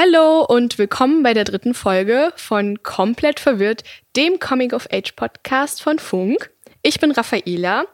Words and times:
Hallo 0.00 0.44
und 0.44 0.78
willkommen 0.78 1.24
bei 1.24 1.34
der 1.34 1.42
dritten 1.42 1.74
Folge 1.74 2.32
von 2.36 2.84
Komplett 2.84 3.40
verwirrt, 3.40 3.82
dem 4.14 4.38
Comic 4.38 4.72
of 4.72 4.86
Age 4.92 5.10
Podcast 5.16 5.82
von 5.82 5.98
Funk. 5.98 6.52
Ich 6.82 7.00
bin 7.00 7.10
Raffaela 7.10 7.84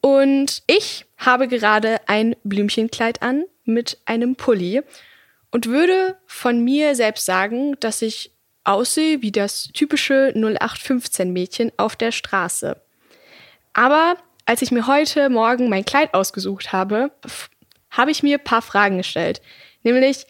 und 0.00 0.62
ich 0.68 1.06
habe 1.16 1.48
gerade 1.48 1.96
ein 2.06 2.36
Blümchenkleid 2.44 3.20
an 3.22 3.46
mit 3.64 3.98
einem 4.04 4.36
Pulli 4.36 4.82
und 5.50 5.66
würde 5.66 6.16
von 6.24 6.62
mir 6.62 6.94
selbst 6.94 7.26
sagen, 7.26 7.74
dass 7.80 8.00
ich 8.00 8.30
aussehe 8.62 9.20
wie 9.20 9.32
das 9.32 9.70
typische 9.72 10.32
0815 10.36 11.32
Mädchen 11.32 11.72
auf 11.78 11.96
der 11.96 12.12
Straße. 12.12 12.80
Aber 13.72 14.14
als 14.46 14.62
ich 14.62 14.70
mir 14.70 14.86
heute 14.86 15.28
Morgen 15.30 15.68
mein 15.68 15.84
Kleid 15.84 16.14
ausgesucht 16.14 16.70
habe, 16.70 17.10
habe 17.90 18.12
ich 18.12 18.22
mir 18.22 18.38
ein 18.38 18.44
paar 18.44 18.62
Fragen 18.62 18.98
gestellt. 18.98 19.42
Nämlich, 19.82 20.26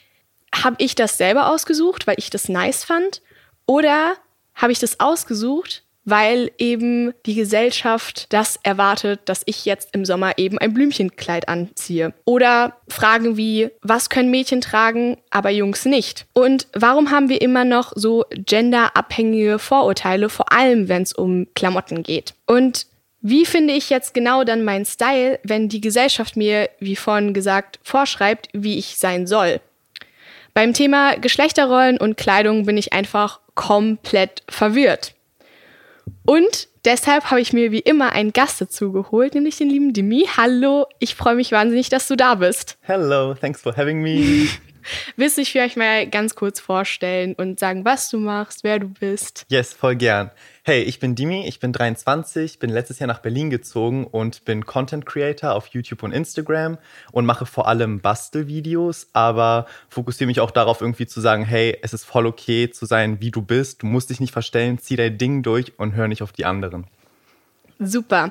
habe 0.54 0.76
ich 0.78 0.94
das 0.94 1.18
selber 1.18 1.50
ausgesucht, 1.50 2.06
weil 2.06 2.16
ich 2.18 2.30
das 2.30 2.48
nice 2.48 2.84
fand? 2.84 3.22
Oder 3.66 4.14
habe 4.54 4.72
ich 4.72 4.78
das 4.78 5.00
ausgesucht, 5.00 5.84
weil 6.04 6.50
eben 6.58 7.12
die 7.27 7.34
Gesellschaft 7.34 8.27
das 8.30 8.58
erwartet, 8.62 9.20
dass 9.27 9.42
ich 9.46 9.64
jetzt 9.64 9.91
im 9.92 10.05
Sommer 10.05 10.38
eben 10.38 10.58
ein 10.58 10.74
Blümchenkleid 10.74 11.48
anziehe. 11.48 12.14
Oder 12.24 12.77
Fragen 12.88 13.36
wie, 13.36 13.70
was 13.82 14.10
können 14.10 14.30
Mädchen 14.30 14.60
tragen, 14.60 15.18
aber 15.30 15.50
Jungs 15.50 15.84
nicht? 15.84 16.27
Und 16.32 16.66
warum 16.72 17.10
haben 17.10 17.28
wir 17.28 17.41
immer 17.41 17.64
noch 17.64 17.92
so 17.94 18.24
genderabhängige 18.30 19.58
Vorurteile, 19.58 20.28
vor 20.28 20.52
allem 20.52 20.88
wenn 20.88 21.02
es 21.02 21.12
um 21.12 21.46
Klamotten 21.55 22.02
geht? 22.02 22.34
Und 22.46 22.86
wie 23.22 23.44
finde 23.44 23.74
ich 23.74 23.91
jetzt 23.91 24.14
genau 24.14 24.44
dann 24.44 24.64
meinen 24.64 24.86
Style, 24.86 25.38
wenn 25.44 25.69
die 25.69 25.82
Gesellschaft 25.82 26.36
mir, 26.36 26.70
wie 26.80 26.96
vorhin 26.96 27.34
gesagt, 27.34 27.78
vorschreibt, 27.82 28.48
wie 28.52 28.78
ich 28.78 28.96
sein 28.96 29.27
soll? 29.27 29.60
Beim 30.60 30.74
Thema 30.74 31.16
Geschlechterrollen 31.16 31.96
und 31.96 32.19
Kleidung 32.19 32.66
bin 32.66 32.77
ich 32.77 32.92
einfach 32.92 33.41
komplett 33.55 34.42
verwirrt. 34.47 35.14
Und 36.27 36.69
deshalb 36.84 37.30
habe 37.30 37.41
ich 37.41 37.55
mir 37.55 37.72
wie 37.72 37.78
immer 37.78 38.12
einen 38.12 38.34
Gast 38.34 38.61
dazu 38.61 38.92
geholt, 38.92 39.34
nämlich 39.34 39.56
den 39.56 39.70
lieben 39.70 39.94
Demi. 39.94 40.28
Hallo, 40.36 40.84
ich 40.98 41.14
freue 41.14 41.34
mich 41.34 41.50
wahnsinnig, 41.50 41.88
dass 41.88 42.08
du 42.08 42.14
da 42.14 42.34
bist. 42.34 42.77
Hello, 42.83 43.33
thanks 43.33 43.62
for 43.62 43.75
having 43.75 44.03
me. 44.03 44.48
Willst 45.16 45.38
du 45.38 45.41
dich 45.41 45.50
vielleicht 45.50 45.78
mal 45.78 46.06
ganz 46.06 46.34
kurz 46.34 46.61
vorstellen 46.61 47.33
und 47.38 47.58
sagen, 47.58 47.86
was 47.86 48.11
du 48.11 48.19
machst, 48.19 48.62
wer 48.62 48.81
du 48.81 48.88
bist? 48.88 49.47
Yes, 49.48 49.72
voll 49.72 49.97
gern. 49.97 50.31
Hey, 50.62 50.83
ich 50.83 51.00
bin 51.00 51.14
Dimi, 51.14 51.47
ich 51.47 51.58
bin 51.58 51.72
23, 51.72 52.58
bin 52.58 52.69
letztes 52.69 52.98
Jahr 52.98 53.06
nach 53.06 53.20
Berlin 53.20 53.48
gezogen 53.48 54.06
und 54.06 54.44
bin 54.44 54.66
Content 54.66 55.06
Creator 55.06 55.55
auf 55.55 55.69
YouTube 55.69 56.03
und 56.03 56.12
Instagram 56.12 56.77
und 57.12 57.25
mache 57.25 57.47
vor 57.47 57.66
allem 57.66 58.00
Bastelvideos, 58.00 59.08
aber 59.14 59.64
fokussiere 59.88 60.27
mich 60.27 60.38
auch 60.38 60.50
darauf, 60.50 60.83
irgendwie 60.83 61.06
zu 61.06 61.22
sagen, 61.22 61.47
hey, 61.47 61.78
es 61.81 61.94
ist 61.94 62.05
voll 62.05 62.27
okay 62.27 62.69
zu 62.69 62.84
sein, 62.84 63.22
wie 63.22 63.31
du 63.31 63.41
bist, 63.41 63.83
du 63.83 63.86
musst 63.86 64.11
dich 64.11 64.20
nicht 64.20 64.33
verstellen, 64.33 64.78
zieh 64.78 64.97
dein 64.97 65.16
Ding 65.16 65.42
durch 65.42 65.78
und 65.78 65.94
hör 65.94 66.08
nicht 66.08 66.22
auf 66.22 66.33
die 66.33 66.44
anderen. 66.44 66.86
Super. 67.78 68.31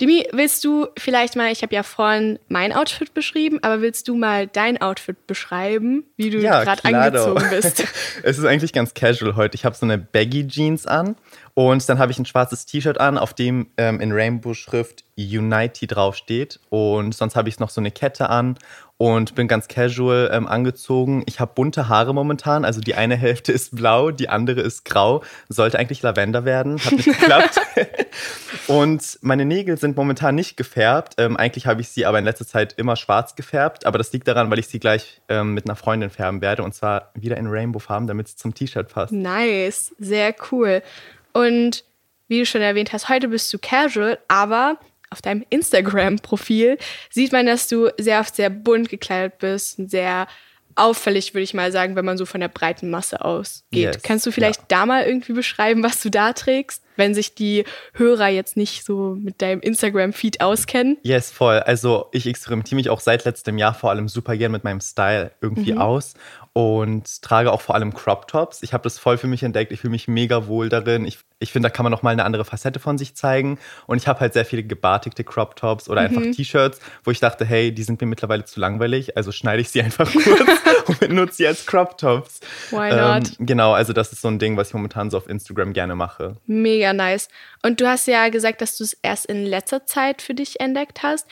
Demi, 0.00 0.26
willst 0.32 0.62
du 0.64 0.88
vielleicht 0.98 1.36
mal, 1.36 1.50
ich 1.50 1.62
habe 1.62 1.74
ja 1.74 1.82
vorhin 1.82 2.38
mein 2.48 2.72
Outfit 2.72 3.14
beschrieben, 3.14 3.58
aber 3.62 3.80
willst 3.80 4.08
du 4.08 4.14
mal 4.14 4.46
dein 4.46 4.80
Outfit 4.80 5.26
beschreiben, 5.26 6.04
wie 6.16 6.28
du 6.28 6.38
ja, 6.38 6.64
gerade 6.64 6.84
angezogen 6.84 7.46
bist? 7.50 7.84
es 8.22 8.38
ist 8.38 8.44
eigentlich 8.44 8.74
ganz 8.74 8.92
casual 8.92 9.36
heute. 9.36 9.54
Ich 9.54 9.64
habe 9.64 9.74
so 9.74 9.86
eine 9.86 9.96
Baggy 9.96 10.46
Jeans 10.46 10.86
an 10.86 11.16
und 11.54 11.88
dann 11.88 11.98
habe 11.98 12.12
ich 12.12 12.18
ein 12.18 12.26
schwarzes 12.26 12.66
T-Shirt 12.66 13.00
an, 13.00 13.16
auf 13.16 13.32
dem 13.32 13.68
ähm, 13.78 14.00
in 14.00 14.12
Rainbow-Schrift 14.12 15.04
Unity 15.16 15.86
draufsteht. 15.86 16.60
Und 16.68 17.14
sonst 17.14 17.34
habe 17.34 17.48
ich 17.48 17.58
noch 17.58 17.70
so 17.70 17.80
eine 17.80 17.90
Kette 17.90 18.28
an 18.28 18.58
und 18.98 19.34
bin 19.34 19.46
ganz 19.46 19.68
casual 19.68 20.30
ähm, 20.32 20.46
angezogen. 20.46 21.22
Ich 21.26 21.38
habe 21.38 21.52
bunte 21.54 21.88
Haare 21.88 22.14
momentan. 22.14 22.64
Also 22.64 22.80
die 22.80 22.94
eine 22.94 23.16
Hälfte 23.16 23.52
ist 23.52 23.76
blau, 23.76 24.10
die 24.10 24.28
andere 24.28 24.62
ist 24.62 24.84
grau. 24.84 25.22
Sollte 25.48 25.78
eigentlich 25.78 26.02
Lavender 26.02 26.44
werden, 26.44 26.78
hat 26.82 26.92
nicht 26.92 27.04
geklappt. 27.04 27.60
und 28.68 29.18
meine 29.20 29.44
Nägel 29.44 29.76
sind 29.76 29.96
momentan 29.96 30.34
nicht 30.34 30.56
gefärbt. 30.56 31.14
Ähm, 31.18 31.36
eigentlich 31.36 31.66
habe 31.66 31.82
ich 31.82 31.88
sie 31.88 32.06
aber 32.06 32.18
in 32.18 32.24
letzter 32.24 32.46
Zeit 32.46 32.74
immer 32.78 32.96
schwarz 32.96 33.36
gefärbt. 33.36 33.84
Aber 33.84 33.98
das 33.98 34.12
liegt 34.12 34.28
daran, 34.28 34.50
weil 34.50 34.58
ich 34.58 34.68
sie 34.68 34.80
gleich 34.80 35.20
ähm, 35.28 35.52
mit 35.52 35.66
einer 35.66 35.76
Freundin 35.76 36.08
färben 36.08 36.40
werde. 36.40 36.62
Und 36.62 36.74
zwar 36.74 37.10
wieder 37.14 37.36
in 37.36 37.48
Rainbow-Farben, 37.48 38.06
damit 38.06 38.28
es 38.28 38.36
zum 38.36 38.54
T-Shirt 38.54 38.88
passt. 38.88 39.12
Nice, 39.12 39.94
sehr 39.98 40.34
cool. 40.50 40.82
Und 41.34 41.84
wie 42.28 42.38
du 42.38 42.46
schon 42.46 42.62
erwähnt 42.62 42.92
hast, 42.92 43.08
heute 43.08 43.28
bist 43.28 43.52
du 43.52 43.58
casual, 43.58 44.18
aber 44.26 44.78
auf 45.10 45.22
deinem 45.22 45.44
Instagram-Profil 45.50 46.78
sieht 47.10 47.32
man, 47.32 47.46
dass 47.46 47.68
du 47.68 47.90
sehr 47.98 48.20
oft 48.20 48.36
sehr 48.36 48.50
bunt 48.50 48.88
gekleidet 48.88 49.38
bist 49.38 49.78
und 49.78 49.90
sehr 49.90 50.26
auffällig, 50.74 51.32
würde 51.32 51.44
ich 51.44 51.54
mal 51.54 51.72
sagen, 51.72 51.96
wenn 51.96 52.04
man 52.04 52.18
so 52.18 52.26
von 52.26 52.40
der 52.40 52.48
breiten 52.48 52.90
Masse 52.90 53.24
ausgeht. 53.24 53.94
Yes, 53.94 54.02
Kannst 54.02 54.26
du 54.26 54.30
vielleicht 54.30 54.60
ja. 54.60 54.66
da 54.68 54.86
mal 54.86 55.04
irgendwie 55.04 55.32
beschreiben, 55.32 55.82
was 55.82 56.00
du 56.02 56.10
da 56.10 56.32
trägst? 56.32 56.82
wenn 56.96 57.14
sich 57.14 57.34
die 57.34 57.64
Hörer 57.94 58.28
jetzt 58.28 58.56
nicht 58.56 58.84
so 58.84 59.16
mit 59.20 59.40
deinem 59.42 59.60
Instagram-Feed 59.60 60.40
auskennen. 60.40 60.98
Yes, 61.02 61.30
voll. 61.30 61.60
Also 61.60 62.06
ich 62.12 62.26
experimentiere 62.26 62.76
mich 62.76 62.90
auch 62.90 63.00
seit 63.00 63.24
letztem 63.24 63.58
Jahr 63.58 63.74
vor 63.74 63.90
allem 63.90 64.08
super 64.08 64.36
gern 64.36 64.52
mit 64.52 64.64
meinem 64.64 64.80
Style 64.80 65.32
irgendwie 65.40 65.72
mhm. 65.72 65.78
aus 65.78 66.14
und 66.56 67.20
trage 67.20 67.52
auch 67.52 67.60
vor 67.60 67.74
allem 67.74 67.92
Crop 67.92 68.28
Tops. 68.28 68.62
Ich 68.62 68.72
habe 68.72 68.82
das 68.82 68.98
voll 68.98 69.18
für 69.18 69.26
mich 69.26 69.42
entdeckt. 69.42 69.72
Ich 69.72 69.80
fühle 69.80 69.90
mich 69.90 70.08
mega 70.08 70.46
wohl 70.46 70.70
darin. 70.70 71.04
Ich, 71.04 71.18
ich 71.38 71.52
finde, 71.52 71.68
da 71.68 71.70
kann 71.70 71.82
man 71.82 71.92
noch 71.92 72.02
mal 72.02 72.12
eine 72.12 72.24
andere 72.24 72.46
Facette 72.46 72.80
von 72.80 72.96
sich 72.96 73.14
zeigen. 73.14 73.58
Und 73.86 73.98
ich 73.98 74.08
habe 74.08 74.20
halt 74.20 74.32
sehr 74.32 74.46
viele 74.46 74.62
gebartigte 74.62 75.22
Crop 75.22 75.56
Tops 75.56 75.86
oder 75.90 76.00
mhm. 76.00 76.16
einfach 76.16 76.34
T-Shirts, 76.34 76.80
wo 77.04 77.10
ich 77.10 77.20
dachte, 77.20 77.44
hey, 77.44 77.72
die 77.72 77.82
sind 77.82 78.00
mir 78.00 78.06
mittlerweile 78.06 78.46
zu 78.46 78.58
langweilig, 78.58 79.18
also 79.18 79.32
schneide 79.32 79.60
ich 79.60 79.68
sie 79.68 79.82
einfach 79.84 80.10
kurz 80.10 80.48
und 80.86 81.00
benutze 81.00 81.34
sie 81.34 81.46
als 81.46 81.66
Crop 81.66 81.98
Tops. 81.98 82.40
Why 82.70 82.88
not? 82.88 83.38
Ähm, 83.38 83.46
genau, 83.46 83.72
also 83.72 83.92
das 83.92 84.10
ist 84.14 84.22
so 84.22 84.28
ein 84.28 84.38
Ding, 84.38 84.56
was 84.56 84.68
ich 84.68 84.74
momentan 84.74 85.10
so 85.10 85.18
auf 85.18 85.28
Instagram 85.28 85.74
gerne 85.74 85.94
mache. 85.94 86.36
Mega 86.46 86.86
mega 86.86 86.92
nice. 86.92 87.28
Und 87.62 87.80
du 87.80 87.86
hast 87.86 88.06
ja 88.06 88.28
gesagt, 88.28 88.60
dass 88.60 88.76
du 88.76 88.84
es 88.84 88.94
erst 89.02 89.26
in 89.26 89.44
letzter 89.44 89.86
Zeit 89.86 90.22
für 90.22 90.34
dich 90.34 90.60
entdeckt 90.60 91.02
hast. 91.02 91.26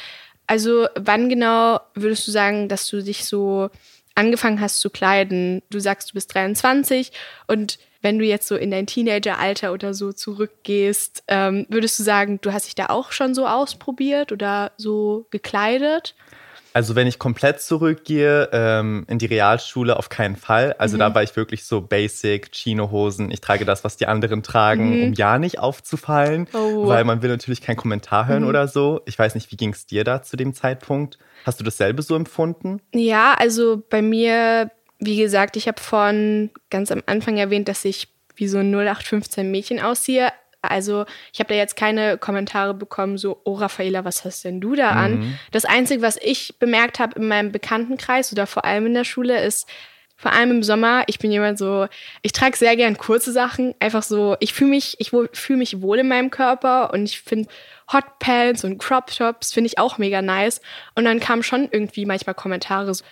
Also 0.47 0.89
wann 0.97 1.29
genau 1.29 1.81
würdest 1.95 2.27
du 2.27 2.33
sagen, 2.33 2.69
dass 2.69 2.89
du 2.89 3.03
dich 3.03 3.25
so 3.25 3.71
angefangen 4.14 4.60
hast 4.60 4.80
zu 4.80 4.91
kleiden? 4.91 5.62
Du 5.70 5.80
sagst, 5.80 6.10
du 6.10 6.14
bist 6.14 6.34
23 6.34 7.12
und 7.47 7.78
wenn 8.02 8.19
du 8.19 8.25
jetzt 8.25 8.47
so 8.48 8.56
in 8.56 8.70
dein 8.70 8.86
Teenageralter 8.86 9.72
oder 9.72 9.94
so 9.94 10.12
zurückgehst, 10.12 11.25
ähm, 11.26 11.66
würdest 11.70 11.98
du 11.98 12.02
sagen, 12.02 12.38
du 12.42 12.52
hast 12.52 12.66
dich 12.66 12.75
da 12.75 12.86
auch 12.86 13.12
schon 13.12 13.34
so 13.34 13.47
ausprobiert 13.47 14.30
oder 14.30 14.72
so 14.76 15.26
gekleidet? 15.30 16.14
Also 16.75 16.97
wenn 16.97 17.07
ich 17.07 17.21
komplett 17.21 17.61
zurückgehe 17.61 18.49
ähm, 18.53 19.05
in 19.09 19.19
die 19.19 19.27
Realschule, 19.27 19.97
auf 19.97 20.09
keinen 20.09 20.35
Fall. 20.35 20.75
Also 20.77 20.97
mhm. 20.97 21.01
da 21.01 21.15
war 21.15 21.23
ich 21.23 21.37
wirklich 21.37 21.65
so 21.65 21.81
basic, 21.81 22.51
Chinohosen. 22.53 23.31
Ich 23.31 23.41
trage 23.41 23.65
das, 23.65 23.85
was 23.85 23.97
die 23.97 24.09
anderen 24.09 24.43
tragen, 24.43 24.91
mhm. 24.91 25.03
um 25.05 25.12
ja 25.12 25.39
nicht 25.39 25.61
aufzufallen, 25.61 26.49
oh. 26.53 26.89
weil 26.89 27.05
man 27.05 27.23
will 27.23 27.31
natürlich 27.31 27.62
keinen 27.62 27.77
Kommentar 27.77 28.27
hören 28.27 28.43
mhm. 28.43 28.49
oder 28.49 28.67
so. 28.67 29.03
Ich 29.07 29.17
weiß 29.17 29.37
nicht, 29.37 29.53
wie 29.53 29.57
ging 29.57 29.73
es 29.73 29.87
dir 29.87 30.03
da 30.03 30.25
zu 30.25 30.37
dem 30.37 30.53
Zeitpunkt? 30.53 31.17
Hast 31.47 31.61
du 31.61 31.65
dasselbe 31.65 32.03
so 32.03 32.17
empfunden? 32.17 32.81
Ja, 32.93 33.35
also 33.35 33.81
bei 33.89 34.03
mir, 34.03 34.73
wie 34.99 35.17
gesagt, 35.17 35.56
ich 35.56 35.69
habe 35.69 35.81
von 35.81 36.51
ganz 36.71 36.91
am 36.91 37.05
Anfang 37.06 37.37
erwähnt, 37.37 37.69
dass 37.69 37.85
ich 37.85 38.09
wie 38.35 38.49
so 38.49 38.59
ein 38.59 38.75
0815 38.75 39.49
Mädchen 39.49 39.81
aussehe. 39.81 40.33
Also 40.70 41.04
ich 41.32 41.41
habe 41.41 41.48
da 41.48 41.54
jetzt 41.54 41.76
keine 41.76 42.19
Kommentare 42.19 42.75
bekommen, 42.75 43.19
so, 43.19 43.41
oh 43.44 43.54
Raffaela, 43.54 44.04
was 44.04 44.25
hast 44.25 44.44
denn 44.44 44.60
du 44.60 44.75
da 44.75 44.91
an? 44.91 45.19
Mhm. 45.19 45.38
Das 45.52 45.64
Einzige, 45.64 46.02
was 46.02 46.19
ich 46.20 46.58
bemerkt 46.58 46.98
habe 46.98 47.19
in 47.19 47.28
meinem 47.28 47.52
Bekanntenkreis 47.52 48.32
oder 48.32 48.47
vor 48.47 48.64
allem 48.64 48.86
in 48.86 48.94
der 48.94 49.04
Schule, 49.04 49.42
ist, 49.42 49.69
vor 50.16 50.32
allem 50.32 50.52
im 50.52 50.62
Sommer, 50.62 51.02
ich 51.08 51.19
bin 51.19 51.32
jemand 51.32 51.58
so, 51.58 51.86
ich 52.22 52.32
trage 52.32 52.56
sehr 52.56 52.76
gern 52.76 52.97
kurze 52.97 53.32
Sachen, 53.32 53.75
einfach 53.80 54.02
so, 54.02 54.36
ich 54.41 54.54
fühle 54.54 54.70
mich, 54.70 54.97
ich 54.98 55.10
fühle 55.10 55.58
mich 55.58 55.82
wohl 55.82 55.98
in 55.98 56.08
meinem 56.08 56.30
Körper 56.30 56.92
und 56.92 57.04
ich 57.04 57.20
finde 57.20 57.48
Hot 57.92 58.19
Pants 58.20 58.64
und 58.64 58.78
Crop 58.78 59.08
Tops 59.08 59.52
finde 59.52 59.66
ich 59.66 59.78
auch 59.78 59.98
mega 59.98 60.22
nice. 60.22 60.60
Und 60.94 61.04
dann 61.04 61.20
kamen 61.20 61.42
schon 61.42 61.69
irgendwie 61.70 62.06
manchmal 62.06 62.34
Kommentare 62.34 62.94
so, 62.94 63.04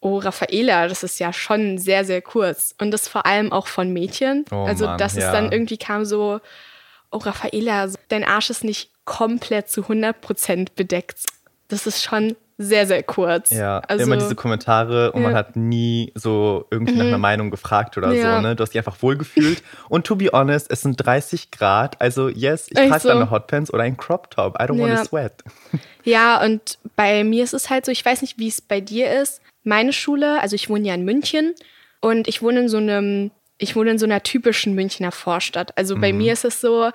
oh 0.00 0.18
Raffaela, 0.18 0.88
das 0.88 1.02
ist 1.02 1.20
ja 1.20 1.32
schon 1.32 1.78
sehr, 1.78 2.04
sehr 2.04 2.22
kurz. 2.22 2.74
Und 2.80 2.90
das 2.90 3.06
vor 3.06 3.26
allem 3.26 3.52
auch 3.52 3.66
von 3.66 3.92
Mädchen. 3.92 4.44
Oh, 4.50 4.64
also, 4.64 4.86
Mann, 4.86 4.98
dass 4.98 5.14
ja. 5.14 5.26
es 5.26 5.32
dann 5.32 5.52
irgendwie 5.52 5.76
kam 5.76 6.04
so, 6.04 6.40
oh 7.10 7.18
Raffaela, 7.18 7.88
dein 8.08 8.24
Arsch 8.24 8.50
ist 8.50 8.64
nicht 8.64 8.90
komplett 9.04 9.68
zu 9.68 9.82
100% 9.82 10.68
bedeckt. 10.76 11.18
Das 11.68 11.86
ist 11.86 12.02
schon 12.02 12.36
sehr, 12.62 12.86
sehr 12.86 13.02
kurz. 13.02 13.50
Ja, 13.50 13.78
also, 13.88 14.04
immer 14.04 14.18
diese 14.18 14.34
Kommentare 14.34 15.12
und 15.12 15.22
ja. 15.22 15.28
man 15.28 15.36
hat 15.36 15.56
nie 15.56 16.12
so 16.14 16.66
irgendwie 16.70 16.92
mhm. 16.92 16.98
nach 16.98 17.06
einer 17.06 17.18
Meinung 17.18 17.50
gefragt 17.50 17.96
oder 17.96 18.12
ja. 18.12 18.36
so. 18.36 18.42
Ne? 18.42 18.54
Du 18.54 18.62
hast 18.62 18.74
dich 18.74 18.78
einfach 18.78 19.00
wohlgefühlt. 19.00 19.62
und 19.88 20.06
to 20.06 20.14
be 20.14 20.28
honest, 20.30 20.70
es 20.70 20.82
sind 20.82 20.96
30 20.96 21.50
Grad. 21.50 21.98
Also 22.02 22.28
yes, 22.28 22.66
ich 22.68 22.74
trage 22.74 23.00
so. 23.00 23.08
eine 23.08 23.30
Hotpants 23.30 23.72
oder 23.72 23.84
ein 23.84 23.96
Crop 23.96 24.30
Top. 24.30 24.56
I 24.60 24.64
don't 24.64 24.76
ja. 24.76 24.82
wanna 24.82 25.04
sweat. 25.04 25.42
Ja, 26.02 26.42
und 26.42 26.78
bei 26.96 27.24
mir 27.24 27.44
ist 27.44 27.52
es 27.52 27.68
halt 27.68 27.84
so, 27.84 27.92
ich 27.92 28.02
weiß 28.02 28.22
nicht, 28.22 28.38
wie 28.38 28.48
es 28.48 28.62
bei 28.62 28.80
dir 28.80 29.20
ist. 29.20 29.42
Meine 29.64 29.92
Schule, 29.92 30.40
also 30.40 30.56
ich 30.56 30.70
wohne 30.70 30.88
ja 30.88 30.94
in 30.94 31.04
München 31.04 31.54
und 32.00 32.26
ich 32.26 32.40
wohne 32.40 32.60
in 32.60 32.68
so 32.70 32.78
einem 32.78 33.30
ich 33.60 33.76
wohne 33.76 33.92
in 33.92 33.98
so 33.98 34.06
einer 34.06 34.22
typischen 34.22 34.74
Münchner 34.74 35.12
Vorstadt. 35.12 35.76
Also 35.76 35.96
bei 35.96 36.12
mhm. 36.12 36.18
mir 36.18 36.32
ist 36.32 36.44
es 36.44 36.60
so, 36.60 36.90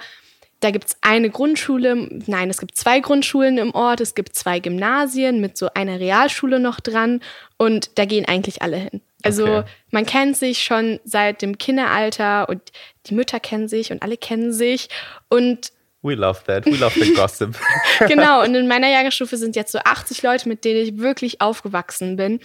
da 0.59 0.71
gibt 0.71 0.87
es 0.87 0.97
eine 1.01 1.29
Grundschule, 1.29 2.09
nein, 2.25 2.49
es 2.49 2.59
gibt 2.59 2.75
zwei 2.75 2.99
Grundschulen 2.99 3.57
im 3.57 3.73
Ort, 3.75 4.01
es 4.01 4.15
gibt 4.15 4.35
zwei 4.35 4.59
Gymnasien 4.59 5.39
mit 5.41 5.57
so 5.57 5.69
einer 5.73 5.99
Realschule 5.99 6.59
noch 6.59 6.79
dran 6.79 7.21
und 7.57 7.97
da 7.99 8.05
gehen 8.05 8.25
eigentlich 8.25 8.61
alle 8.61 8.77
hin. 8.77 9.01
Also 9.21 9.45
Okay. 9.45 9.69
man 9.91 10.05
kennt 10.05 10.37
sich 10.37 10.63
schon 10.63 10.99
seit 11.03 11.41
dem 11.41 11.57
Kinderalter 11.57 12.49
und 12.49 12.61
die 13.07 13.15
Mütter 13.15 13.39
kennen 13.39 13.67
sich 13.67 13.91
und 13.91 14.01
alle 14.01 14.17
kennen 14.17 14.53
sich. 14.53 14.89
Und 15.29 15.71
We 16.01 16.13
love 16.13 16.43
that. 16.45 16.67
We 16.67 16.77
love 16.77 16.99
the 16.99 17.13
gossip. 17.13 17.57
genau, 18.07 18.43
und 18.43 18.53
in 18.53 18.67
meiner 18.67 18.87
Jahrgangsstufe 18.89 19.37
sind 19.37 19.55
jetzt 19.55 19.71
so 19.71 19.79
80 19.79 20.21
Leute, 20.21 20.47
mit 20.47 20.63
denen 20.63 20.83
ich 20.83 20.99
wirklich 20.99 21.41
aufgewachsen 21.41 22.15
bin. 22.15 22.39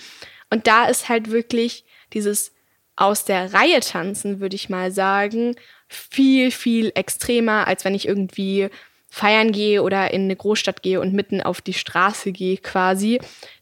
Und 0.49 0.67
da 0.67 0.87
ist 0.87 1.11
halt 1.11 1.31
wirklich 1.31 1.85
dieses 2.15 2.53
aus 3.01 3.25
der 3.25 3.55
Reihe 3.55 3.81
tanzen, 3.81 4.41
würde 4.41 4.57
ich 4.57 4.69
mal 4.69 4.93
sagen, 4.93 5.57
viel, 5.89 6.51
viel 6.51 6.93
extremer, 6.95 7.67
als 7.67 7.85
wenn 7.85 7.95
ich 7.95 8.07
irgendwie 8.07 8.69
feiern 9.09 9.53
gehe 9.53 9.83
oder 9.83 10.13
in 10.13 10.25
eine 10.25 10.37
Großstadt 10.37 10.83
gehe 10.83 11.01
und 11.01 11.15
mitten 11.15 11.41
auf 11.41 11.61
die 11.61 11.73
Straße 11.73 12.31
gehe 12.31 12.59
quasi. 12.59 13.21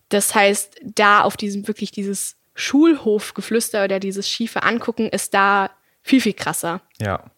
Das 0.09 0.35
heißt, 0.35 0.81
da 0.83 1.23
auf 1.23 1.37
diesem 1.37 1.69
wirklich 1.69 1.91
dieses 1.91 2.37
Schulhofgeflüster 2.55 3.85
oder 3.85 4.01
dieses 4.01 4.29
schiefe 4.29 4.63
Angucken 4.65 5.09
ist 5.09 5.33
da 5.33 5.71
viel, 6.03 6.21
viel 6.21 6.35
krasser. 6.35 6.81
Ja. 7.01 7.31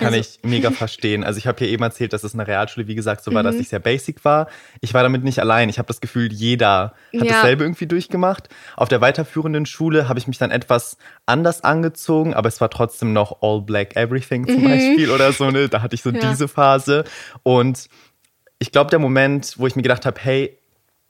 Kann 0.00 0.14
Also- 0.14 0.18
ich 0.18 0.38
mega 0.42 0.70
verstehen. 0.72 1.22
Also 1.24 1.38
ich 1.38 1.46
habe 1.46 1.58
hier 1.58 1.68
eben 1.68 1.82
erzählt, 1.82 2.12
dass 2.12 2.24
es 2.24 2.32
in 2.32 2.38
der 2.38 2.48
Realschule, 2.48 2.88
wie 2.88 2.94
gesagt, 2.94 3.22
so 3.22 3.32
war, 3.32 3.42
Mhm. 3.42 3.46
dass 3.46 3.56
ich 3.56 3.68
sehr 3.68 3.78
basic 3.78 4.24
war. 4.24 4.48
Ich 4.80 4.94
war 4.94 5.02
damit 5.02 5.22
nicht 5.22 5.38
allein. 5.38 5.68
Ich 5.68 5.78
habe 5.78 5.86
das 5.86 6.00
Gefühl, 6.00 6.32
jeder 6.32 6.92
hat 7.14 7.24
Ja. 7.24 7.24
dasselbe 7.34 7.64
irgendwie 7.64 7.86
durchgemacht. 7.86 8.48
Auf 8.76 8.88
der 8.88 9.00
weiterführenden 9.00 9.66
Schule 9.66 10.08
habe 10.08 10.18
ich 10.18 10.26
mich 10.26 10.38
dann 10.38 10.50
etwas 10.50 10.96
anders 11.26 11.62
angezogen, 11.64 12.34
aber 12.34 12.48
es 12.48 12.60
war 12.60 12.70
trotzdem 12.70 13.12
noch 13.12 13.42
All 13.42 13.60
Black 13.62 13.94
Everything 13.96 14.46
zum 14.46 14.64
Beispiel 14.64 15.10
oder 15.10 15.32
so. 15.32 15.50
Ne? 15.50 15.68
Da 15.68 15.82
hatte 15.82 15.94
ich 15.94 16.02
so 16.02 16.10
Mhm. 16.10 16.16
Ja. 16.22 16.30
diese 16.30 16.48
Phase. 16.48 17.04
Und 17.42 17.88
ich 18.58 18.72
glaube, 18.72 18.90
der 18.90 18.98
Moment, 18.98 19.54
wo 19.58 19.66
ich 19.66 19.76
mir 19.76 19.82
gedacht 19.82 20.04
habe, 20.06 20.20
hey, 20.22 20.56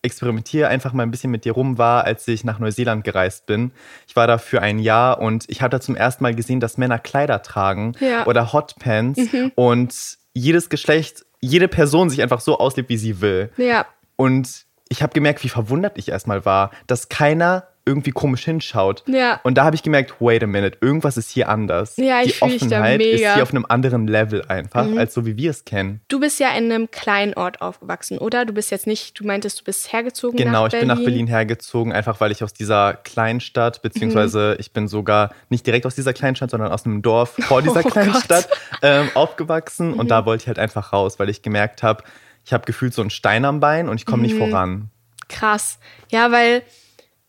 experimentiere 0.02 0.68
einfach 0.68 0.92
mal 0.92 1.02
ein 1.02 1.10
bisschen 1.10 1.30
mit 1.30 1.44
dir 1.44 1.52
rum, 1.52 1.78
war, 1.78 2.04
als 2.04 2.26
ich 2.28 2.44
nach 2.44 2.58
Neuseeland 2.58 3.04
gereist 3.04 3.46
bin. 3.46 3.72
Ich 4.06 4.16
war 4.16 4.26
da 4.26 4.38
für 4.38 4.62
ein 4.62 4.78
Jahr 4.78 5.20
und 5.20 5.44
ich 5.48 5.62
habe 5.62 5.70
da 5.70 5.80
zum 5.80 5.96
ersten 5.96 6.22
Mal 6.22 6.34
gesehen, 6.34 6.60
dass 6.60 6.78
Männer 6.78 6.98
Kleider 6.98 7.42
tragen 7.42 7.92
Ja. 8.00 8.26
oder 8.26 8.52
Hotpants 8.52 9.20
und 9.54 9.94
jedes 10.32 10.68
Geschlecht, 10.70 11.24
jede 11.40 11.68
Person 11.68 12.08
sich 12.10 12.22
einfach 12.22 12.40
so 12.40 12.58
auslebt, 12.58 12.88
wie 12.88 12.96
sie 12.96 13.20
will. 13.20 13.50
Ja, 13.56 13.86
Und 14.16 14.66
ich 14.88 15.02
habe 15.02 15.12
gemerkt, 15.12 15.44
wie 15.44 15.48
verwundert 15.48 15.96
ich 15.98 16.08
erstmal 16.08 16.44
war, 16.44 16.70
dass 16.86 17.08
keiner 17.08 17.64
irgendwie 17.90 18.12
komisch 18.12 18.44
hinschaut. 18.44 19.02
Ja. 19.06 19.40
Und 19.42 19.58
da 19.58 19.64
habe 19.64 19.74
ich 19.76 19.82
gemerkt, 19.82 20.14
wait 20.20 20.42
a 20.42 20.46
minute, 20.46 20.78
irgendwas 20.80 21.16
ist 21.16 21.28
hier 21.30 21.48
anders. 21.48 21.96
Ja, 21.96 22.22
ich 22.22 22.38
Die 22.38 22.42
Offenheit 22.42 23.00
ist. 23.02 23.12
Mhm. 23.20 23.34
hier 23.34 23.42
auf 23.42 23.50
einem 23.50 23.66
anderen 23.68 24.06
Level 24.06 24.44
einfach, 24.48 24.86
als 24.96 25.12
so 25.14 25.26
wie 25.26 25.36
wir 25.36 25.50
es 25.50 25.64
kennen. 25.64 26.00
Du 26.08 26.20
bist 26.20 26.38
ja 26.40 26.48
in 26.56 26.70
einem 26.72 26.90
kleinen 26.90 27.34
Ort 27.34 27.60
aufgewachsen, 27.60 28.18
oder? 28.18 28.44
Du 28.46 28.52
bist 28.52 28.70
jetzt 28.70 28.86
nicht, 28.86 29.18
du 29.18 29.26
meintest, 29.26 29.60
du 29.60 29.64
bist 29.64 29.92
hergezogen 29.92 30.36
Genau, 30.38 30.66
ich 30.66 30.70
Berlin. 30.72 30.88
bin 30.88 30.96
nach 30.96 31.04
Berlin 31.04 31.26
hergezogen, 31.26 31.92
einfach 31.92 32.20
weil 32.20 32.30
ich 32.32 32.42
aus 32.44 32.52
dieser 32.54 32.94
Kleinstadt, 32.94 33.82
beziehungsweise 33.82 34.52
Mhm. 34.54 34.60
ich 34.60 34.72
bin 34.72 34.88
sogar 34.88 35.34
nicht 35.48 35.66
direkt 35.66 35.84
aus 35.86 35.94
dieser 35.96 36.12
Kleinstadt, 36.12 36.50
sondern 36.50 36.70
aus 36.72 36.86
einem 36.86 37.02
Dorf 37.02 37.34
vor 37.40 37.60
dieser 37.62 37.84
Oh 37.84 37.88
Kleinstadt 37.88 38.48
ähm, 38.82 39.08
aufgewachsen. 39.14 39.88
Mhm. 39.92 39.98
Und 40.00 40.10
da 40.10 40.24
wollte 40.24 40.42
ich 40.42 40.46
halt 40.48 40.58
einfach 40.58 40.92
raus, 40.92 41.18
weil 41.18 41.28
ich 41.28 41.42
gemerkt 41.42 41.82
habe, 41.82 42.04
ich 42.44 42.52
habe 42.52 42.64
gefühlt 42.64 42.94
so 42.94 43.02
einen 43.02 43.10
Stein 43.10 43.44
am 43.44 43.60
Bein 43.60 43.88
und 43.88 43.96
ich 43.96 44.06
komme 44.06 44.18
Mhm. 44.18 44.28
nicht 44.28 44.38
voran. 44.38 44.90
Krass. 45.28 45.78
Ja, 46.10 46.32
weil, 46.32 46.62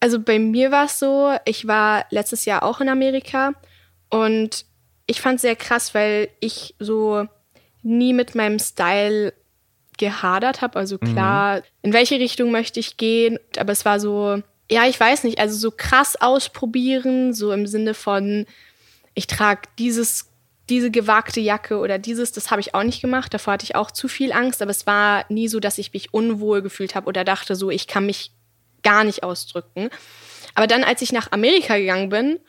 also 0.01 0.19
bei 0.19 0.39
mir 0.39 0.71
war 0.71 0.85
es 0.85 0.99
so, 0.99 1.31
ich 1.45 1.67
war 1.67 2.05
letztes 2.09 2.45
Jahr 2.45 2.63
auch 2.63 2.81
in 2.81 2.89
Amerika 2.89 3.53
und 4.09 4.65
ich 5.05 5.21
fand 5.21 5.35
es 5.35 5.43
sehr 5.43 5.55
krass, 5.55 5.93
weil 5.93 6.29
ich 6.39 6.75
so 6.79 7.27
nie 7.83 8.11
mit 8.11 8.35
meinem 8.35 8.59
Style 8.59 9.33
gehadert 9.97 10.61
habe. 10.61 10.79
Also 10.79 10.97
klar, 10.97 11.61
in 11.83 11.93
welche 11.93 12.19
Richtung 12.19 12.51
möchte 12.51 12.79
ich 12.79 12.97
gehen, 12.97 13.37
aber 13.57 13.71
es 13.71 13.85
war 13.85 13.99
so, 13.99 14.41
ja, 14.69 14.87
ich 14.87 14.99
weiß 14.99 15.23
nicht, 15.23 15.39
also 15.39 15.55
so 15.55 15.71
krass 15.71 16.15
ausprobieren, 16.19 17.33
so 17.33 17.51
im 17.51 17.67
Sinne 17.67 17.93
von, 17.93 18.47
ich 19.13 19.27
trage 19.27 19.61
dieses 19.77 20.31
diese 20.69 20.89
gewagte 20.89 21.41
Jacke 21.41 21.79
oder 21.79 21.99
dieses, 21.99 22.31
das 22.31 22.49
habe 22.49 22.61
ich 22.61 22.73
auch 22.73 22.83
nicht 22.83 23.01
gemacht. 23.01 23.33
Davor 23.33 23.53
hatte 23.53 23.65
ich 23.65 23.75
auch 23.75 23.91
zu 23.91 24.07
viel 24.07 24.31
Angst, 24.31 24.61
aber 24.61 24.71
es 24.71 24.87
war 24.87 25.25
nie 25.27 25.49
so, 25.49 25.59
dass 25.59 25.77
ich 25.77 25.91
mich 25.91 26.13
unwohl 26.13 26.61
gefühlt 26.61 26.95
habe 26.95 27.07
oder 27.07 27.25
dachte 27.25 27.55
so, 27.55 27.69
ich 27.69 27.87
kann 27.87 28.05
mich 28.05 28.31
gar 28.83 29.03
nicht 29.03 29.23
ausdrücken. 29.23 29.89
Aber 30.55 30.67
dann, 30.67 30.83
als 30.83 31.01
ich 31.01 31.11
nach 31.11 31.31
Amerika 31.31 31.77
gegangen 31.77 32.09
bin, 32.09 32.39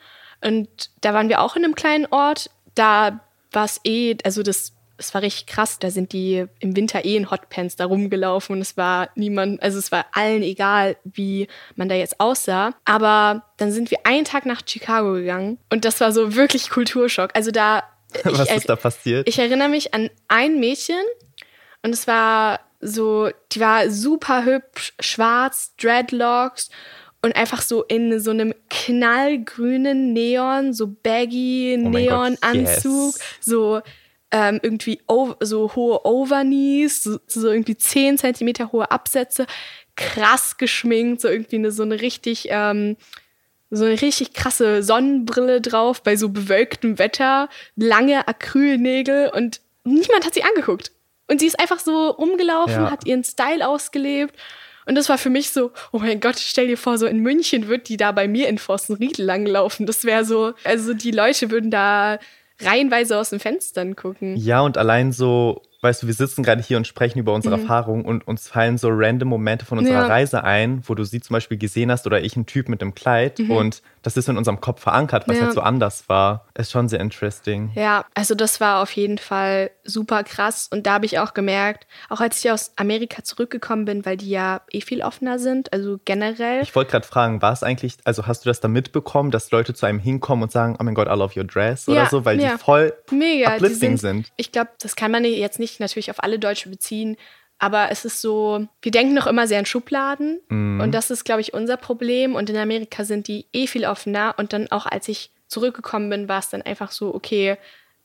und 0.43 0.89
da 1.01 1.13
waren 1.13 1.29
wir 1.29 1.41
auch 1.41 1.55
in 1.55 1.63
einem 1.63 1.75
kleinen 1.75 2.05
Ort, 2.07 2.49
da 2.75 3.21
war 3.51 3.65
es 3.65 3.79
eh, 3.85 4.17
also 4.23 4.43
das, 4.43 4.73
es 4.97 5.13
war 5.13 5.21
richtig 5.21 5.47
krass, 5.47 5.79
da 5.79 5.89
sind 5.89 6.11
die 6.11 6.45
im 6.59 6.75
Winter 6.75 7.05
eh 7.05 7.15
in 7.15 7.31
Hotpants 7.31 7.75
da 7.75 7.85
rumgelaufen 7.85 8.55
und 8.55 8.61
es 8.61 8.75
war 8.75 9.09
niemand, 9.15 9.61
also 9.63 9.79
es 9.79 9.91
war 9.91 10.05
allen 10.11 10.43
egal, 10.43 10.97
wie 11.03 11.47
man 11.75 11.87
da 11.87 11.95
jetzt 11.95 12.19
aussah. 12.19 12.73
Aber 12.85 13.43
dann 13.57 13.71
sind 13.71 13.89
wir 13.91 13.99
einen 14.05 14.25
Tag 14.25 14.45
nach 14.45 14.61
Chicago 14.65 15.13
gegangen 15.13 15.59
und 15.69 15.85
das 15.85 16.01
war 16.01 16.11
so 16.11 16.35
wirklich 16.35 16.69
Kulturschock. 16.69 17.31
Also 17.33 17.51
da. 17.51 17.83
Was 18.25 18.49
ich, 18.49 18.57
ist 18.57 18.69
da 18.69 18.75
passiert? 18.75 19.27
ich 19.27 19.39
erinnere 19.39 19.69
mich 19.69 19.93
an 19.93 20.09
ein 20.27 20.59
Mädchen 20.59 21.01
und 21.81 21.93
es 21.93 22.05
war 22.05 22.59
so, 22.83 23.29
die 23.51 23.59
war 23.59 23.89
super 23.89 24.45
hübsch, 24.45 24.93
schwarz, 24.99 25.73
Dreadlocks 25.77 26.69
und 27.21 27.35
einfach 27.35 27.61
so 27.61 27.83
in 27.83 28.19
so 28.19 28.31
einem 28.31 28.53
knallgrünen 28.69 30.13
Neon, 30.13 30.73
so 30.73 30.87
baggy 30.87 31.77
Oh 31.79 31.89
Neon-Anzug, 31.89 33.15
yes. 33.15 33.19
so 33.39 33.81
ähm, 34.31 34.59
irgendwie 34.61 34.99
so 35.39 35.75
hohe 35.75 36.05
Overknees, 36.05 37.03
so, 37.03 37.19
so 37.27 37.49
irgendwie 37.49 37.77
10 37.77 38.17
Zentimeter 38.17 38.71
hohe 38.71 38.89
Absätze, 38.91 39.45
krass 39.95 40.57
geschminkt, 40.57 41.21
so 41.21 41.27
irgendwie 41.27 41.57
eine, 41.57 41.71
so 41.71 41.83
eine 41.83 42.01
richtig, 42.01 42.47
ähm, 42.49 42.97
so 43.69 43.85
eine 43.85 44.01
richtig 44.01 44.33
krasse 44.33 44.83
Sonnenbrille 44.83 45.61
drauf 45.61 46.01
bei 46.03 46.15
so 46.15 46.29
bewölktem 46.29 46.99
Wetter, 46.99 47.47
lange 47.75 48.27
Acrylnägel 48.27 49.29
und 49.29 49.61
niemand 49.83 50.25
hat 50.25 50.33
sie 50.33 50.43
angeguckt. 50.43 50.91
Und 51.27 51.39
sie 51.39 51.47
ist 51.47 51.59
einfach 51.59 51.79
so 51.79 52.09
rumgelaufen, 52.09 52.83
Ja. 52.83 52.91
hat 52.91 53.05
ihren 53.05 53.23
Style 53.23 53.67
ausgelebt. 53.67 54.35
Und 54.85 54.95
das 54.95 55.07
war 55.07 55.17
für 55.17 55.29
mich 55.29 55.51
so, 55.51 55.71
oh 55.93 55.99
mein 55.99 56.19
Gott, 56.19 56.37
stell 56.39 56.67
dir 56.67 56.77
vor, 56.77 56.97
so 56.97 57.05
in 57.07 57.19
München 57.19 57.69
wird 57.69 57.87
die 57.87 57.95
da 57.95 58.11
bei 58.11 58.27
mir 58.27 58.49
in 58.49 58.57
Forstenriedel 58.57 59.25
langlaufen. 59.25 59.85
Das 59.85 60.03
wäre 60.03 60.25
so, 60.25 60.53
also 60.65 60.93
die 60.93 61.11
Leute 61.11 61.51
würden 61.51 61.71
da 61.71 62.19
reihenweise 62.61 63.17
aus 63.17 63.29
den 63.29 63.39
Fenstern 63.39 63.95
gucken. 63.95 64.35
Ja, 64.35 64.59
und 64.61 64.77
allein 64.77 65.11
so, 65.13 65.61
weißt 65.83 66.03
du, 66.03 66.07
wir 66.07 66.13
sitzen 66.13 66.43
gerade 66.43 66.61
hier 66.61 66.77
und 66.77 66.87
sprechen 66.87 67.19
über 67.19 67.33
unsere 67.33 67.55
Mhm. 67.55 67.61
Erfahrungen 67.63 68.05
und 68.05 68.27
uns 68.27 68.47
fallen 68.47 68.77
so 68.77 68.87
random 68.91 69.29
Momente 69.29 69.65
von 69.65 69.77
unserer 69.77 70.01
Ja. 70.01 70.07
Reise 70.07 70.43
ein, 70.43 70.81
wo 70.87 70.95
du 70.95 71.03
sie 71.03 71.21
zum 71.21 71.33
Beispiel 71.33 71.57
gesehen 71.57 71.91
hast 71.91 72.07
oder 72.07 72.21
ich 72.21 72.35
einen 72.35 72.45
Typ 72.45 72.69
mit 72.69 72.81
einem 72.81 72.95
Kleid 72.95 73.39
und 73.39 73.81
das 74.01 74.17
ist 74.17 74.27
in 74.27 74.37
unserem 74.37 74.59
Kopf 74.59 74.81
verankert, 74.81 75.27
was 75.27 75.35
Mhm. 75.35 75.39
Ja. 75.41 75.45
halt 75.47 75.55
so 75.55 75.61
anders 75.61 76.09
war. 76.09 76.45
Ist 76.55 76.71
schon 76.71 76.89
sehr 76.89 76.99
interesting. 76.99 77.71
Ja, 77.75 78.05
also 78.13 78.35
das 78.35 78.59
war 78.59 78.81
auf 78.81 78.91
jeden 78.91 79.17
Fall 79.17 79.71
super 79.83 80.23
krass. 80.23 80.67
Und 80.71 80.85
da 80.87 80.93
habe 80.93 81.05
ich 81.05 81.19
auch 81.19 81.33
gemerkt, 81.33 81.87
auch 82.09 82.19
als 82.21 82.43
ich 82.43 82.51
aus 82.51 82.71
Amerika 82.75 83.23
zurückgekommen 83.23 83.85
bin, 83.85 84.05
weil 84.05 84.17
die 84.17 84.29
ja 84.29 84.61
eh 84.71 84.81
viel 84.81 85.01
offener 85.03 85.39
sind, 85.39 85.71
also 85.73 85.99
generell. 86.05 86.61
Ich 86.63 86.75
wollte 86.75 86.91
gerade 86.91 87.07
fragen, 87.07 87.41
war 87.41 87.53
es 87.53 87.63
eigentlich, 87.63 87.97
also 88.03 88.27
hast 88.27 88.45
du 88.45 88.49
das 88.49 88.59
da 88.59 88.67
mitbekommen, 88.67 89.31
dass 89.31 89.51
Leute 89.51 89.73
zu 89.73 89.85
einem 89.85 89.99
hinkommen 89.99 90.43
und 90.43 90.51
sagen, 90.51 90.75
oh 90.79 90.83
mein 90.83 90.93
Gott, 90.95 91.07
I 91.07 91.17
love 91.17 91.37
your 91.39 91.45
dress 91.45 91.87
oder 91.87 92.03
Ja, 92.03 92.09
so, 92.09 92.25
weil 92.25 92.37
die 92.37 92.47
voll 92.57 92.93
Mega. 93.11 93.49
die 93.51 93.55
uplifting 93.55 93.97
sind. 93.97 94.31
Ich 94.37 94.51
glaube, 94.51 94.69
das 94.81 94.95
kann 94.95 95.11
man 95.11 95.23
jetzt 95.25 95.59
nicht 95.59 95.72
natürlich 95.79 96.09
auf 96.11 96.23
alle 96.23 96.39
Deutsche 96.39 96.69
beziehen, 96.69 97.17
aber 97.59 97.91
es 97.91 98.03
ist 98.03 98.19
so, 98.21 98.67
wir 98.81 98.91
denken 98.91 99.13
noch 99.13 99.27
immer 99.27 99.47
sehr 99.47 99.59
in 99.59 99.65
Schubladen 99.65 100.41
Mhm. 100.49 100.81
und 100.81 100.91
das 100.91 101.11
ist, 101.11 101.23
glaube 101.23 101.41
ich, 101.41 101.53
unser 101.53 101.77
Problem. 101.77 102.35
Und 102.35 102.49
in 102.49 102.57
Amerika 102.57 103.05
sind 103.05 103.27
die 103.27 103.45
eh 103.53 103.67
viel 103.67 103.85
offener. 103.85 104.35
Und 104.37 104.51
dann 104.51 104.69
auch, 104.71 104.85
als 104.85 105.07
ich 105.07 105.31
zurückgekommen 105.47 106.09
bin, 106.09 106.27
war 106.27 106.39
es 106.39 106.49
dann 106.49 106.61
einfach 106.61 106.91
so, 106.91 107.13
okay, 107.13 107.57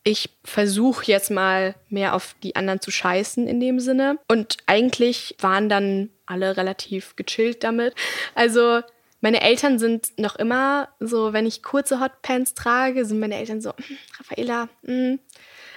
ich 0.05 0.31
versuche 0.45 1.05
jetzt 1.07 1.31
mal 1.31 1.75
mehr 1.89 2.15
auf 2.15 2.37
die 2.43 2.55
anderen 2.57 2.81
zu 2.81 2.91
scheißen 2.91 3.49
in 3.49 3.59
dem 3.59 3.81
Sinne. 3.81 4.19
Und 4.29 4.59
eigentlich 4.67 5.35
waren 5.41 5.69
dann 5.69 6.11
alle 6.25 6.57
relativ 6.57 7.17
gechillt 7.17 7.65
damit. 7.65 7.95
Also 8.35 8.83
meine 9.21 9.41
Eltern 9.41 9.79
sind 9.79 10.19
noch 10.19 10.37
immer 10.37 10.89
so, 11.01 11.33
wenn 11.33 11.47
ich 11.47 11.63
kurze 11.63 12.01
Hotpants 12.01 12.55
trage, 12.55 13.05
sind 13.05 13.19
meine 13.21 13.37
Eltern 13.37 13.61
so, 13.61 13.71
"Hm, 13.71 13.97
Raffaela, 14.19 14.69
hm. 14.85 15.19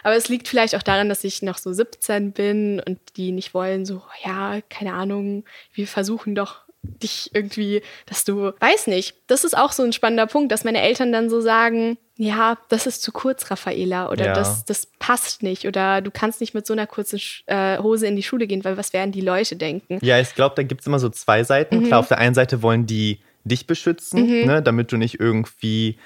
aber 0.03 0.15
es 0.15 0.29
liegt 0.29 0.47
vielleicht 0.47 0.75
auch 0.75 0.83
daran, 0.83 1.09
dass 1.09 1.23
ich 1.23 1.41
noch 1.41 1.57
so 1.57 1.73
17 1.73 2.31
bin 2.33 2.79
und 2.85 2.99
die 3.17 3.31
nicht 3.31 3.53
wollen, 3.53 3.85
so, 3.85 4.01
ja, 4.25 4.59
keine 4.69 4.93
Ahnung, 4.93 5.43
wir 5.73 5.87
versuchen 5.87 6.35
doch 6.35 6.61
dich 6.83 7.29
irgendwie, 7.35 7.83
dass 8.07 8.23
du, 8.25 8.53
weiß 8.59 8.87
nicht, 8.87 9.15
das 9.27 9.43
ist 9.43 9.55
auch 9.55 9.71
so 9.71 9.83
ein 9.83 9.93
spannender 9.93 10.25
Punkt, 10.25 10.51
dass 10.51 10.63
meine 10.63 10.81
Eltern 10.81 11.11
dann 11.11 11.29
so 11.29 11.39
sagen, 11.39 11.97
ja, 12.15 12.57
das 12.69 12.87
ist 12.87 13.03
zu 13.03 13.11
kurz, 13.11 13.51
Raffaela, 13.51 14.09
oder 14.09 14.25
Ja. 14.25 14.33
das, 14.33 14.65
das 14.65 14.87
passt 14.97 15.43
nicht, 15.43 15.67
oder 15.67 16.01
du 16.01 16.09
kannst 16.09 16.41
nicht 16.41 16.55
mit 16.55 16.65
so 16.65 16.73
einer 16.73 16.87
kurzen 16.87 17.19
äh, 17.45 17.77
Hose 17.77 18.07
in 18.07 18.15
die 18.15 18.23
Schule 18.23 18.47
gehen, 18.47 18.63
weil 18.63 18.77
was 18.77 18.93
werden 18.93 19.11
die 19.11 19.21
Leute 19.21 19.55
denken? 19.55 19.99
Ja, 20.01 20.19
ich 20.19 20.33
glaube, 20.33 20.55
da 20.55 20.63
gibt 20.63 20.81
es 20.81 20.87
immer 20.87 20.99
so 20.99 21.09
zwei 21.09 21.43
Seiten. 21.43 21.79
Mhm. 21.79 21.83
Klar, 21.85 21.99
auf 21.99 22.07
der 22.07 22.17
einen 22.17 22.33
Seite 22.35 22.63
wollen 22.63 22.87
die 22.87 23.19
dich 23.43 23.67
beschützen, 23.67 24.45
ne, 24.45 24.61
damit 24.61 24.91
du 24.91 24.97
nicht 24.97 25.19
irgendwie, 25.19 25.97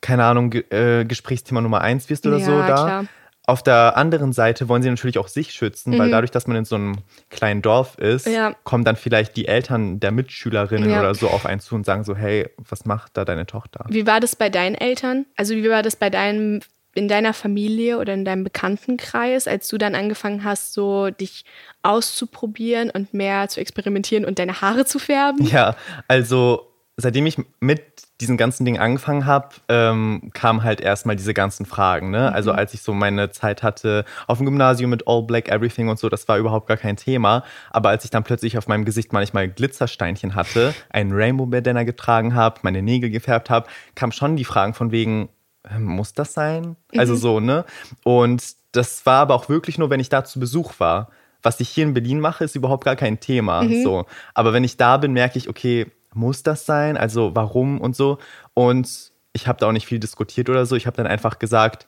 keine 0.00 0.24
Ahnung, 0.24 0.52
äh, 0.70 1.04
Gesprächsthema 1.04 1.60
Nummer 1.60 1.80
eins 1.80 2.10
wirst 2.10 2.26
oder 2.26 2.38
Ja, 2.38 2.44
so 2.44 2.58
da. 2.58 2.64
klar. 2.64 3.04
auf 3.46 3.62
der 3.62 3.96
anderen 3.96 4.32
Seite 4.32 4.68
wollen 4.68 4.82
sie 4.82 4.90
natürlich 4.90 5.18
auch 5.18 5.28
sich 5.28 5.52
schützen, 5.52 5.94
mhm. 5.94 5.98
weil 5.98 6.10
dadurch, 6.10 6.30
dass 6.30 6.46
man 6.46 6.56
in 6.56 6.64
so 6.64 6.76
einem 6.76 6.96
kleinen 7.30 7.62
Dorf 7.62 7.98
ist, 7.98 8.26
ja. 8.26 8.54
kommen 8.64 8.84
dann 8.84 8.96
vielleicht 8.96 9.36
die 9.36 9.46
Eltern 9.46 10.00
der 10.00 10.10
Mitschülerinnen 10.12 10.90
ja. 10.90 11.00
oder 11.00 11.14
so 11.14 11.28
auf 11.28 11.46
einen 11.46 11.60
zu 11.60 11.74
und 11.74 11.86
sagen 11.86 12.04
so, 12.04 12.16
hey, 12.16 12.48
was 12.68 12.84
macht 12.84 13.16
da 13.16 13.24
deine 13.24 13.46
Tochter? 13.46 13.84
Wie 13.88 14.06
war 14.06 14.20
das 14.20 14.36
bei 14.36 14.48
deinen 14.48 14.74
Eltern? 14.74 15.26
Also 15.36 15.54
wie 15.54 15.68
war 15.68 15.82
das 15.82 15.96
bei 15.96 16.10
deinem 16.10 16.60
in 16.94 17.08
deiner 17.08 17.32
Familie 17.32 17.98
oder 17.98 18.12
in 18.12 18.24
deinem 18.24 18.44
Bekanntenkreis, 18.44 19.48
als 19.48 19.66
du 19.68 19.78
dann 19.78 19.94
angefangen 19.94 20.44
hast, 20.44 20.74
so 20.74 21.08
dich 21.08 21.44
auszuprobieren 21.82 22.90
und 22.90 23.14
mehr 23.14 23.48
zu 23.48 23.60
experimentieren 23.60 24.24
und 24.24 24.38
deine 24.38 24.60
Haare 24.60 24.84
zu 24.84 24.98
färben? 24.98 25.46
Ja, 25.46 25.76
also 26.06 26.71
seitdem 27.02 27.26
ich 27.26 27.36
mit 27.60 27.82
diesen 28.20 28.36
ganzen 28.36 28.64
Dingen 28.64 28.80
angefangen 28.80 29.26
habe, 29.26 29.48
ähm, 29.68 30.30
kamen 30.32 30.62
halt 30.62 30.80
erstmal 30.80 31.16
diese 31.16 31.34
ganzen 31.34 31.66
Fragen. 31.66 32.10
Ne? 32.10 32.28
Mhm. 32.30 32.34
Also 32.34 32.52
als 32.52 32.72
ich 32.72 32.82
so 32.82 32.94
meine 32.94 33.30
Zeit 33.30 33.62
hatte 33.62 34.04
auf 34.26 34.38
dem 34.38 34.46
Gymnasium 34.46 34.90
mit 34.90 35.06
All 35.06 35.22
Black 35.24 35.48
Everything 35.48 35.88
und 35.88 35.98
so, 35.98 36.08
das 36.08 36.28
war 36.28 36.38
überhaupt 36.38 36.68
gar 36.68 36.76
kein 36.76 36.96
Thema. 36.96 37.42
Aber 37.70 37.88
als 37.88 38.04
ich 38.04 38.10
dann 38.10 38.22
plötzlich 38.22 38.56
auf 38.56 38.68
meinem 38.68 38.84
Gesicht 38.84 39.12
manchmal 39.12 39.48
Glitzersteinchen 39.48 40.34
hatte, 40.34 40.74
einen 40.90 41.12
Rainbow 41.12 41.46
Bandana 41.46 41.82
getragen 41.82 42.34
habe, 42.34 42.60
meine 42.62 42.80
Nägel 42.80 43.10
gefärbt 43.10 43.50
habe, 43.50 43.66
kamen 43.94 44.12
schon 44.12 44.36
die 44.36 44.44
Fragen 44.44 44.72
von 44.72 44.92
wegen, 44.92 45.28
ähm, 45.68 45.84
muss 45.84 46.12
das 46.14 46.32
sein? 46.32 46.62
Also 46.64 46.92
mhm. 46.92 47.00
Also 47.00 47.16
so, 47.16 47.40
ne? 47.40 47.64
Und 48.04 48.54
das 48.72 49.04
war 49.04 49.20
aber 49.20 49.34
auch 49.34 49.48
wirklich 49.48 49.78
nur, 49.78 49.90
wenn 49.90 50.00
ich 50.00 50.08
da 50.08 50.24
zu 50.24 50.40
Besuch 50.40 50.78
war. 50.78 51.10
Was 51.42 51.58
ich 51.58 51.68
hier 51.68 51.84
in 51.84 51.92
Berlin 51.92 52.20
mache, 52.20 52.44
ist 52.44 52.54
überhaupt 52.54 52.84
gar 52.84 52.94
kein 52.94 53.18
Thema. 53.18 53.62
Mhm. 53.62 53.82
So. 53.82 54.06
Aber 54.32 54.52
wenn 54.52 54.62
ich 54.62 54.76
da 54.76 54.96
bin, 54.96 55.12
merke 55.12 55.38
ich, 55.38 55.48
okay, 55.48 55.90
muss 56.14 56.42
das 56.42 56.66
sein? 56.66 56.96
Also 56.96 57.34
warum 57.34 57.80
und 57.80 57.96
so? 57.96 58.18
Und 58.54 59.12
ich 59.32 59.46
habe 59.46 59.58
da 59.58 59.68
auch 59.68 59.72
nicht 59.72 59.86
viel 59.86 59.98
diskutiert 59.98 60.48
oder 60.48 60.66
so. 60.66 60.76
Ich 60.76 60.86
habe 60.86 60.96
dann 60.96 61.06
einfach 61.06 61.38
gesagt, 61.38 61.86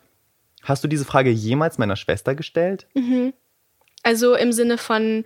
hast 0.62 0.82
du 0.82 0.88
diese 0.88 1.04
Frage 1.04 1.30
jemals 1.30 1.78
meiner 1.78 1.96
Schwester 1.96 2.34
gestellt? 2.34 2.86
Mhm. 2.94 3.32
Also 4.02 4.34
im 4.34 4.52
Sinne 4.52 4.78
von, 4.78 5.24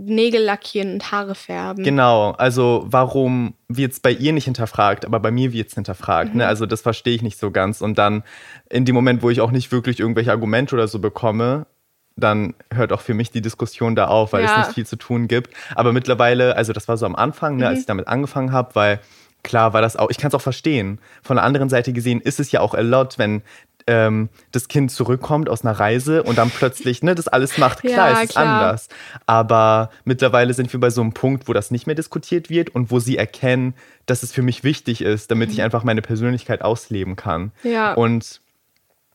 Nägel 0.00 0.42
lackieren 0.42 0.92
und 0.92 1.10
Haare 1.10 1.34
färben. 1.34 1.82
Genau, 1.82 2.30
also 2.32 2.84
warum 2.86 3.54
wird 3.66 3.92
es 3.92 4.00
bei 4.00 4.12
ihr 4.12 4.32
nicht 4.32 4.44
hinterfragt, 4.44 5.04
aber 5.04 5.18
bei 5.18 5.32
mir 5.32 5.52
wird 5.52 5.68
es 5.68 5.74
hinterfragt. 5.74 6.28
Ne? 6.28 6.34
Mhm. 6.34 6.38
Ne? 6.38 6.46
Also 6.46 6.66
das 6.66 6.82
verstehe 6.82 7.14
ich 7.14 7.22
nicht 7.22 7.38
so 7.38 7.50
ganz. 7.50 7.80
Und 7.80 7.98
dann 7.98 8.22
in 8.70 8.84
dem 8.84 8.94
Moment, 8.94 9.22
wo 9.22 9.30
ich 9.30 9.40
auch 9.40 9.50
nicht 9.50 9.72
wirklich 9.72 9.98
irgendwelche 9.98 10.30
Argumente 10.30 10.76
oder 10.76 10.86
so 10.86 11.00
bekomme, 11.00 11.66
dann 12.18 12.54
hört 12.72 12.92
auch 12.92 13.00
für 13.00 13.14
mich 13.14 13.30
die 13.30 13.40
Diskussion 13.40 13.94
da 13.94 14.06
auf, 14.06 14.32
weil 14.32 14.44
ja. 14.44 14.50
es 14.50 14.66
nicht 14.68 14.74
viel 14.74 14.86
zu 14.86 14.96
tun 14.96 15.28
gibt. 15.28 15.54
Aber 15.74 15.92
mittlerweile, 15.92 16.56
also 16.56 16.72
das 16.72 16.88
war 16.88 16.96
so 16.96 17.06
am 17.06 17.16
Anfang, 17.16 17.56
ne, 17.56 17.64
mhm. 17.64 17.68
als 17.68 17.80
ich 17.80 17.86
damit 17.86 18.08
angefangen 18.08 18.52
habe, 18.52 18.74
weil 18.74 19.00
klar 19.42 19.72
war 19.72 19.80
das 19.80 19.96
auch, 19.96 20.10
ich 20.10 20.18
kann 20.18 20.28
es 20.28 20.34
auch 20.34 20.42
verstehen. 20.42 20.98
Von 21.22 21.36
der 21.36 21.44
anderen 21.44 21.68
Seite 21.68 21.92
gesehen 21.92 22.20
ist 22.20 22.40
es 22.40 22.52
ja 22.52 22.60
auch 22.60 22.74
a 22.74 22.80
lot, 22.80 23.18
wenn 23.18 23.42
ähm, 23.86 24.28
das 24.52 24.68
Kind 24.68 24.90
zurückkommt 24.90 25.48
aus 25.48 25.64
einer 25.64 25.78
Reise 25.78 26.22
und 26.22 26.36
dann 26.36 26.50
plötzlich 26.50 27.02
ne, 27.02 27.14
das 27.14 27.26
alles 27.26 27.56
macht. 27.56 27.80
Klar, 27.80 28.10
ja, 28.10 28.16
es 28.16 28.24
ist 28.24 28.30
klar. 28.32 28.62
anders. 28.62 28.88
Aber 29.26 29.90
mittlerweile 30.04 30.52
sind 30.52 30.72
wir 30.72 30.78
bei 30.78 30.90
so 30.90 31.00
einem 31.00 31.14
Punkt, 31.14 31.48
wo 31.48 31.52
das 31.54 31.70
nicht 31.70 31.86
mehr 31.86 31.96
diskutiert 31.96 32.50
wird 32.50 32.74
und 32.74 32.90
wo 32.90 33.00
sie 33.00 33.16
erkennen, 33.16 33.74
dass 34.06 34.22
es 34.22 34.32
für 34.32 34.42
mich 34.42 34.62
wichtig 34.62 35.00
ist, 35.00 35.30
damit 35.30 35.48
mhm. 35.48 35.54
ich 35.54 35.62
einfach 35.62 35.84
meine 35.84 36.02
Persönlichkeit 36.02 36.62
ausleben 36.62 37.16
kann. 37.16 37.52
Ja. 37.62 37.94
Und 37.94 38.40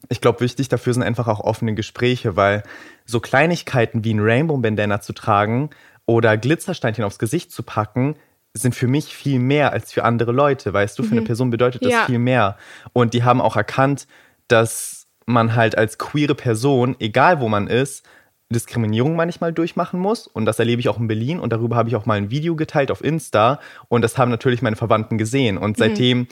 ich 0.10 0.22
glaube, 0.22 0.41
wichtig 0.41 0.69
dafür 0.69 0.93
sind 0.93 1.03
einfach 1.03 1.27
auch 1.27 1.39
offene 1.39 1.74
Gespräche, 1.74 2.36
weil 2.36 2.63
so 3.05 3.19
Kleinigkeiten 3.19 4.03
wie 4.03 4.13
ein 4.13 4.19
Rainbow 4.19 4.57
Bandana 4.57 5.01
zu 5.01 5.13
tragen 5.13 5.69
oder 6.05 6.38
Glitzersteinchen 6.38 7.03
aufs 7.03 7.19
Gesicht 7.19 7.51
zu 7.51 7.63
packen, 7.63 8.15
sind 8.53 8.75
für 8.75 8.88
mich 8.88 9.15
viel 9.15 9.39
mehr 9.39 9.72
als 9.72 9.91
für 9.91 10.03
andere 10.03 10.31
Leute. 10.31 10.74
Weißt 10.74 10.98
du, 11.00 11.03
für 11.03 11.12
eine 11.12 11.22
mhm. 11.22 11.25
Person 11.25 11.50
bedeutet 11.50 11.83
das 11.83 11.91
ja. 11.91 12.05
viel 12.05 12.19
mehr. 12.19 12.57
Und 12.91 13.13
die 13.13 13.24
haben 13.24 13.41
auch 13.41 13.55
erkannt, 13.55 14.07
dass 14.48 15.07
man 15.25 15.55
halt 15.55 15.77
als 15.77 15.98
queere 15.98 16.36
Person, 16.36 16.95
egal 17.00 17.39
wo 17.39 17.50
man 17.50 17.67
ist, 17.67 18.05
Diskriminierung 18.50 19.15
manchmal 19.15 19.53
durchmachen 19.53 20.00
muss. 20.00 20.27
Und 20.27 20.45
das 20.45 20.60
erlebe 20.60 20.79
ich 20.79 20.89
auch 20.89 21.00
in 21.00 21.07
Berlin. 21.07 21.39
Und 21.39 21.51
darüber 21.51 21.75
habe 21.75 21.89
ich 21.89 21.95
auch 21.95 22.05
mal 22.05 22.17
ein 22.17 22.29
Video 22.29 22.55
geteilt 22.55 22.91
auf 22.91 23.03
Insta. 23.03 23.60
Und 23.88 24.03
das 24.03 24.17
haben 24.17 24.29
natürlich 24.29 24.62
meine 24.62 24.75
Verwandten 24.75 25.17
gesehen. 25.17 25.57
Und 25.57 25.72
mhm. 25.72 25.79
seitdem 25.79 26.17
mhm. 26.19 26.27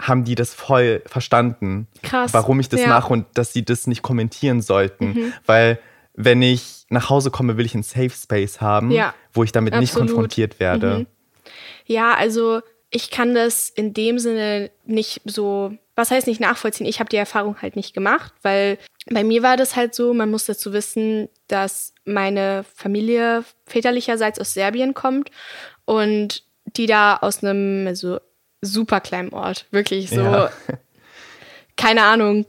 Haben 0.00 0.24
die 0.24 0.34
das 0.34 0.54
voll 0.54 1.02
verstanden, 1.06 1.86
Krass. 2.02 2.32
warum 2.32 2.60
ich 2.60 2.68
das 2.68 2.80
ja. 2.80 2.88
mache 2.88 3.12
und 3.12 3.26
dass 3.34 3.52
sie 3.52 3.64
das 3.64 3.86
nicht 3.86 4.02
kommentieren 4.02 4.62
sollten. 4.62 5.12
Mhm. 5.12 5.32
Weil 5.46 5.78
wenn 6.14 6.42
ich 6.42 6.86
nach 6.88 7.08
Hause 7.08 7.30
komme, 7.30 7.56
will 7.56 7.66
ich 7.66 7.74
einen 7.74 7.82
Safe 7.82 8.10
Space 8.10 8.60
haben, 8.60 8.90
ja. 8.90 9.14
wo 9.32 9.44
ich 9.44 9.52
damit 9.52 9.74
Absolut. 9.74 9.82
nicht 9.82 9.94
konfrontiert 9.94 10.60
werde. 10.60 11.00
Mhm. 11.00 11.06
Ja, 11.86 12.14
also 12.14 12.60
ich 12.90 13.10
kann 13.10 13.34
das 13.34 13.68
in 13.68 13.94
dem 13.94 14.18
Sinne 14.18 14.70
nicht 14.84 15.22
so 15.24 15.76
was 16.00 16.10
heißt 16.10 16.26
nicht 16.26 16.40
nachvollziehen? 16.40 16.86
Ich 16.86 16.98
habe 16.98 17.10
die 17.10 17.16
Erfahrung 17.16 17.60
halt 17.60 17.76
nicht 17.76 17.94
gemacht, 17.94 18.32
weil 18.42 18.78
bei 19.10 19.22
mir 19.22 19.42
war 19.42 19.56
das 19.56 19.76
halt 19.76 19.94
so, 19.94 20.14
man 20.14 20.30
muss 20.30 20.46
dazu 20.46 20.72
wissen, 20.72 21.28
dass 21.46 21.94
meine 22.04 22.64
Familie 22.74 23.44
väterlicherseits 23.66 24.40
aus 24.40 24.54
Serbien 24.54 24.94
kommt 24.94 25.30
und 25.84 26.42
die 26.64 26.86
da 26.86 27.16
aus 27.16 27.44
einem 27.44 27.86
also, 27.86 28.18
super 28.62 29.00
kleinen 29.00 29.32
Ort, 29.32 29.66
wirklich 29.70 30.10
so, 30.10 30.20
ja. 30.20 30.50
keine 31.76 32.02
Ahnung, 32.02 32.46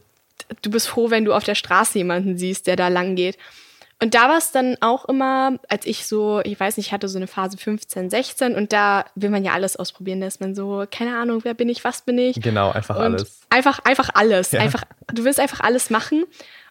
du 0.62 0.70
bist 0.70 0.88
froh, 0.88 1.10
wenn 1.10 1.26
du 1.26 1.34
auf 1.34 1.44
der 1.44 1.56
Straße 1.56 1.98
jemanden 1.98 2.38
siehst, 2.38 2.68
der 2.68 2.76
da 2.76 2.88
lang 2.88 3.16
geht. 3.16 3.38
Und 4.02 4.16
da 4.16 4.30
war 4.30 4.40
es 4.40 4.52
dann 4.52 4.78
auch 4.82 5.06
immer, 5.06 5.60
als 5.70 5.86
ich 5.86 6.08
so, 6.08 6.42
ich 6.44 6.60
weiß 6.60 6.78
nicht, 6.78 6.88
ich 6.88 6.92
hatte 6.92 7.08
so 7.08 7.20
eine 7.20 7.28
Phase 7.28 7.58
15, 7.58 8.10
16 8.10 8.56
und 8.56 8.74
da 8.74 9.06
will 9.14 9.30
man 9.30 9.46
ja 9.46 9.54
alles 9.54 9.78
ausprobieren. 9.78 10.22
Da 10.22 10.28
ist 10.28 10.42
man 10.42 10.56
so, 10.56 10.86
keine 10.90 11.16
Ahnung, 11.16 11.42
wer 11.44 11.54
bin 11.54 11.70
ich, 11.70 11.84
was 11.84 12.02
bin 12.02 12.18
ich. 12.18 12.42
Genau, 12.42 12.72
einfach 12.72 12.96
und 12.96 13.04
alles. 13.04 13.42
Einfach, 13.52 13.78
einfach 13.86 14.10
alles. 14.16 14.54
Ja. 14.54 14.62
Einfach, 14.62 14.86
du 15.14 15.24
willst 15.24 15.40
einfach 15.40 15.60
alles 15.60 15.92
machen. 15.92 16.26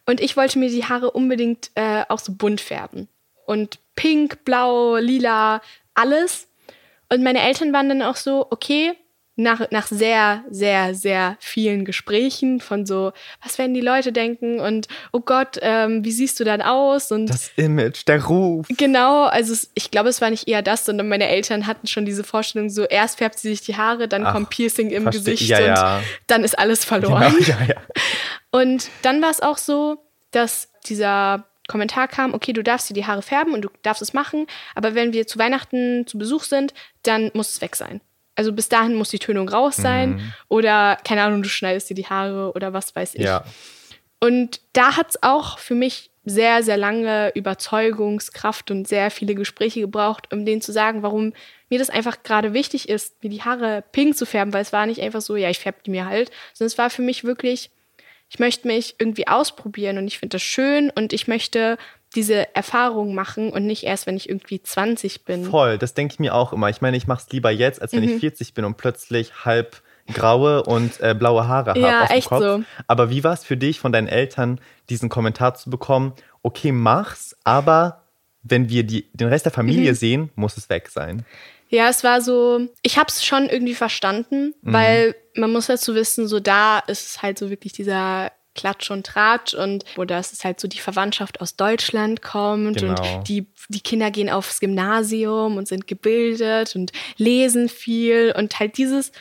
Und 0.06 0.20
ich 0.20 0.36
wollte 0.36 0.58
mir 0.58 0.70
die 0.70 0.84
Haare 0.84 1.12
unbedingt 1.12 1.70
äh, 1.76 2.02
auch 2.08 2.18
so 2.18 2.32
bunt 2.32 2.60
färben. 2.60 3.06
Und 3.46 3.78
pink, 3.94 4.44
blau, 4.44 4.96
lila, 4.96 5.62
alles. 5.94 6.48
Und 7.12 7.22
meine 7.22 7.42
Eltern 7.42 7.72
waren 7.72 7.88
dann 7.88 8.02
auch 8.02 8.16
so, 8.16 8.48
okay, 8.50 8.94
nach, 9.40 9.70
nach 9.70 9.86
sehr, 9.86 10.44
sehr, 10.50 10.94
sehr 10.94 11.36
vielen 11.40 11.84
Gesprächen 11.84 12.60
von 12.60 12.86
so, 12.86 13.12
was 13.42 13.58
werden 13.58 13.74
die 13.74 13.80
Leute 13.80 14.12
denken 14.12 14.60
und 14.60 14.88
oh 15.12 15.20
Gott, 15.20 15.58
ähm, 15.62 16.04
wie 16.04 16.12
siehst 16.12 16.38
du 16.40 16.44
dann 16.44 16.62
aus? 16.62 17.10
Und 17.10 17.26
das 17.26 17.50
Image, 17.56 18.06
der 18.06 18.24
Ruf. 18.24 18.66
Genau, 18.76 19.24
also 19.24 19.52
es, 19.52 19.70
ich 19.74 19.90
glaube, 19.90 20.08
es 20.08 20.20
war 20.20 20.30
nicht 20.30 20.48
eher 20.48 20.62
das, 20.62 20.84
sondern 20.84 21.08
meine 21.08 21.28
Eltern 21.28 21.66
hatten 21.66 21.86
schon 21.86 22.04
diese 22.04 22.24
Vorstellung, 22.24 22.68
so 22.68 22.84
erst 22.84 23.18
färbt 23.18 23.38
sie 23.38 23.48
sich 23.50 23.62
die 23.62 23.76
Haare, 23.76 24.08
dann 24.08 24.26
Ach, 24.26 24.32
kommt 24.34 24.50
Piercing 24.50 24.90
im 24.90 25.10
Gesicht 25.10 25.48
ja, 25.48 25.60
ja. 25.60 25.96
und 25.96 26.04
dann 26.26 26.44
ist 26.44 26.58
alles 26.58 26.84
verloren. 26.84 27.34
Genau, 27.38 27.58
ja, 27.68 27.76
und 28.50 28.88
dann 29.02 29.22
war 29.22 29.30
es 29.30 29.40
auch 29.40 29.58
so, 29.58 29.98
dass 30.30 30.68
dieser 30.86 31.46
Kommentar 31.68 32.08
kam, 32.08 32.34
okay, 32.34 32.52
du 32.52 32.62
darfst 32.62 32.90
dir 32.90 32.94
die 32.94 33.06
Haare 33.06 33.22
färben 33.22 33.54
und 33.54 33.62
du 33.62 33.70
darfst 33.82 34.02
es 34.02 34.12
machen, 34.12 34.46
aber 34.74 34.94
wenn 34.94 35.12
wir 35.12 35.26
zu 35.26 35.38
Weihnachten 35.38 36.06
zu 36.06 36.18
Besuch 36.18 36.44
sind, 36.44 36.74
dann 37.04 37.30
muss 37.32 37.50
es 37.50 37.60
weg 37.60 37.76
sein. 37.76 38.00
Also 38.40 38.54
bis 38.54 38.70
dahin 38.70 38.94
muss 38.94 39.10
die 39.10 39.18
Tönung 39.18 39.50
raus 39.50 39.76
sein 39.76 40.12
mhm. 40.12 40.32
oder 40.48 40.96
keine 41.04 41.24
Ahnung, 41.24 41.42
du 41.42 41.50
schneidest 41.50 41.90
dir 41.90 41.94
die 41.94 42.06
Haare 42.06 42.52
oder 42.54 42.72
was 42.72 42.96
weiß 42.96 43.16
ich. 43.16 43.20
Ja. 43.20 43.44
Und 44.18 44.62
da 44.72 44.96
hat 44.96 45.10
es 45.10 45.22
auch 45.22 45.58
für 45.58 45.74
mich 45.74 46.10
sehr, 46.24 46.62
sehr 46.62 46.78
lange 46.78 47.32
Überzeugungskraft 47.34 48.70
und 48.70 48.88
sehr 48.88 49.10
viele 49.10 49.34
Gespräche 49.34 49.82
gebraucht, 49.82 50.32
um 50.32 50.46
denen 50.46 50.62
zu 50.62 50.72
sagen, 50.72 51.02
warum 51.02 51.34
mir 51.68 51.78
das 51.78 51.90
einfach 51.90 52.22
gerade 52.22 52.54
wichtig 52.54 52.88
ist, 52.88 53.22
mir 53.22 53.28
die 53.28 53.42
Haare 53.42 53.84
pink 53.92 54.16
zu 54.16 54.24
färben, 54.24 54.54
weil 54.54 54.62
es 54.62 54.72
war 54.72 54.86
nicht 54.86 55.02
einfach 55.02 55.20
so, 55.20 55.36
ja, 55.36 55.50
ich 55.50 55.58
färbe 55.58 55.80
die 55.84 55.90
mir 55.90 56.06
halt, 56.06 56.30
sondern 56.54 56.68
es 56.68 56.78
war 56.78 56.88
für 56.88 57.02
mich 57.02 57.24
wirklich, 57.24 57.70
ich 58.30 58.38
möchte 58.38 58.66
mich 58.66 58.94
irgendwie 58.98 59.28
ausprobieren 59.28 59.98
und 59.98 60.06
ich 60.06 60.18
finde 60.18 60.36
das 60.36 60.42
schön 60.42 60.88
und 60.88 61.12
ich 61.12 61.28
möchte 61.28 61.76
diese 62.14 62.54
Erfahrung 62.54 63.14
machen 63.14 63.52
und 63.52 63.66
nicht 63.66 63.84
erst, 63.84 64.06
wenn 64.06 64.16
ich 64.16 64.28
irgendwie 64.28 64.62
20 64.62 65.24
bin. 65.24 65.44
Voll, 65.44 65.78
das 65.78 65.94
denke 65.94 66.14
ich 66.14 66.18
mir 66.18 66.34
auch 66.34 66.52
immer. 66.52 66.68
Ich 66.68 66.80
meine, 66.80 66.96
ich 66.96 67.06
mache 67.06 67.22
es 67.26 67.32
lieber 67.32 67.50
jetzt, 67.50 67.80
als 67.80 67.92
wenn 67.92 68.04
mhm. 68.04 68.14
ich 68.16 68.20
40 68.20 68.54
bin 68.54 68.64
und 68.64 68.76
plötzlich 68.76 69.44
halb 69.44 69.82
graue 70.12 70.62
und 70.64 71.00
äh, 71.00 71.14
blaue 71.14 71.46
Haare 71.46 71.70
habe 71.70 71.80
ja, 71.80 72.02
auf 72.02 72.08
dem 72.08 72.16
echt 72.16 72.28
Kopf. 72.28 72.42
So. 72.42 72.62
Aber 72.86 73.10
wie 73.10 73.22
war 73.22 73.32
es 73.32 73.44
für 73.44 73.56
dich, 73.56 73.78
von 73.78 73.92
deinen 73.92 74.08
Eltern 74.08 74.60
diesen 74.88 75.08
Kommentar 75.08 75.54
zu 75.54 75.70
bekommen? 75.70 76.14
Okay, 76.42 76.72
mach's, 76.72 77.36
aber 77.44 78.02
wenn 78.42 78.68
wir 78.68 78.84
die, 78.84 79.08
den 79.12 79.28
Rest 79.28 79.44
der 79.44 79.52
Familie 79.52 79.92
mhm. 79.92 79.96
sehen, 79.96 80.30
muss 80.34 80.56
es 80.56 80.68
weg 80.68 80.88
sein. 80.88 81.24
Ja, 81.68 81.88
es 81.88 82.02
war 82.02 82.20
so, 82.20 82.66
ich 82.82 82.98
habe 82.98 83.08
es 83.08 83.24
schon 83.24 83.48
irgendwie 83.48 83.74
verstanden, 83.74 84.54
mhm. 84.62 84.72
weil 84.72 85.14
man 85.36 85.52
muss 85.52 85.66
dazu 85.66 85.94
wissen, 85.94 86.26
so 86.26 86.40
da 86.40 86.80
ist 86.80 87.06
es 87.06 87.22
halt 87.22 87.38
so 87.38 87.50
wirklich 87.50 87.72
dieser 87.72 88.32
Klatsch 88.54 88.90
und 88.90 89.06
Tratsch 89.06 89.54
und 89.54 89.84
wo 89.96 90.04
das 90.04 90.32
ist 90.32 90.44
halt 90.44 90.60
so 90.60 90.68
die 90.68 90.78
Verwandtschaft 90.78 91.40
aus 91.40 91.56
Deutschland 91.56 92.20
kommt 92.20 92.78
genau. 92.78 93.18
und 93.18 93.28
die, 93.28 93.46
die 93.68 93.80
Kinder 93.80 94.10
gehen 94.10 94.28
aufs 94.28 94.60
Gymnasium 94.60 95.56
und 95.56 95.68
sind 95.68 95.86
gebildet 95.86 96.74
und 96.74 96.92
lesen 97.16 97.68
viel 97.68 98.34
und 98.36 98.58
halt 98.58 98.76
dieses, 98.76 99.12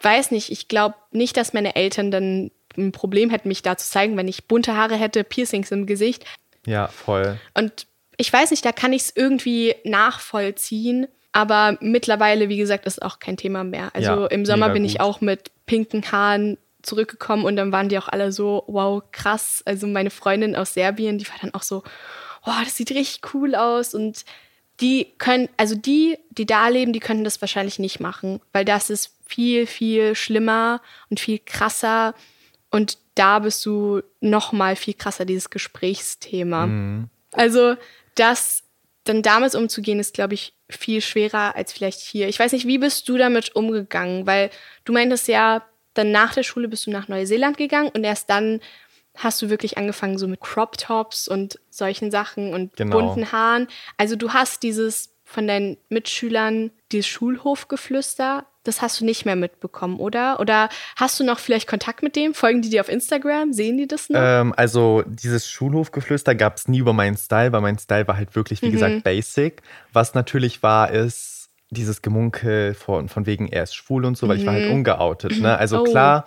weiß 0.00 0.30
nicht, 0.30 0.50
ich 0.50 0.68
glaube 0.68 0.96
nicht, 1.10 1.36
dass 1.36 1.52
meine 1.52 1.76
Eltern 1.76 2.10
dann 2.10 2.50
ein 2.76 2.92
Problem 2.92 3.30
hätten, 3.30 3.48
mich 3.48 3.62
da 3.62 3.76
zu 3.76 3.88
zeigen, 3.88 4.16
wenn 4.16 4.28
ich 4.28 4.46
bunte 4.46 4.76
Haare 4.76 4.96
hätte, 4.96 5.24
Piercings 5.24 5.70
im 5.70 5.86
Gesicht. 5.86 6.24
Ja, 6.66 6.88
voll. 6.88 7.38
Und 7.54 7.86
ich 8.16 8.32
weiß 8.32 8.50
nicht, 8.50 8.64
da 8.64 8.72
kann 8.72 8.92
ich 8.92 9.02
es 9.02 9.12
irgendwie 9.16 9.74
nachvollziehen. 9.84 11.08
Aber 11.32 11.78
mittlerweile, 11.80 12.48
wie 12.48 12.56
gesagt, 12.56 12.86
ist 12.86 13.02
auch 13.02 13.18
kein 13.18 13.36
Thema 13.36 13.62
mehr. 13.62 13.90
Also 13.94 14.22
ja, 14.22 14.26
im 14.26 14.44
Sommer 14.44 14.70
bin 14.70 14.82
gut. 14.82 14.90
ich 14.90 15.00
auch 15.00 15.20
mit 15.20 15.52
pinken 15.64 16.10
Haaren 16.10 16.58
zurückgekommen 16.82 17.44
und 17.44 17.56
dann 17.56 17.72
waren 17.72 17.88
die 17.88 17.98
auch 17.98 18.08
alle 18.08 18.32
so, 18.32 18.64
wow, 18.66 19.02
krass. 19.12 19.62
Also 19.64 19.86
meine 19.86 20.10
Freundin 20.10 20.56
aus 20.56 20.74
Serbien, 20.74 21.18
die 21.18 21.28
war 21.28 21.36
dann 21.40 21.54
auch 21.54 21.62
so, 21.62 21.82
wow, 22.44 22.56
das 22.64 22.76
sieht 22.76 22.90
richtig 22.90 23.20
cool 23.34 23.54
aus 23.54 23.94
und 23.94 24.24
die 24.80 25.12
können, 25.18 25.48
also 25.56 25.74
die, 25.74 26.18
die 26.30 26.46
da 26.46 26.68
leben, 26.68 26.92
die 26.92 27.00
können 27.00 27.24
das 27.24 27.40
wahrscheinlich 27.40 27.78
nicht 27.78 28.00
machen, 28.00 28.40
weil 28.52 28.64
das 28.64 28.88
ist 28.88 29.14
viel, 29.26 29.66
viel 29.66 30.14
schlimmer 30.14 30.80
und 31.10 31.20
viel 31.20 31.38
krasser 31.38 32.14
und 32.70 32.98
da 33.14 33.40
bist 33.40 33.66
du 33.66 34.02
noch 34.20 34.52
mal 34.52 34.76
viel 34.76 34.94
krasser, 34.94 35.24
dieses 35.24 35.50
Gesprächsthema. 35.50 36.66
Mhm. 36.66 37.10
Also 37.32 37.76
das 38.14 38.62
dann 39.04 39.22
damit 39.22 39.54
umzugehen, 39.54 39.98
ist, 39.98 40.14
glaube 40.14 40.34
ich, 40.34 40.54
viel 40.68 41.00
schwerer 41.00 41.56
als 41.56 41.72
vielleicht 41.72 42.00
hier. 42.00 42.28
Ich 42.28 42.38
weiß 42.38 42.52
nicht, 42.52 42.66
wie 42.66 42.78
bist 42.78 43.08
du 43.08 43.16
damit 43.16 43.56
umgegangen? 43.56 44.26
Weil 44.26 44.50
du 44.84 44.92
meintest 44.92 45.28
ja, 45.28 45.62
dann 46.00 46.10
nach 46.10 46.34
der 46.34 46.42
Schule 46.42 46.68
bist 46.68 46.86
du 46.86 46.90
nach 46.90 47.08
Neuseeland 47.08 47.56
gegangen 47.56 47.90
und 47.94 48.04
erst 48.04 48.30
dann 48.30 48.60
hast 49.16 49.42
du 49.42 49.50
wirklich 49.50 49.76
angefangen 49.76 50.18
so 50.18 50.26
mit 50.26 50.40
Crop 50.40 50.78
Tops 50.78 51.28
und 51.28 51.58
solchen 51.68 52.10
Sachen 52.10 52.54
und 52.54 52.74
genau. 52.76 52.98
bunten 52.98 53.32
Haaren. 53.32 53.68
Also 53.96 54.16
du 54.16 54.32
hast 54.32 54.62
dieses 54.62 55.10
von 55.24 55.46
deinen 55.46 55.76
Mitschülern, 55.88 56.70
dieses 56.90 57.06
Schulhofgeflüster, 57.06 58.46
das 58.64 58.82
hast 58.82 59.00
du 59.00 59.04
nicht 59.04 59.24
mehr 59.24 59.36
mitbekommen, 59.36 59.98
oder? 59.98 60.38
Oder 60.40 60.68
hast 60.96 61.18
du 61.18 61.24
noch 61.24 61.38
vielleicht 61.38 61.68
Kontakt 61.68 62.02
mit 62.02 62.14
dem? 62.16 62.34
Folgen 62.34 62.62
die 62.62 62.68
dir 62.68 62.80
auf 62.80 62.88
Instagram? 62.88 63.52
Sehen 63.52 63.78
die 63.78 63.86
das 63.86 64.10
noch? 64.10 64.20
Ähm, 64.22 64.52
also 64.56 65.02
dieses 65.06 65.48
Schulhofgeflüster 65.48 66.34
gab 66.34 66.56
es 66.56 66.68
nie 66.68 66.78
über 66.78 66.92
meinen 66.92 67.16
Style, 67.16 67.52
weil 67.52 67.62
mein 67.62 67.78
Style 67.78 68.06
war 68.06 68.16
halt 68.16 68.34
wirklich, 68.34 68.60
wie 68.62 68.68
mhm. 68.68 68.72
gesagt, 68.72 69.04
basic. 69.04 69.62
Was 69.92 70.14
natürlich 70.14 70.62
war, 70.62 70.90
ist 70.90 71.39
dieses 71.70 72.02
Gemunkel 72.02 72.74
von, 72.74 73.08
von 73.08 73.26
wegen, 73.26 73.48
er 73.48 73.62
ist 73.62 73.74
schwul 73.74 74.04
und 74.04 74.16
so, 74.16 74.28
weil 74.28 74.36
mhm. 74.36 74.40
ich 74.40 74.46
war 74.46 74.54
halt 74.54 74.66
mhm. 74.66 74.74
ungeoutet. 74.74 75.40
Ne? 75.40 75.56
Also 75.56 75.80
oh. 75.80 75.84
klar, 75.84 76.26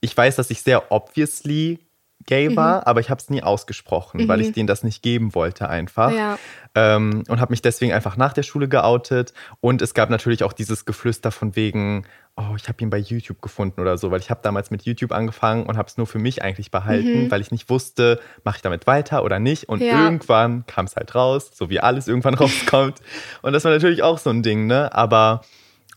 ich 0.00 0.16
weiß, 0.16 0.36
dass 0.36 0.50
ich 0.50 0.62
sehr 0.62 0.90
obviously 0.92 1.78
gay 2.26 2.54
war, 2.54 2.78
mhm. 2.78 2.82
aber 2.84 3.00
ich 3.00 3.10
habe 3.10 3.20
es 3.20 3.30
nie 3.30 3.42
ausgesprochen, 3.42 4.28
weil 4.28 4.40
ich 4.40 4.48
mhm. 4.48 4.52
denen 4.54 4.66
das 4.66 4.82
nicht 4.82 5.02
geben 5.02 5.34
wollte 5.34 5.68
einfach. 5.68 6.12
Ja. 6.12 6.38
Ähm, 6.74 7.24
und 7.28 7.40
habe 7.40 7.52
mich 7.52 7.62
deswegen 7.62 7.92
einfach 7.92 8.16
nach 8.16 8.32
der 8.32 8.42
Schule 8.42 8.68
geoutet. 8.68 9.32
Und 9.60 9.82
es 9.82 9.94
gab 9.94 10.10
natürlich 10.10 10.44
auch 10.44 10.52
dieses 10.52 10.84
Geflüster 10.84 11.30
von 11.30 11.56
wegen, 11.56 12.04
oh, 12.40 12.54
ich 12.56 12.68
habe 12.68 12.82
ihn 12.82 12.90
bei 12.90 12.98
YouTube 12.98 13.42
gefunden 13.42 13.80
oder 13.80 13.98
so, 13.98 14.10
weil 14.10 14.20
ich 14.20 14.30
habe 14.30 14.40
damals 14.42 14.70
mit 14.70 14.82
YouTube 14.82 15.12
angefangen 15.12 15.66
und 15.66 15.76
habe 15.76 15.88
es 15.88 15.96
nur 15.96 16.06
für 16.06 16.18
mich 16.18 16.42
eigentlich 16.42 16.70
behalten, 16.70 17.24
mhm. 17.24 17.30
weil 17.30 17.40
ich 17.40 17.50
nicht 17.50 17.68
wusste, 17.68 18.20
mache 18.44 18.56
ich 18.56 18.62
damit 18.62 18.86
weiter 18.86 19.24
oder 19.24 19.38
nicht. 19.38 19.68
Und 19.68 19.80
ja. 19.80 20.04
irgendwann 20.04 20.64
kam 20.66 20.86
es 20.86 20.96
halt 20.96 21.14
raus, 21.14 21.50
so 21.52 21.70
wie 21.70 21.80
alles 21.80 22.08
irgendwann 22.08 22.34
rauskommt. 22.40 23.00
und 23.42 23.52
das 23.52 23.64
war 23.64 23.72
natürlich 23.72 24.02
auch 24.02 24.18
so 24.18 24.30
ein 24.30 24.42
Ding, 24.42 24.66
ne? 24.66 24.94
Aber 24.94 25.42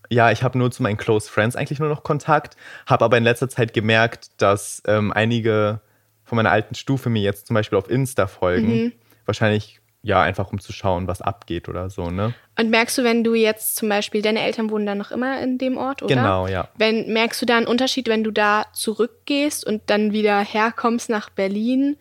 ja, 0.09 0.31
ich 0.31 0.43
habe 0.43 0.57
nur 0.57 0.71
zu 0.71 0.83
meinen 0.83 0.97
Close 0.97 1.29
Friends 1.29 1.55
eigentlich 1.55 1.79
nur 1.79 1.89
noch 1.89 2.03
Kontakt, 2.03 2.55
habe 2.85 3.05
aber 3.05 3.17
in 3.17 3.23
letzter 3.23 3.49
Zeit 3.49 3.73
gemerkt, 3.73 4.29
dass 4.37 4.83
ähm, 4.85 5.11
einige 5.13 5.81
von 6.23 6.35
meiner 6.35 6.51
alten 6.51 6.75
Stufe 6.75 7.09
mir 7.09 7.21
jetzt 7.21 7.47
zum 7.47 7.53
Beispiel 7.53 7.77
auf 7.77 7.89
Insta 7.89 8.27
folgen. 8.27 8.67
Mhm. 8.67 8.91
Wahrscheinlich 9.25 9.79
ja, 10.05 10.21
einfach 10.21 10.51
um 10.51 10.59
zu 10.59 10.73
schauen, 10.73 11.07
was 11.07 11.21
abgeht 11.21 11.69
oder 11.69 11.89
so, 11.89 12.11
ne? 12.11 12.33
Und 12.59 12.69
merkst 12.69 12.97
du, 12.97 13.03
wenn 13.05 13.23
du 13.23 13.33
jetzt 13.33 13.77
zum 13.77 13.87
Beispiel, 13.87 14.21
deine 14.21 14.41
Eltern 14.41 14.69
wohnen 14.69 14.85
dann 14.85 14.97
noch 14.97 15.11
immer 15.11 15.41
in 15.41 15.57
dem 15.57 15.77
Ort, 15.77 16.03
oder? 16.03 16.15
Genau, 16.15 16.47
ja. 16.47 16.67
Wenn, 16.75 17.11
merkst 17.13 17.41
du 17.41 17.45
da 17.45 17.55
einen 17.55 17.67
Unterschied, 17.67 18.09
wenn 18.09 18.23
du 18.23 18.31
da 18.31 18.65
zurückgehst 18.73 19.65
und 19.65 19.81
dann 19.87 20.11
wieder 20.11 20.39
herkommst 20.39 21.09
nach 21.09 21.29
Berlin? 21.29 21.95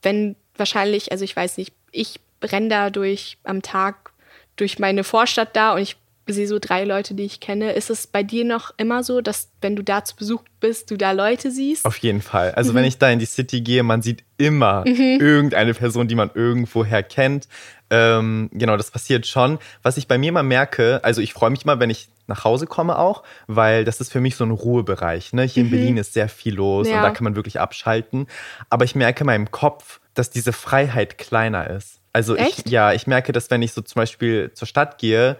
Wenn 0.00 0.36
wahrscheinlich, 0.56 1.10
also 1.10 1.24
ich 1.24 1.34
weiß 1.34 1.58
nicht, 1.58 1.74
ich 1.90 2.20
renne 2.42 2.68
da 2.68 2.88
durch 2.88 3.36
am 3.42 3.62
Tag 3.62 4.12
durch 4.54 4.78
meine 4.78 5.02
Vorstadt 5.02 5.56
da 5.56 5.74
und 5.74 5.80
ich 5.80 5.96
sehe 6.32 6.46
so 6.46 6.58
drei 6.58 6.84
Leute, 6.84 7.14
die 7.14 7.24
ich 7.24 7.40
kenne. 7.40 7.72
Ist 7.72 7.90
es 7.90 8.06
bei 8.06 8.22
dir 8.22 8.44
noch 8.44 8.72
immer 8.76 9.02
so, 9.02 9.20
dass 9.20 9.50
wenn 9.60 9.76
du 9.76 9.82
da 9.82 10.04
zu 10.04 10.16
Besuch 10.16 10.42
bist, 10.60 10.90
du 10.90 10.96
da 10.96 11.12
Leute 11.12 11.50
siehst? 11.50 11.84
Auf 11.84 11.96
jeden 11.98 12.22
Fall. 12.22 12.52
Also 12.52 12.72
mhm. 12.72 12.76
wenn 12.76 12.84
ich 12.84 12.98
da 12.98 13.10
in 13.10 13.18
die 13.18 13.26
City 13.26 13.60
gehe, 13.60 13.82
man 13.82 14.02
sieht 14.02 14.24
immer 14.36 14.84
mhm. 14.86 15.18
irgendeine 15.20 15.74
Person, 15.74 16.08
die 16.08 16.14
man 16.14 16.30
irgendwoher 16.34 17.02
kennt. 17.02 17.48
Ähm, 17.90 18.50
genau, 18.52 18.76
das 18.76 18.90
passiert 18.90 19.26
schon. 19.26 19.58
Was 19.82 19.96
ich 19.96 20.06
bei 20.06 20.16
mir 20.16 20.32
mal 20.32 20.42
merke, 20.42 21.00
also 21.02 21.20
ich 21.20 21.32
freue 21.32 21.50
mich 21.50 21.64
immer, 21.64 21.80
wenn 21.80 21.90
ich 21.90 22.08
nach 22.28 22.44
Hause 22.44 22.66
komme 22.66 22.98
auch, 22.98 23.24
weil 23.48 23.84
das 23.84 24.00
ist 24.00 24.12
für 24.12 24.20
mich 24.20 24.36
so 24.36 24.44
ein 24.44 24.52
Ruhebereich. 24.52 25.32
Ne? 25.32 25.42
Hier 25.42 25.64
mhm. 25.64 25.72
in 25.72 25.76
Berlin 25.76 25.96
ist 25.98 26.14
sehr 26.14 26.28
viel 26.28 26.54
los 26.54 26.88
ja. 26.88 26.96
und 26.96 27.02
da 27.02 27.10
kann 27.10 27.24
man 27.24 27.36
wirklich 27.36 27.60
abschalten. 27.60 28.28
Aber 28.70 28.84
ich 28.84 28.94
merke 28.94 29.22
in 29.22 29.26
meinem 29.26 29.50
Kopf, 29.50 30.00
dass 30.14 30.30
diese 30.30 30.52
Freiheit 30.52 31.18
kleiner 31.18 31.68
ist. 31.68 32.00
Also 32.12 32.36
Echt? 32.36 32.66
ich, 32.66 32.72
ja, 32.72 32.92
ich 32.92 33.06
merke, 33.06 33.32
dass 33.32 33.50
wenn 33.50 33.62
ich 33.62 33.72
so 33.72 33.82
zum 33.82 34.00
Beispiel 34.00 34.52
zur 34.54 34.66
Stadt 34.66 34.98
gehe, 34.98 35.36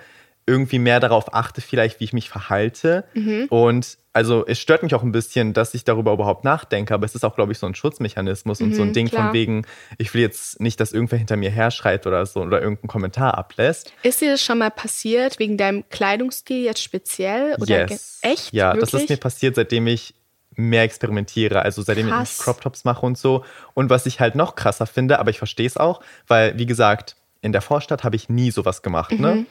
irgendwie 0.51 0.81
mehr 0.81 0.99
darauf 0.99 1.33
achte, 1.33 1.61
vielleicht, 1.61 2.01
wie 2.01 2.05
ich 2.05 2.13
mich 2.13 2.29
verhalte. 2.29 3.05
Mhm. 3.15 3.47
Und 3.49 3.99
also 4.13 4.45
es 4.45 4.59
stört 4.59 4.83
mich 4.83 4.95
auch 4.95 5.05
ein 5.05 5.13
bisschen, 5.13 5.53
dass 5.53 5.73
ich 5.75 5.85
darüber 5.85 6.13
überhaupt 6.13 6.43
nachdenke, 6.43 6.93
aber 6.93 7.07
es 7.07 7.15
ist 7.15 7.25
auch, 7.25 7.37
glaube 7.37 7.53
ich, 7.53 7.59
so 7.59 7.67
ein 7.67 7.77
Schutzmechanismus 7.77 8.59
mhm, 8.59 8.67
und 8.67 8.75
so 8.75 8.83
ein 8.83 8.89
mhm, 8.89 8.93
Ding 8.93 9.09
klar. 9.09 9.27
von 9.27 9.33
wegen, 9.33 9.65
ich 9.99 10.13
will 10.13 10.21
jetzt 10.21 10.61
nicht, 10.61 10.81
dass 10.81 10.93
irgendwer 10.93 11.19
hinter 11.19 11.37
mir 11.37 11.51
herschreit 11.51 12.07
oder 12.09 12.27
so 12.27 12.41
oder 12.41 12.61
irgendeinen 12.61 12.89
Kommentar 12.89 13.39
ablässt. 13.39 13.93
Ist 14.03 14.21
dir 14.21 14.33
das 14.33 14.43
schon 14.43 14.59
mal 14.59 14.71
passiert, 14.71 15.39
wegen 15.39 15.57
deinem 15.57 15.89
Kleidungsstil 15.89 16.65
jetzt 16.65 16.83
speziell? 16.83 17.55
Oder 17.61 17.89
yes. 17.89 18.19
echt? 18.23 18.53
Ja, 18.53 18.73
Wirklich? 18.73 18.91
das 18.91 19.03
ist 19.03 19.11
mir 19.11 19.17
passiert, 19.17 19.55
seitdem 19.55 19.87
ich 19.87 20.15
mehr 20.57 20.83
experimentiere, 20.83 21.63
also 21.63 21.81
seitdem 21.81 22.09
Krass. 22.09 22.39
ich 22.39 22.45
Crop 22.45 22.61
Tops 22.61 22.85
mache 22.85 23.07
und 23.07 23.17
so. 23.17 23.45
Und 23.75 23.91
was 23.91 24.07
ich 24.07 24.19
halt 24.19 24.35
noch 24.35 24.57
krasser 24.57 24.87
finde, 24.87 25.21
aber 25.21 25.31
ich 25.31 25.39
verstehe 25.39 25.69
es 25.69 25.77
auch, 25.77 26.01
weil, 26.27 26.59
wie 26.59 26.67
gesagt, 26.67 27.15
in 27.43 27.53
der 27.53 27.63
Vorstadt 27.63 28.03
habe 28.03 28.17
ich 28.17 28.29
nie 28.29 28.51
sowas 28.51 28.83
gemacht, 28.83 29.13
ne? 29.13 29.17
mhm. 29.17 29.41
ne? 29.41 29.47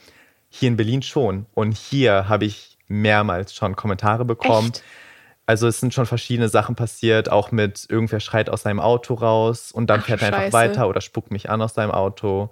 Hier 0.50 0.68
in 0.68 0.76
Berlin 0.76 1.02
schon. 1.02 1.46
Und 1.54 1.76
hier 1.76 2.28
habe 2.28 2.44
ich 2.44 2.76
mehrmals 2.88 3.54
schon 3.54 3.76
Kommentare 3.76 4.24
bekommen. 4.24 4.70
Echt? 4.70 4.82
Also 5.46 5.66
es 5.66 5.80
sind 5.80 5.94
schon 5.94 6.06
verschiedene 6.06 6.48
Sachen 6.48 6.76
passiert, 6.76 7.30
auch 7.30 7.50
mit 7.50 7.86
irgendwer 7.88 8.20
schreit 8.20 8.50
aus 8.50 8.62
seinem 8.62 8.78
Auto 8.78 9.14
raus 9.14 9.72
und 9.72 9.88
dann 9.90 10.00
Ach, 10.00 10.06
fährt 10.06 10.22
er 10.22 10.28
einfach 10.28 10.52
weiter 10.52 10.88
oder 10.88 11.00
spuckt 11.00 11.32
mich 11.32 11.50
an 11.50 11.60
aus 11.60 11.74
seinem 11.74 11.90
Auto. 11.90 12.50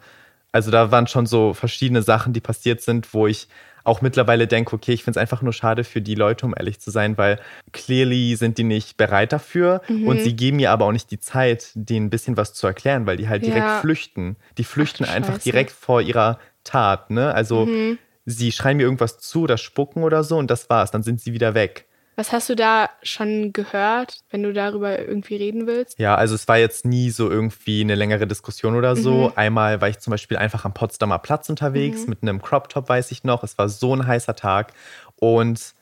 Also 0.50 0.70
da 0.70 0.90
waren 0.90 1.06
schon 1.06 1.26
so 1.26 1.54
verschiedene 1.54 2.02
Sachen, 2.02 2.32
die 2.32 2.40
passiert 2.40 2.80
sind, 2.80 3.14
wo 3.14 3.26
ich 3.26 3.46
auch 3.84 4.00
mittlerweile 4.02 4.46
denke, 4.46 4.74
okay, 4.74 4.92
ich 4.92 5.04
finde 5.04 5.18
es 5.18 5.22
einfach 5.22 5.42
nur 5.42 5.52
schade 5.52 5.84
für 5.84 6.00
die 6.00 6.14
Leute, 6.14 6.44
um 6.44 6.54
ehrlich 6.56 6.80
zu 6.80 6.90
sein, 6.90 7.16
weil 7.16 7.40
clearly 7.72 8.37
sind 8.37 8.58
die 8.58 8.64
nicht 8.64 8.96
bereit 8.96 9.32
dafür 9.32 9.82
mhm. 9.88 10.08
und 10.08 10.20
sie 10.20 10.37
geben 10.37 10.58
mir 10.58 10.70
aber 10.70 10.84
auch 10.84 10.92
nicht 10.92 11.11
die 11.11 11.20
Zeit, 11.20 11.70
denen 11.74 12.06
ein 12.06 12.11
bisschen 12.11 12.37
was 12.37 12.52
zu 12.52 12.66
erklären, 12.66 13.06
weil 13.06 13.16
die 13.16 13.28
halt 13.28 13.44
direkt 13.44 13.64
ja. 13.64 13.80
flüchten. 13.80 14.37
Die 14.58 14.64
flüchten 14.64 15.04
Ach, 15.08 15.14
einfach 15.14 15.38
direkt 15.38 15.70
vor 15.70 16.02
ihrer 16.02 16.38
Tat, 16.68 17.11
ne? 17.11 17.35
Also 17.35 17.66
mhm. 17.66 17.98
sie 18.26 18.52
schreien 18.52 18.76
mir 18.76 18.85
irgendwas 18.85 19.18
zu 19.18 19.42
oder 19.42 19.59
spucken 19.59 20.04
oder 20.04 20.22
so 20.22 20.37
und 20.37 20.50
das 20.50 20.68
war's, 20.70 20.90
dann 20.90 21.02
sind 21.02 21.20
sie 21.20 21.33
wieder 21.33 21.54
weg. 21.54 21.88
Was 22.18 22.33
hast 22.33 22.48
du 22.48 22.57
da 22.57 22.90
schon 23.04 23.52
gehört, 23.52 24.22
wenn 24.31 24.42
du 24.42 24.52
darüber 24.52 24.98
irgendwie 24.98 25.37
reden 25.37 25.68
willst? 25.68 26.00
Ja, 26.00 26.16
also 26.16 26.35
es 26.35 26.48
war 26.48 26.59
jetzt 26.59 26.85
nie 26.85 27.11
so 27.11 27.31
irgendwie 27.31 27.81
eine 27.81 27.94
längere 27.94 28.26
Diskussion 28.26 28.74
oder 28.74 28.96
so. 28.96 29.28
Mhm. 29.28 29.33
Einmal 29.37 29.81
war 29.81 29.88
ich 29.88 30.00
zum 30.00 30.11
Beispiel 30.11 30.37
einfach 30.37 30.64
am 30.64 30.74
Potsdamer 30.74 31.20
Platz 31.20 31.48
unterwegs 31.48 32.02
mhm. 32.02 32.09
mit 32.09 32.22
einem 32.22 32.42
Crop 32.42 32.70
Top, 32.70 32.88
weiß 32.88 33.12
ich 33.12 33.22
noch. 33.22 33.44
Es 33.44 33.57
war 33.57 33.68
so 33.68 33.94
ein 33.94 34.04
heißer 34.04 34.35
Tag. 34.35 34.72
Und 35.14 35.74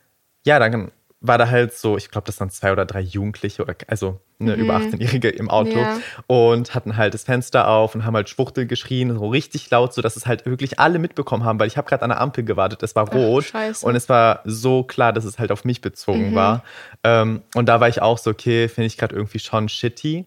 ja, 0.45 0.59
dann 0.59 0.93
war 1.21 1.39
da 1.39 1.49
halt 1.49 1.73
so, 1.73 1.97
ich 1.97 2.11
glaube, 2.11 2.27
das 2.27 2.39
waren 2.41 2.51
zwei 2.51 2.73
oder 2.73 2.85
drei 2.85 3.01
Jugendliche, 3.01 3.63
oder, 3.63 3.75
also 3.87 4.21
eine 4.39 4.57
mhm. 4.57 4.65
über 4.65 4.77
18-Jährige 4.77 5.31
im 5.31 5.49
Auto 5.49 5.79
ja. 5.79 5.99
und 6.27 6.75
hatten 6.75 6.97
halt 6.97 7.15
das 7.15 7.25
Fenster 7.25 7.69
auf 7.69 7.95
und 7.95 8.05
haben 8.05 8.15
halt 8.15 8.29
Schwuchtel 8.29 8.67
geschrien, 8.67 9.17
so 9.17 9.29
richtig 9.29 9.71
laut, 9.71 9.95
so 9.95 10.03
dass 10.03 10.17
es 10.17 10.27
halt 10.27 10.45
wirklich 10.45 10.79
alle 10.79 10.99
mitbekommen 10.99 11.45
haben, 11.45 11.59
weil 11.59 11.69
ich 11.69 11.79
habe 11.79 11.89
gerade 11.89 12.03
an 12.03 12.11
der 12.11 12.21
Ampel 12.21 12.45
gewartet, 12.45 12.83
es 12.83 12.95
war 12.95 13.11
rot 13.11 13.47
Ach, 13.55 13.83
und 13.83 13.97
es 13.97 14.09
war 14.09 14.41
so 14.45 14.83
klar, 14.83 15.13
dass 15.13 15.25
es 15.25 15.39
halt 15.39 15.51
auf 15.53 15.65
mich 15.65 15.81
bezogen 15.81 16.31
mhm. 16.31 16.35
war. 16.35 16.65
Ähm, 17.03 17.43
und 17.55 17.67
da 17.67 17.81
war 17.81 17.89
ich 17.89 18.03
auch 18.03 18.19
so, 18.19 18.31
okay, 18.31 18.69
finde 18.69 18.87
ich 18.87 18.99
gerade 18.99 19.15
irgendwie 19.15 19.39
schon 19.39 19.69
shitty. 19.69 20.27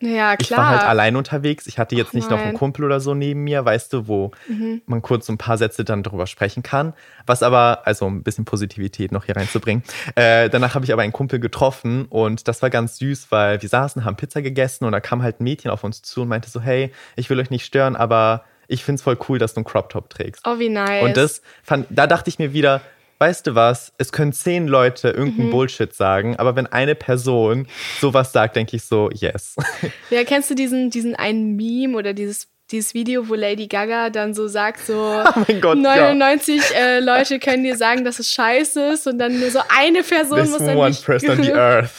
Ja, 0.00 0.36
klar. 0.36 0.38
Ich 0.40 0.50
war 0.50 0.68
halt 0.70 0.82
allein 0.82 1.16
unterwegs. 1.16 1.66
Ich 1.66 1.78
hatte 1.78 1.94
jetzt 1.94 2.08
Och, 2.08 2.14
nicht 2.14 2.30
noch 2.30 2.38
einen 2.38 2.56
Kumpel 2.56 2.84
oder 2.84 3.00
so 3.00 3.14
neben 3.14 3.44
mir, 3.44 3.64
weißt 3.64 3.92
du, 3.92 4.08
wo 4.08 4.30
mhm. 4.48 4.82
man 4.86 5.02
kurz 5.02 5.26
so 5.26 5.32
ein 5.32 5.38
paar 5.38 5.58
Sätze 5.58 5.84
dann 5.84 6.02
darüber 6.02 6.26
sprechen 6.26 6.62
kann. 6.62 6.94
Was 7.26 7.42
aber, 7.42 7.82
also 7.84 8.06
ein 8.06 8.22
bisschen 8.22 8.44
Positivität 8.44 9.12
noch 9.12 9.24
hier 9.24 9.36
reinzubringen. 9.36 9.84
Äh, 10.14 10.48
danach 10.48 10.74
habe 10.74 10.84
ich 10.84 10.92
aber 10.92 11.02
einen 11.02 11.12
Kumpel 11.12 11.38
getroffen 11.38 12.06
und 12.06 12.48
das 12.48 12.62
war 12.62 12.70
ganz 12.70 12.96
süß, 12.96 13.30
weil 13.30 13.60
wir 13.60 13.68
saßen, 13.68 14.04
haben 14.04 14.16
Pizza 14.16 14.42
gegessen 14.42 14.84
und 14.84 14.92
da 14.92 15.00
kam 15.00 15.22
halt 15.22 15.40
ein 15.40 15.44
Mädchen 15.44 15.70
auf 15.70 15.84
uns 15.84 16.02
zu 16.02 16.22
und 16.22 16.28
meinte 16.28 16.48
so, 16.48 16.60
hey, 16.60 16.92
ich 17.16 17.28
will 17.28 17.38
euch 17.38 17.50
nicht 17.50 17.66
stören, 17.66 17.96
aber 17.96 18.44
ich 18.68 18.84
finde 18.84 18.96
es 18.96 19.02
voll 19.02 19.18
cool, 19.28 19.38
dass 19.38 19.52
du 19.52 19.58
einen 19.58 19.64
Crop 19.64 19.90
Top 19.90 20.10
trägst. 20.10 20.46
Oh, 20.46 20.58
wie 20.58 20.68
nice. 20.68 21.04
Und 21.04 21.16
das 21.16 21.42
fand, 21.62 21.86
da 21.90 22.06
dachte 22.06 22.30
ich 22.30 22.38
mir 22.38 22.52
wieder, 22.52 22.80
weißt 23.20 23.46
du 23.46 23.54
was, 23.54 23.92
es 23.98 24.12
können 24.12 24.32
zehn 24.32 24.66
Leute 24.66 25.10
irgendeinen 25.10 25.48
mhm. 25.48 25.52
Bullshit 25.52 25.92
sagen, 25.94 26.36
aber 26.36 26.56
wenn 26.56 26.66
eine 26.66 26.94
Person 26.94 27.68
sowas 28.00 28.32
sagt, 28.32 28.56
denke 28.56 28.76
ich 28.76 28.84
so, 28.84 29.10
yes. 29.12 29.56
Ja, 30.10 30.24
kennst 30.24 30.50
du 30.50 30.54
diesen, 30.54 30.90
diesen 30.90 31.14
einen 31.14 31.54
Meme 31.54 31.96
oder 31.96 32.14
dieses 32.14 32.48
dieses 32.70 32.94
Video, 32.94 33.28
wo 33.28 33.34
Lady 33.34 33.66
Gaga 33.66 34.10
dann 34.10 34.32
so 34.32 34.46
sagt, 34.46 34.86
so 34.86 34.94
oh 35.36 35.54
Gott, 35.60 35.76
99 35.76 36.70
ja. 36.70 36.76
äh, 36.76 37.00
Leute 37.00 37.40
können 37.40 37.64
dir 37.64 37.76
sagen, 37.76 38.04
dass 38.04 38.20
es 38.20 38.32
scheiße 38.32 38.92
ist 38.92 39.08
und 39.08 39.18
dann 39.18 39.40
nur 39.40 39.50
so 39.50 39.60
eine 39.68 40.04
Person 40.04 40.38
This 40.38 40.50
muss 40.50 40.64
dann 40.64 40.76
one 40.76 40.90
dich, 40.90 41.04
person 41.04 41.30
on 41.30 41.42
the 41.42 41.52
earth. 41.52 41.90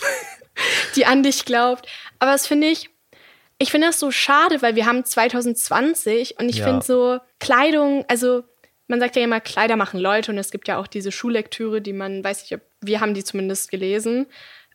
die 0.95 1.05
an 1.05 1.23
dich 1.23 1.43
glaubt. 1.43 1.87
Aber 2.19 2.31
das 2.31 2.47
finde 2.47 2.67
ich, 2.67 2.89
ich 3.57 3.69
finde 3.69 3.87
das 3.87 3.99
so 3.99 4.11
schade, 4.11 4.61
weil 4.61 4.75
wir 4.75 4.85
haben 4.85 5.03
2020 5.03 6.39
und 6.39 6.47
ich 6.47 6.59
ja. 6.59 6.67
finde 6.67 6.85
so 6.85 7.19
Kleidung, 7.39 8.05
also 8.07 8.43
man 8.91 8.99
sagt 8.99 9.15
ja 9.15 9.23
immer, 9.23 9.39
Kleider 9.39 9.77
machen 9.77 9.99
Leute 9.99 10.31
und 10.31 10.37
es 10.37 10.51
gibt 10.51 10.67
ja 10.67 10.77
auch 10.77 10.85
diese 10.85 11.13
Schullektüre, 11.13 11.81
die 11.81 11.93
man, 11.93 12.23
weiß 12.23 12.43
ich, 12.43 12.59
wir 12.81 12.99
haben 12.99 13.13
die 13.13 13.23
zumindest 13.23 13.71
gelesen. 13.71 14.27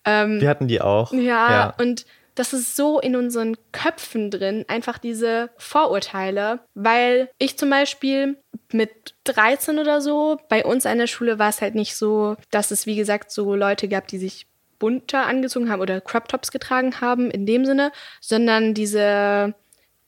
Ähm, 0.07 0.41
Wir 0.41 0.49
hatten 0.49 0.69
die 0.69 0.81
auch. 0.81 1.13
ja, 1.13 1.21
ja. 1.21 1.75
und 1.79 2.07
das 2.35 2.53
ist 2.53 2.77
so 2.77 2.99
in 2.99 3.15
unseren 3.15 3.57
Köpfen 3.73 4.31
drin, 4.31 4.65
einfach 4.69 4.99
diese 4.99 5.51
Vorurteile. 5.59 6.61
Weil 6.75 7.31
ich 7.39 7.59
zum 7.59 7.69
Beispiel 7.71 8.39
mit 8.73 9.15
13 9.25 9.79
oder 9.79 10.01
so, 10.01 10.39
bei 10.49 10.65
uns 10.65 10.87
an 10.87 10.99
der 10.99 11.07
Schule 11.07 11.39
war 11.39 11.51
es 11.51 11.61
halt 11.61 11.75
nicht 11.75 11.95
so, 11.95 12.37
dass 12.51 12.71
es, 12.71 12.87
wie 12.87 12.97
gesagt, 12.97 13.31
so 13.31 13.55
Leute 13.55 13.87
gab, 13.87 14.07
die 14.09 14.19
sich 14.19 14.47
bunter 14.79 15.27
angezogen 15.27 15.71
haben 15.71 15.81
oder 15.81 16.01
Crop 16.01 16.29
Tops 16.29 16.51
getragen 16.51 17.01
haben 17.03 17.31
in 17.31 17.47
dem 17.47 17.65
Sinne, 17.67 17.93
sondern 18.21 18.73
diese, 18.73 19.55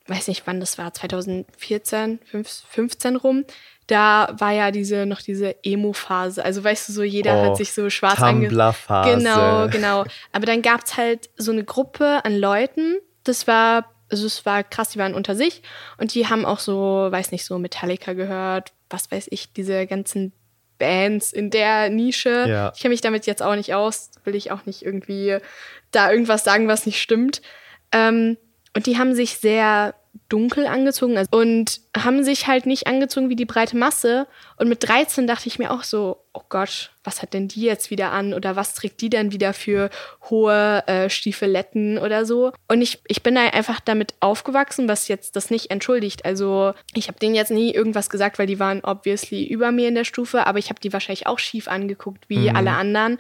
weiß 0.09 0.29
nicht 0.29 0.43
wann 0.47 0.61
das 0.61 0.79
war, 0.79 0.93
2014, 0.93 2.19
15 2.25 3.17
rum, 3.17 3.45
da 3.87 4.35
war 4.39 4.53
ja 4.53 4.71
diese 4.71 5.07
noch 5.07 5.23
diese 5.23 5.57
Emo-Phase. 5.65 6.45
Also 6.45 6.63
weißt 6.63 6.89
du, 6.89 6.93
so 6.93 7.03
jeder 7.03 7.35
Oh, 7.35 7.47
hat 7.47 7.57
sich 7.57 7.73
so 7.73 7.89
schwarz. 7.91 8.19
Tumblr-Phase. 8.19 9.17
Genau, 9.17 9.69
genau. 9.69 10.05
Aber 10.33 10.47
dann 10.47 10.63
gab 10.63 10.85
es 10.85 10.97
halt 10.97 11.31
so 11.37 11.53
eine 11.53 11.65
Gruppe 11.65 12.25
an 12.25 12.37
Leuten, 12.37 12.97
das 13.25 13.47
war, 13.47 13.91
also 14.11 14.27
es 14.27 14.45
war 14.45 14.63
krass, 14.63 14.91
die 14.91 14.99
waren 14.99 15.15
unter 15.15 15.35
sich 15.35 15.63
und 15.97 16.15
die 16.15 16.27
haben 16.27 16.45
auch 16.45 16.59
so, 16.59 17.09
weiß 17.11 17.33
nicht, 17.33 17.45
so 17.45 17.59
Metallica 17.59 18.13
gehört, 18.13 18.73
was 18.91 19.11
weiß 19.11 19.29
ich, 19.31 19.53
diese 19.53 19.87
ganzen 19.87 20.33
Bands 20.79 21.33
in 21.33 21.51
der 21.51 21.89
Nische. 21.89 22.47
Ja. 22.47 22.73
Ich 22.75 22.81
kenne 22.81 22.93
mich 22.93 23.01
damit 23.01 23.27
jetzt 23.27 23.43
auch 23.43 23.57
nicht 23.57 23.75
aus, 23.75 24.11
will 24.25 24.35
ich 24.35 24.51
auch 24.53 24.67
nicht 24.67 24.83
irgendwie 24.83 25.39
da 25.91 26.11
irgendwas 26.11 26.45
sagen, 26.45 26.69
was 26.69 26.87
nicht 26.87 27.01
stimmt. 27.01 27.43
Ähm, 27.91 28.37
und 28.77 28.87
die 28.87 28.99
haben 28.99 29.15
sich 29.15 29.39
sehr 29.39 29.95
dunkel 30.29 30.67
angezogen 30.67 31.17
also- 31.17 31.31
und 31.33 31.81
haben 31.97 32.23
sich 32.23 32.47
halt 32.47 32.67
nicht 32.67 32.87
angezogen 32.87 33.29
wie 33.29 33.37
die 33.37 33.47
breite 33.47 33.77
Masse. 33.77 34.27
Und 34.57 34.69
mit 34.69 34.87
13 34.87 35.27
dachte 35.27 35.49
ich 35.49 35.59
mir 35.59 35.71
auch 35.71 35.83
so, 35.83 36.19
oh 36.35 36.43
Gott, 36.49 36.91
was 37.03 37.23
hat 37.23 37.33
denn 37.33 37.49
die 37.49 37.63
jetzt 37.63 37.91
wieder 37.91 38.13
an? 38.13 38.35
Oder 38.35 38.55
was 38.55 38.75
trägt 38.75 39.01
die 39.01 39.09
denn 39.09 39.33
wieder 39.33 39.55
für 39.55 39.89
hohe 40.29 40.87
äh, 40.87 41.09
Stiefeletten 41.09 41.99
oder 41.99 42.27
so? 42.27 42.53
Und 42.69 42.83
ich, 42.83 43.01
ich 43.07 43.23
bin 43.23 43.35
da 43.35 43.43
einfach 43.43 43.81
damit 43.81 44.15
aufgewachsen, 44.21 44.89
was 44.89 45.09
jetzt 45.09 45.35
das 45.37 45.51
nicht 45.51 45.71
entschuldigt. 45.71 46.25
Also 46.25 46.75
ich 46.95 47.09
habe 47.09 47.19
denen 47.19 47.35
jetzt 47.35 47.51
nie 47.51 47.73
irgendwas 47.73 48.11
gesagt, 48.11 48.39
weil 48.39 48.47
die 48.47 48.61
waren 48.61 48.85
obviously 48.85 49.47
über 49.47 49.73
mir 49.73 49.89
in 49.89 49.95
der 49.95 50.05
Stufe, 50.05 50.47
aber 50.47 50.59
ich 50.59 50.69
habe 50.69 50.81
die 50.81 50.93
wahrscheinlich 50.93 51.27
auch 51.27 51.39
schief 51.39 51.69
angeguckt, 51.69 52.29
wie 52.29 52.51
alle 52.51 52.73
anderen. 52.73 53.19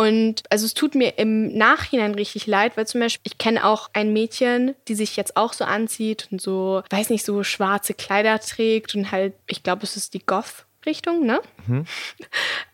Und 0.00 0.44
also 0.48 0.64
es 0.64 0.72
tut 0.72 0.94
mir 0.94 1.18
im 1.18 1.54
Nachhinein 1.58 2.14
richtig 2.14 2.46
leid, 2.46 2.78
weil 2.78 2.86
zum 2.86 3.02
Beispiel 3.02 3.30
ich 3.30 3.36
kenne 3.36 3.66
auch 3.66 3.90
ein 3.92 4.14
Mädchen, 4.14 4.74
die 4.88 4.94
sich 4.94 5.14
jetzt 5.14 5.36
auch 5.36 5.52
so 5.52 5.64
anzieht 5.64 6.26
und 6.30 6.40
so, 6.40 6.82
weiß 6.88 7.10
nicht, 7.10 7.22
so 7.22 7.44
schwarze 7.44 7.92
Kleider 7.92 8.40
trägt 8.40 8.94
und 8.94 9.12
halt, 9.12 9.34
ich 9.46 9.62
glaube, 9.62 9.82
es 9.82 9.98
ist 9.98 10.14
die 10.14 10.24
Goth-Richtung, 10.24 11.26
ne? 11.26 11.42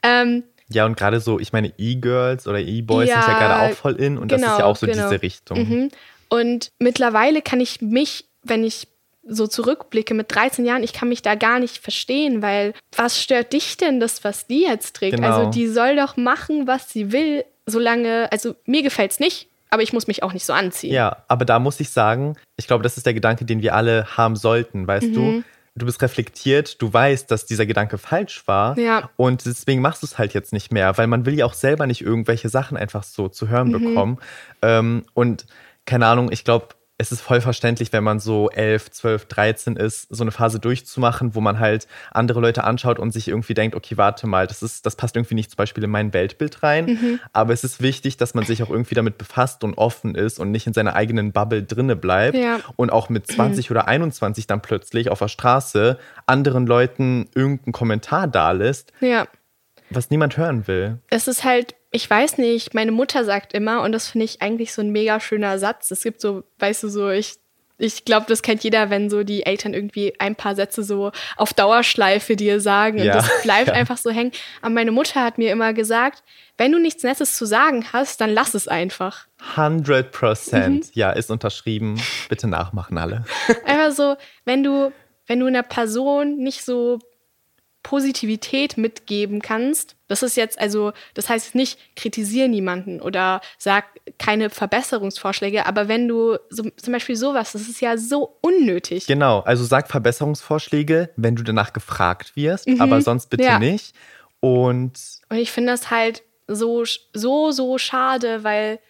ähm, 0.04 0.44
Ja, 0.68 0.86
und 0.86 0.96
gerade 0.96 1.18
so, 1.18 1.40
ich 1.40 1.52
meine, 1.52 1.72
E-Girls 1.76 2.46
oder 2.46 2.60
E-Boys 2.60 3.08
sind 3.08 3.18
ja 3.18 3.28
Ja, 3.28 3.38
gerade 3.38 3.72
auch 3.72 3.76
voll 3.76 3.96
in 3.96 4.18
und 4.18 4.30
das 4.30 4.40
ist 4.40 4.46
genau, 4.46 4.58
ja 4.60 4.64
auch 4.64 4.76
so 4.76 4.86
genau. 4.86 5.10
diese 5.10 5.20
Richtung. 5.20 5.58
Mhm. 5.58 5.88
Und 6.28 6.70
mittlerweile 6.78 7.42
kann 7.42 7.58
ich 7.58 7.80
mich, 7.80 8.26
wenn 8.44 8.62
ich 8.62 8.86
so 9.28 9.46
zurückblicke 9.46 10.14
mit 10.14 10.34
13 10.34 10.64
Jahren, 10.64 10.82
ich 10.82 10.92
kann 10.92 11.08
mich 11.08 11.22
da 11.22 11.34
gar 11.34 11.58
nicht 11.58 11.78
verstehen, 11.78 12.42
weil 12.42 12.74
was 12.96 13.20
stört 13.20 13.52
dich 13.52 13.76
denn 13.76 13.98
das, 14.00 14.22
was 14.24 14.46
die 14.46 14.62
jetzt 14.62 14.96
trägt? 14.96 15.16
Genau. 15.16 15.26
Also 15.28 15.50
die 15.50 15.66
soll 15.66 15.96
doch 15.96 16.16
machen, 16.16 16.66
was 16.66 16.90
sie 16.90 17.12
will, 17.12 17.44
solange, 17.66 18.30
also 18.30 18.54
mir 18.66 18.82
gefällt 18.82 19.12
es 19.12 19.20
nicht, 19.20 19.48
aber 19.70 19.82
ich 19.82 19.92
muss 19.92 20.06
mich 20.06 20.22
auch 20.22 20.32
nicht 20.32 20.44
so 20.46 20.52
anziehen. 20.52 20.92
Ja, 20.92 21.24
aber 21.28 21.44
da 21.44 21.58
muss 21.58 21.80
ich 21.80 21.90
sagen, 21.90 22.36
ich 22.56 22.66
glaube, 22.68 22.82
das 22.84 22.96
ist 22.96 23.04
der 23.06 23.14
Gedanke, 23.14 23.44
den 23.44 23.62
wir 23.62 23.74
alle 23.74 24.06
haben 24.16 24.36
sollten, 24.36 24.86
weißt 24.86 25.08
Mhm. 25.08 25.12
du? 25.14 25.42
Du 25.78 25.84
bist 25.84 26.00
reflektiert, 26.00 26.80
du 26.80 26.90
weißt, 26.90 27.30
dass 27.30 27.44
dieser 27.44 27.66
Gedanke 27.66 27.98
falsch 27.98 28.44
war 28.46 28.78
Ja. 28.78 29.10
und 29.16 29.44
deswegen 29.44 29.82
machst 29.82 30.02
du 30.02 30.06
es 30.06 30.16
halt 30.16 30.32
jetzt 30.32 30.52
nicht 30.54 30.72
mehr, 30.72 30.96
weil 30.96 31.06
man 31.06 31.26
will 31.26 31.34
ja 31.34 31.44
auch 31.44 31.52
selber 31.52 31.86
nicht 31.86 32.00
irgendwelche 32.00 32.48
Sachen 32.48 32.78
einfach 32.78 33.02
so 33.02 33.28
zu 33.28 33.48
hören 33.48 33.68
Mhm. 33.68 33.72
bekommen. 33.72 34.18
Ähm, 34.62 35.04
und 35.12 35.44
keine 35.84 36.06
Ahnung, 36.06 36.30
ich 36.32 36.44
glaube, 36.44 36.68
es 36.98 37.12
ist 37.12 37.20
voll 37.20 37.42
verständlich, 37.42 37.92
wenn 37.92 38.04
man 38.04 38.20
so 38.20 38.48
11, 38.48 38.90
12, 38.90 39.26
13 39.26 39.76
ist, 39.76 40.08
so 40.08 40.24
eine 40.24 40.30
Phase 40.30 40.58
durchzumachen, 40.58 41.34
wo 41.34 41.42
man 41.42 41.60
halt 41.60 41.86
andere 42.10 42.40
Leute 42.40 42.64
anschaut 42.64 42.98
und 42.98 43.12
sich 43.12 43.28
irgendwie 43.28 43.52
denkt, 43.52 43.76
okay, 43.76 43.98
warte 43.98 44.26
mal, 44.26 44.46
das, 44.46 44.62
ist, 44.62 44.86
das 44.86 44.96
passt 44.96 45.14
irgendwie 45.14 45.34
nicht 45.34 45.50
zum 45.50 45.56
Beispiel 45.56 45.84
in 45.84 45.90
mein 45.90 46.14
Weltbild 46.14 46.62
rein. 46.62 46.86
Mhm. 46.86 47.20
Aber 47.34 47.52
es 47.52 47.64
ist 47.64 47.82
wichtig, 47.82 48.16
dass 48.16 48.32
man 48.32 48.44
sich 48.44 48.62
auch 48.62 48.70
irgendwie 48.70 48.94
damit 48.94 49.18
befasst 49.18 49.62
und 49.62 49.76
offen 49.76 50.14
ist 50.14 50.38
und 50.38 50.50
nicht 50.50 50.66
in 50.66 50.72
seiner 50.72 50.94
eigenen 50.94 51.32
Bubble 51.32 51.62
drinne 51.62 51.96
bleibt. 51.96 52.36
Ja. 52.36 52.60
Und 52.76 52.90
auch 52.90 53.10
mit 53.10 53.26
20 53.26 53.70
oder 53.70 53.88
21 53.88 54.46
dann 54.46 54.62
plötzlich 54.62 55.10
auf 55.10 55.18
der 55.18 55.28
Straße 55.28 55.98
anderen 56.24 56.66
Leuten 56.66 57.28
irgendeinen 57.34 57.72
Kommentar 57.72 58.26
dalässt, 58.26 58.92
ja. 59.00 59.26
was 59.90 60.08
niemand 60.08 60.38
hören 60.38 60.66
will. 60.66 60.98
es 61.10 61.28
ist 61.28 61.44
halt, 61.44 61.74
ich 61.90 62.08
weiß 62.08 62.38
nicht, 62.38 62.74
meine 62.74 62.92
Mutter 62.92 63.24
sagt 63.24 63.52
immer, 63.54 63.82
und 63.82 63.92
das 63.92 64.08
finde 64.10 64.24
ich 64.26 64.42
eigentlich 64.42 64.72
so 64.72 64.82
ein 64.82 64.90
mega 64.90 65.20
schöner 65.20 65.58
Satz. 65.58 65.90
Es 65.90 66.02
gibt 66.02 66.20
so, 66.20 66.42
weißt 66.58 66.82
du, 66.82 66.88
so, 66.88 67.08
ich, 67.10 67.34
ich 67.78 68.04
glaube, 68.04 68.26
das 68.28 68.42
kennt 68.42 68.64
jeder, 68.64 68.90
wenn 68.90 69.08
so 69.10 69.22
die 69.22 69.44
Eltern 69.46 69.72
irgendwie 69.74 70.14
ein 70.18 70.34
paar 70.34 70.54
Sätze 70.54 70.82
so 70.82 71.12
auf 71.36 71.52
Dauerschleife 71.54 72.34
dir 72.34 72.60
sagen 72.60 72.98
und 73.00 73.04
Ja, 73.06 73.14
das 73.14 73.30
bleibt 73.42 73.68
ja. 73.68 73.74
einfach 73.74 73.98
so 73.98 74.10
hängen. 74.10 74.32
Aber 74.62 74.70
meine 74.70 74.92
Mutter 74.92 75.22
hat 75.22 75.38
mir 75.38 75.52
immer 75.52 75.72
gesagt, 75.74 76.22
wenn 76.58 76.72
du 76.72 76.78
nichts 76.78 77.02
Nettes 77.02 77.36
zu 77.36 77.44
sagen 77.44 77.84
hast, 77.92 78.20
dann 78.20 78.30
lass 78.30 78.54
es 78.54 78.66
einfach. 78.66 79.26
100 79.56 80.06
Mhm. 80.06 80.10
Prozent. 80.10 80.90
Ja, 80.94 81.10
ist 81.10 81.30
unterschrieben. 81.30 82.00
Bitte 82.30 82.46
nachmachen 82.48 82.96
alle. 82.98 83.24
Einfach 83.64 83.92
so, 83.92 84.16
wenn 84.46 84.62
du, 84.62 84.90
wenn 85.26 85.40
du 85.40 85.46
einer 85.46 85.62
Person 85.62 86.36
nicht 86.38 86.64
so 86.64 86.98
Positivität 87.86 88.76
mitgeben 88.76 89.40
kannst, 89.40 89.94
das 90.08 90.24
ist 90.24 90.36
jetzt, 90.36 90.58
also, 90.58 90.92
das 91.14 91.28
heißt 91.28 91.54
nicht, 91.54 91.78
kritisiere 91.94 92.48
niemanden 92.48 93.00
oder 93.00 93.40
sag 93.58 93.84
keine 94.18 94.50
Verbesserungsvorschläge, 94.50 95.66
aber 95.66 95.86
wenn 95.86 96.08
du 96.08 96.36
so, 96.50 96.64
zum 96.76 96.92
Beispiel 96.92 97.14
sowas, 97.14 97.52
das 97.52 97.62
ist 97.68 97.80
ja 97.80 97.96
so 97.96 98.38
unnötig. 98.40 99.06
Genau, 99.06 99.38
also 99.42 99.62
sag 99.62 99.86
Verbesserungsvorschläge, 99.86 101.10
wenn 101.14 101.36
du 101.36 101.44
danach 101.44 101.72
gefragt 101.72 102.34
wirst, 102.34 102.68
aber 102.80 103.00
sonst 103.02 103.30
bitte 103.30 103.44
Mhm. 103.44 103.48
Ja. 103.50 103.58
nicht. 103.60 103.94
Und 104.40 104.98
Und 105.28 105.36
ich 105.36 105.52
finde 105.52 105.70
das 105.70 105.88
halt 105.88 106.24
so, 106.48 106.82
so, 107.12 107.52
so 107.52 107.78
schade, 107.78 108.42
weil 108.42 108.80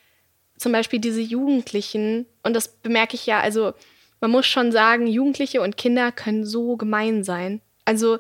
zum 0.57 0.73
Beispiel 0.73 1.01
diese 1.01 1.21
Jugendlichen, 1.21 2.25
und 2.43 2.55
das 2.55 2.69
bemerke 2.69 3.15
ich 3.15 3.27
ja, 3.27 3.41
also 3.41 3.75
man 4.23 4.31
muss 4.31 4.47
schon 4.47 4.73
sagen, 4.73 5.07
Jugendliche 5.07 5.61
und 5.61 5.77
Kinder 5.77 6.13
können 6.13 6.47
so 6.47 6.79
gemein 6.79 7.25
sein. 7.25 7.61
Also 7.85 8.19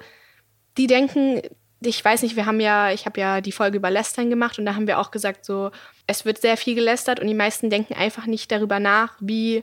die 0.76 0.86
denken, 0.86 1.42
ich 1.80 2.04
weiß 2.04 2.22
nicht, 2.22 2.36
wir 2.36 2.46
haben 2.46 2.60
ja, 2.60 2.90
ich 2.92 3.06
habe 3.06 3.20
ja 3.20 3.40
die 3.40 3.52
Folge 3.52 3.76
über 3.78 3.90
Lästern 3.90 4.30
gemacht 4.30 4.58
und 4.58 4.66
da 4.66 4.74
haben 4.74 4.86
wir 4.86 4.98
auch 4.98 5.10
gesagt, 5.10 5.44
so, 5.44 5.70
es 6.06 6.24
wird 6.24 6.38
sehr 6.40 6.56
viel 6.56 6.74
gelästert 6.74 7.20
und 7.20 7.26
die 7.26 7.34
meisten 7.34 7.70
denken 7.70 7.94
einfach 7.94 8.26
nicht 8.26 8.50
darüber 8.50 8.80
nach, 8.80 9.14
wie 9.20 9.62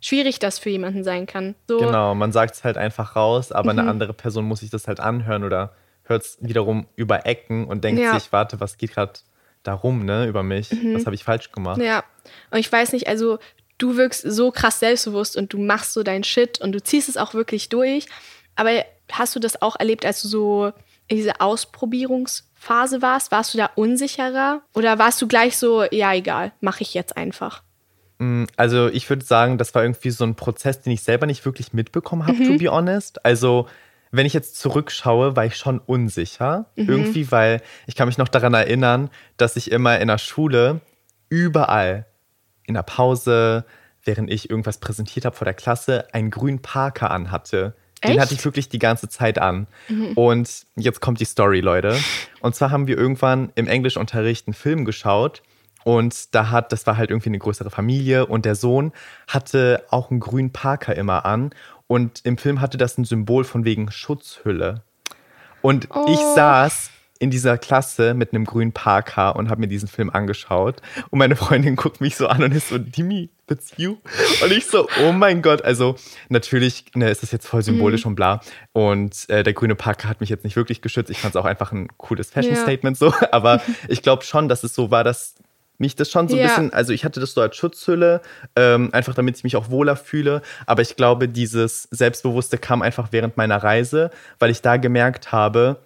schwierig 0.00 0.38
das 0.38 0.58
für 0.58 0.70
jemanden 0.70 1.04
sein 1.04 1.26
kann. 1.26 1.54
So, 1.68 1.78
genau, 1.78 2.14
man 2.14 2.32
sagt 2.32 2.54
es 2.56 2.64
halt 2.64 2.76
einfach 2.76 3.14
raus, 3.16 3.52
aber 3.52 3.72
Mhm. 3.72 3.78
eine 3.78 3.88
andere 3.88 4.12
Person 4.14 4.44
muss 4.46 4.60
sich 4.60 4.70
das 4.70 4.88
halt 4.88 4.98
anhören 4.98 5.44
oder 5.44 5.74
hört 6.04 6.22
es 6.22 6.38
wiederum 6.40 6.88
über 6.96 7.26
Ecken 7.26 7.66
und 7.66 7.84
denkt 7.84 8.00
Ja. 8.02 8.18
sich, 8.18 8.32
warte, 8.32 8.58
was 8.58 8.76
geht 8.78 8.92
gerade 8.94 9.12
darum, 9.62 10.04
ne, 10.04 10.26
über 10.26 10.42
mich? 10.42 10.70
Was 10.94 11.06
habe 11.06 11.14
ich 11.14 11.22
falsch 11.22 11.52
gemacht? 11.52 11.78
Mhm. 11.78 11.84
Ja, 11.84 12.02
und 12.50 12.58
ich 12.58 12.72
weiß 12.72 12.92
nicht, 12.92 13.06
also 13.06 13.38
du 13.78 13.96
wirkst 13.96 14.22
so 14.22 14.50
krass 14.50 14.80
selbstbewusst 14.80 15.36
und 15.36 15.52
du 15.52 15.58
machst 15.58 15.92
so 15.92 16.02
deinen 16.02 16.24
Shit 16.24 16.60
und 16.60 16.72
du 16.72 16.82
ziehst 16.82 17.08
es 17.08 17.16
auch 17.16 17.34
wirklich 17.34 17.68
durch. 17.68 18.06
Aber 18.56 18.84
hast 19.12 19.34
du 19.36 19.40
das 19.40 19.60
auch 19.62 19.76
erlebt, 19.78 20.04
als 20.06 20.22
du 20.22 20.28
so 20.28 20.72
in 21.08 21.16
dieser 21.16 21.40
Ausprobierungsphase 21.40 23.02
warst? 23.02 23.30
Warst 23.32 23.54
du 23.54 23.58
da 23.58 23.70
unsicherer? 23.74 24.62
Oder 24.74 24.98
warst 24.98 25.20
du 25.22 25.28
gleich 25.28 25.56
so, 25.56 25.84
ja, 25.90 26.12
egal, 26.14 26.52
mache 26.60 26.82
ich 26.82 26.94
jetzt 26.94 27.16
einfach? 27.16 27.62
Mm, 28.18 28.44
Also 28.56 28.88
ich 28.88 29.08
würde 29.10 29.24
sagen, 29.24 29.58
das 29.58 29.74
war 29.74 29.82
irgendwie 29.82 30.10
so 30.10 30.24
ein 30.24 30.34
Prozess, 30.34 30.80
den 30.80 30.92
ich 30.92 31.02
selber 31.02 31.26
nicht 31.26 31.44
wirklich 31.44 31.72
mitbekommen 31.72 32.26
habe, 32.26 32.38
Mhm. 32.38 32.46
to 32.46 32.58
be 32.58 32.70
honest. 32.70 33.24
Also 33.24 33.66
wenn 34.10 34.26
ich 34.26 34.34
jetzt 34.34 34.58
zurückschaue, 34.60 35.36
war 35.36 35.44
ich 35.46 35.56
schon 35.56 35.78
unsicher. 35.78 36.66
Mhm. 36.76 36.88
Irgendwie, 36.88 37.30
weil 37.32 37.62
ich 37.86 37.96
kann 37.96 38.08
mich 38.08 38.18
noch 38.18 38.28
daran 38.28 38.54
erinnern, 38.54 39.10
dass 39.38 39.56
ich 39.56 39.70
immer 39.70 39.98
in 40.00 40.08
der 40.08 40.18
Schule 40.18 40.80
überall, 41.30 42.06
in 42.66 42.74
der 42.74 42.82
Pause, 42.82 43.64
während 44.04 44.30
ich 44.30 44.50
irgendwas 44.50 44.78
präsentiert 44.78 45.24
habe 45.24 45.34
vor 45.36 45.44
der 45.46 45.54
Klasse, 45.54 46.12
einen 46.12 46.30
grünen 46.30 46.60
Parker 46.60 47.10
anhatte. 47.10 47.74
Den 48.04 48.10
Echt? 48.10 48.16
Mhm. 48.16 48.20
hatte 48.22 48.34
ich 48.34 48.44
wirklich 48.44 48.68
die 48.68 48.78
ganze 48.78 49.08
Zeit 49.08 49.38
an. 49.38 49.66
Und 50.16 50.66
jetzt 50.76 51.00
kommt 51.00 51.20
die 51.20 51.24
Story, 51.24 51.60
Leute. 51.60 51.98
Und 52.40 52.54
zwar 52.54 52.70
haben 52.70 52.86
wir 52.86 52.98
irgendwann 52.98 53.52
im 53.54 53.68
Englischunterricht 53.68 54.46
einen 54.48 54.54
Film 54.54 54.84
geschaut. 54.84 55.42
Und 55.84 56.34
da 56.34 56.50
hat, 56.50 56.70
das 56.72 56.86
war 56.86 56.96
halt 56.96 57.10
irgendwie 57.10 57.30
eine 57.30 57.38
größere 57.38 57.70
Familie 57.70 58.26
und 58.26 58.44
der 58.44 58.54
Sohn 58.54 58.92
hatte 59.26 59.84
auch 59.90 60.10
einen 60.10 60.20
grünen 60.20 60.52
Parker 60.52 60.94
immer 60.94 61.24
an. 61.24 61.50
Und 61.88 62.20
im 62.24 62.38
Film 62.38 62.60
hatte 62.60 62.78
das 62.78 62.96
ein 62.98 63.04
Symbol 63.04 63.44
von 63.44 63.64
wegen 63.64 63.90
Schutzhülle. 63.90 64.82
Und 65.60 65.84
ich 65.84 65.90
Oh. 66.18 66.34
saß 66.34 66.90
in 67.22 67.30
dieser 67.30 67.56
Klasse 67.56 68.14
mit 68.14 68.32
einem 68.34 68.44
grünen 68.44 68.72
Parker 68.72 69.36
und 69.36 69.48
habe 69.48 69.60
mir 69.60 69.68
diesen 69.68 69.88
Film 69.88 70.10
angeschaut. 70.10 70.82
Und 71.10 71.20
meine 71.20 71.36
Freundin 71.36 71.76
guckt 71.76 72.00
mich 72.00 72.16
so 72.16 72.26
an 72.26 72.42
und 72.42 72.52
ist 72.52 72.68
so, 72.70 72.78
Dimi, 72.78 73.30
that's 73.46 73.72
you. 73.76 73.96
Und 74.42 74.50
ich 74.50 74.66
so, 74.66 74.88
oh 75.04 75.12
mein 75.12 75.40
Gott. 75.40 75.62
Also 75.62 75.94
natürlich 76.30 76.86
ne, 76.94 77.10
ist 77.10 77.22
das 77.22 77.30
jetzt 77.30 77.46
voll 77.46 77.62
symbolisch 77.62 78.04
und 78.06 78.16
bla. 78.16 78.40
Und 78.72 79.30
äh, 79.30 79.44
der 79.44 79.52
grüne 79.52 79.76
Parker 79.76 80.08
hat 80.08 80.20
mich 80.20 80.30
jetzt 80.30 80.42
nicht 80.42 80.56
wirklich 80.56 80.82
geschützt. 80.82 81.10
Ich 81.10 81.18
fand 81.20 81.36
es 81.36 81.40
auch 81.40 81.44
einfach 81.44 81.70
ein 81.70 81.86
cooles 81.96 82.30
Fashion-Statement 82.30 82.96
so. 82.98 83.14
Aber 83.30 83.62
ich 83.88 84.02
glaube 84.02 84.24
schon, 84.24 84.48
dass 84.48 84.64
es 84.64 84.74
so 84.74 84.90
war, 84.90 85.04
dass 85.04 85.36
mich 85.78 85.94
das 85.94 86.10
schon 86.10 86.26
so 86.28 86.34
ein 86.34 86.40
Ja. 86.40 86.48
bisschen, 86.48 86.72
also 86.72 86.92
ich 86.92 87.04
hatte 87.04 87.20
das 87.20 87.34
so 87.34 87.40
als 87.40 87.56
Schutzhülle, 87.56 88.20
ähm, 88.56 88.90
einfach 88.92 89.14
damit 89.14 89.36
ich 89.36 89.44
mich 89.44 89.54
auch 89.54 89.70
wohler 89.70 89.94
fühle. 89.94 90.42
Aber 90.66 90.82
ich 90.82 90.96
glaube, 90.96 91.28
dieses 91.28 91.84
Selbstbewusste 91.92 92.58
kam 92.58 92.82
einfach 92.82 93.08
während 93.12 93.36
meiner 93.36 93.62
Reise, 93.62 94.10
weil 94.40 94.50
ich 94.50 94.60
da 94.60 94.76
gemerkt 94.76 95.30
habe, 95.30 95.78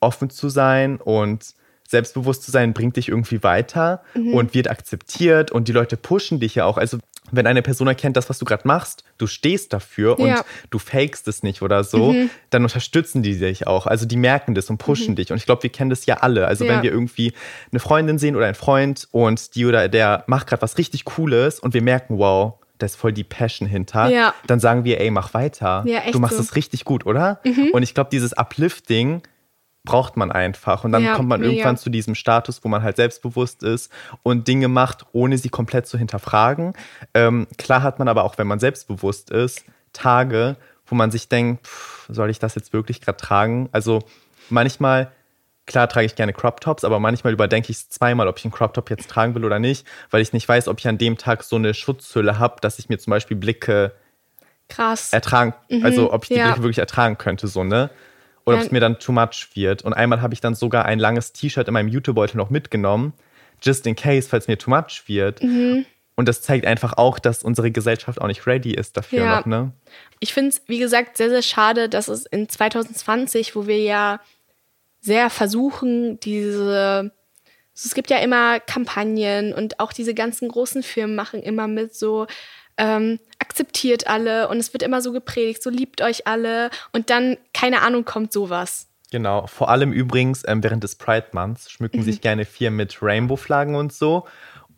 offen 0.00 0.30
zu 0.30 0.48
sein 0.48 0.96
und 0.96 1.54
selbstbewusst 1.88 2.44
zu 2.44 2.50
sein, 2.52 2.72
bringt 2.72 2.96
dich 2.96 3.08
irgendwie 3.08 3.42
weiter 3.42 4.02
Mhm. 4.14 4.34
und 4.34 4.54
wird 4.54 4.70
akzeptiert 4.70 5.50
und 5.50 5.66
die 5.66 5.72
Leute 5.72 5.96
pushen 5.96 6.38
dich 6.38 6.54
ja 6.54 6.64
auch. 6.64 6.78
Also 6.78 6.98
wenn 7.32 7.46
eine 7.48 7.62
Person 7.62 7.86
erkennt, 7.88 8.16
das, 8.16 8.28
was 8.30 8.38
du 8.38 8.44
gerade 8.44 8.66
machst, 8.66 9.04
du 9.18 9.26
stehst 9.26 9.72
dafür 9.72 10.18
und 10.18 10.28
Ja. 10.28 10.36
Mhm. 10.36 10.68
du 10.70 10.78
fakest 10.78 11.26
es 11.28 11.42
nicht 11.42 11.62
oder 11.62 11.82
so, 11.84 12.14
dann 12.50 12.62
unterstützen 12.62 13.22
die 13.22 13.38
dich 13.38 13.66
auch. 13.66 13.86
Also 13.86 14.06
die 14.06 14.16
merken 14.16 14.54
das 14.54 14.70
und 14.70 14.78
pushen 14.78 15.16
dich. 15.16 15.30
Und 15.32 15.38
ich 15.38 15.46
glaube, 15.46 15.62
wir 15.64 15.70
kennen 15.70 15.90
das 15.90 16.06
ja 16.06 16.18
alle. 16.18 16.46
Also 16.46 16.64
Ja. 16.64 16.74
wenn 16.74 16.82
wir 16.82 16.92
irgendwie 16.92 17.32
eine 17.72 17.80
Freundin 17.80 18.18
sehen 18.18 18.36
oder 18.36 18.46
einen 18.46 18.54
Freund 18.54 19.08
und 19.10 19.54
die 19.56 19.66
oder 19.66 19.88
der 19.88 20.24
macht 20.28 20.46
gerade 20.46 20.62
was 20.62 20.78
richtig 20.78 21.04
Cooles 21.04 21.58
und 21.60 21.74
wir 21.74 21.82
merken, 21.82 22.18
wow, 22.18 22.54
da 22.78 22.86
ist 22.86 22.96
voll 22.96 23.12
die 23.12 23.24
Passion 23.24 23.68
hinter, 23.68 24.08
Ja. 24.08 24.32
dann 24.46 24.58
sagen 24.60 24.84
wir, 24.84 25.00
ey, 25.00 25.10
mach 25.10 25.34
weiter. 25.34 25.84
Du 26.12 26.18
machst 26.20 26.36
so. 26.36 26.42
es 26.42 26.54
richtig 26.56 26.84
gut, 26.84 27.04
oder? 27.04 27.40
Und 27.72 27.82
ich 27.82 27.94
glaube, 27.94 28.10
dieses 28.10 28.32
Uplifting 28.32 29.22
braucht 29.84 30.16
man 30.16 30.30
einfach. 30.30 30.84
Und 30.84 30.92
dann 30.92 31.04
Ja, 31.04 31.14
kommt 31.14 31.28
man 31.28 31.42
irgendwann 31.42 31.76
zu 31.76 31.90
diesem 31.90 32.14
Status, 32.14 32.62
wo 32.62 32.68
man 32.68 32.82
halt 32.82 32.96
selbstbewusst 32.96 33.62
ist 33.62 33.90
und 34.22 34.46
Dinge 34.46 34.68
macht, 34.68 35.06
ohne 35.12 35.38
sie 35.38 35.48
komplett 35.48 35.86
zu 35.86 35.96
hinterfragen. 35.96 36.74
Ähm, 37.14 37.46
klar 37.56 37.82
hat 37.82 37.98
man 37.98 38.08
aber 38.08 38.24
auch, 38.24 38.36
wenn 38.38 38.46
man 38.46 38.58
selbstbewusst 38.60 39.30
ist, 39.30 39.64
Tage, 39.92 40.56
wo 40.86 40.94
man 40.94 41.10
sich 41.10 41.28
denkt, 41.28 41.66
pff, 41.66 42.06
soll 42.10 42.30
ich 42.30 42.38
das 42.38 42.54
jetzt 42.54 42.72
wirklich 42.72 43.00
gerade 43.00 43.16
tragen? 43.18 43.68
Also 43.72 44.00
manchmal, 44.50 45.10
klar 45.66 45.88
trage 45.88 46.04
ich 46.06 46.14
gerne 46.14 46.32
Crop 46.32 46.60
Tops, 46.60 46.84
aber 46.84 47.00
manchmal 47.00 47.32
überdenke 47.32 47.70
ich 47.70 47.78
es 47.78 47.88
zweimal, 47.88 48.28
ob 48.28 48.38
ich 48.38 48.44
einen 48.44 48.52
Crop 48.52 48.74
Top 48.74 48.90
jetzt 48.90 49.08
tragen 49.08 49.34
will 49.34 49.44
oder 49.44 49.58
nicht, 49.60 49.86
weil 50.10 50.20
ich 50.20 50.32
nicht 50.34 50.48
weiß, 50.48 50.68
ob 50.68 50.78
ich 50.78 50.88
an 50.88 50.98
dem 50.98 51.16
Tag 51.16 51.42
so 51.42 51.56
eine 51.56 51.72
Schutzhülle 51.74 52.38
habe, 52.38 52.56
dass 52.60 52.78
ich 52.78 52.88
mir 52.88 52.98
zum 52.98 53.12
Beispiel 53.12 53.36
Blicke 53.36 53.92
Krass. 54.68 55.12
ertragen, 55.12 55.54
also 55.82 56.12
ob 56.12 56.24
ich 56.24 56.28
die 56.28 56.34
ja. 56.34 56.46
Blicke 56.46 56.62
wirklich 56.62 56.78
ertragen 56.78 57.16
könnte, 57.18 57.48
so, 57.48 57.64
ne? 57.64 57.90
Oder 58.50 58.58
ob 58.58 58.64
es 58.66 58.70
mir 58.72 58.80
dann 58.80 58.98
too 58.98 59.12
much 59.12 59.48
wird. 59.54 59.82
Und 59.82 59.92
einmal 59.94 60.20
habe 60.22 60.34
ich 60.34 60.40
dann 60.40 60.54
sogar 60.54 60.84
ein 60.84 60.98
langes 60.98 61.32
T-Shirt 61.32 61.66
in 61.68 61.74
meinem 61.74 61.88
Jutebeutel 61.88 62.36
noch 62.36 62.50
mitgenommen, 62.50 63.12
just 63.62 63.86
in 63.86 63.96
case, 63.96 64.28
falls 64.28 64.48
mir 64.48 64.58
too 64.58 64.70
much 64.70 65.04
wird. 65.06 65.42
Mhm. 65.42 65.86
Und 66.16 66.28
das 66.28 66.42
zeigt 66.42 66.66
einfach 66.66 66.98
auch, 66.98 67.18
dass 67.18 67.42
unsere 67.42 67.70
Gesellschaft 67.70 68.20
auch 68.20 68.26
nicht 68.26 68.46
ready 68.46 68.74
ist 68.74 68.96
dafür 68.96 69.20
Ja. 69.20 69.36
noch, 69.38 69.46
ne? 69.46 69.72
Ich 70.18 70.34
finde 70.34 70.50
es, 70.50 70.62
wie 70.66 70.78
gesagt, 70.78 71.16
sehr, 71.16 71.30
sehr 71.30 71.40
schade, 71.42 71.88
dass 71.88 72.08
es 72.08 72.26
in 72.26 72.48
2020, 72.48 73.56
wo 73.56 73.66
wir 73.66 73.80
ja 73.82 74.20
sehr 75.00 75.30
versuchen, 75.30 76.20
diese. 76.20 77.12
Es 77.74 77.94
gibt 77.94 78.10
ja 78.10 78.18
immer 78.18 78.60
Kampagnen 78.60 79.54
und 79.54 79.80
auch 79.80 79.94
diese 79.94 80.12
ganzen 80.12 80.48
großen 80.48 80.82
Firmen 80.82 81.16
machen 81.16 81.42
immer 81.42 81.66
mit 81.66 81.94
so, 81.94 82.26
ähm, 82.76 83.18
akzeptiert 83.60 84.06
alle 84.06 84.48
und 84.48 84.56
es 84.58 84.72
wird 84.72 84.82
immer 84.82 85.02
so 85.02 85.12
gepredigt, 85.12 85.62
so 85.62 85.70
liebt 85.70 86.00
euch 86.00 86.26
alle 86.26 86.70
und 86.92 87.10
dann, 87.10 87.36
keine 87.52 87.82
Ahnung, 87.82 88.04
kommt 88.04 88.32
sowas. 88.32 88.86
Genau. 89.10 89.46
Vor 89.48 89.68
allem 89.68 89.92
übrigens 89.92 90.44
ähm, 90.46 90.62
während 90.62 90.84
des 90.84 90.94
Pride 90.94 91.26
Months 91.32 91.70
schmücken 91.70 91.98
Mhm. 91.98 92.04
sich 92.04 92.20
gerne 92.20 92.44
Firmen 92.44 92.76
mit 92.76 93.02
Rainbow-Flaggen 93.02 93.74
und 93.74 93.92
so. 93.92 94.26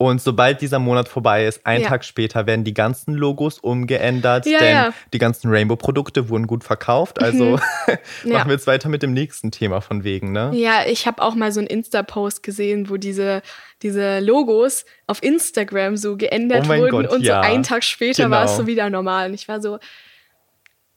Und 0.03 0.21
sobald 0.21 0.61
dieser 0.61 0.79
Monat 0.81 1.09
vorbei 1.09 1.47
ist, 1.47 1.65
einen 1.65 1.83
Ja. 1.85 1.89
Tag 1.91 2.05
später 2.05 2.47
werden 2.47 2.65
die 2.65 2.75
ganzen 2.75 3.15
Logos 3.15 3.59
umgeändert, 3.59 4.47
Ja, 4.47 4.59
denn 4.59 4.75
ja. 4.75 4.89
Mhm. 4.89 4.95
die 5.13 5.19
ganzen 5.19 5.51
Rainbow-Produkte 5.51 6.29
wurden 6.29 6.47
gut 6.47 6.65
verkauft. 6.65 7.23
Also 7.23 7.59
Ja. 8.25 8.33
machen 8.39 8.49
wir 8.49 8.55
jetzt 8.55 8.67
weiter 8.67 8.89
mit 8.89 9.03
dem 9.03 9.13
nächsten 9.13 9.51
Thema 9.53 9.81
von 9.81 10.03
wegen, 10.05 10.33
ne? 10.33 10.51
Ja, 10.55 10.85
ich 10.87 11.07
habe 11.07 11.23
auch 11.23 11.35
mal 11.35 11.53
so 11.53 11.61
einen 11.61 11.69
Insta-Post 11.69 12.43
gesehen, 12.43 12.91
wo 12.91 12.97
diese, 12.97 13.43
diese 13.83 14.19
Logos 14.21 14.85
auf 15.07 15.23
Instagram 15.23 15.97
so 15.97 16.17
geändert 16.17 16.65
Oh 16.67 16.69
wurden 16.71 16.91
Gott, 16.91 17.07
und 17.13 17.25
so 17.25 17.33
einen 17.33 17.63
Tag 17.63 17.85
später 17.85 18.31
war 18.31 18.45
es 18.45 18.53
Genau. 18.53 18.63
so 18.63 18.67
wieder 18.67 18.91
normal. 18.91 19.29
Und 19.29 19.35
ich 19.35 19.47
war 19.47 19.61
so, 19.61 19.79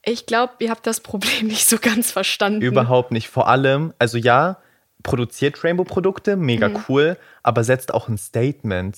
ich 0.03 0.25
glaube, 0.25 0.53
ihr 0.59 0.69
habt 0.69 0.85
das 0.87 0.99
Problem 0.99 1.47
nicht 1.47 1.67
so 1.67 1.77
ganz 1.79 2.11
verstanden. 2.11 2.61
Überhaupt 2.61 3.11
nicht. 3.11 3.27
Vor 3.29 3.47
allem, 3.47 3.93
also 3.99 4.17
ja, 4.17 4.57
produziert 5.05 5.63
Rainbow-Produkte, 5.63 6.35
mega 6.35 6.67
Mhm. 6.67 6.83
cool, 6.89 7.17
aber 7.43 7.63
setzt 7.63 7.93
auch 7.93 8.09
ein 8.09 8.17
Statement 8.17 8.97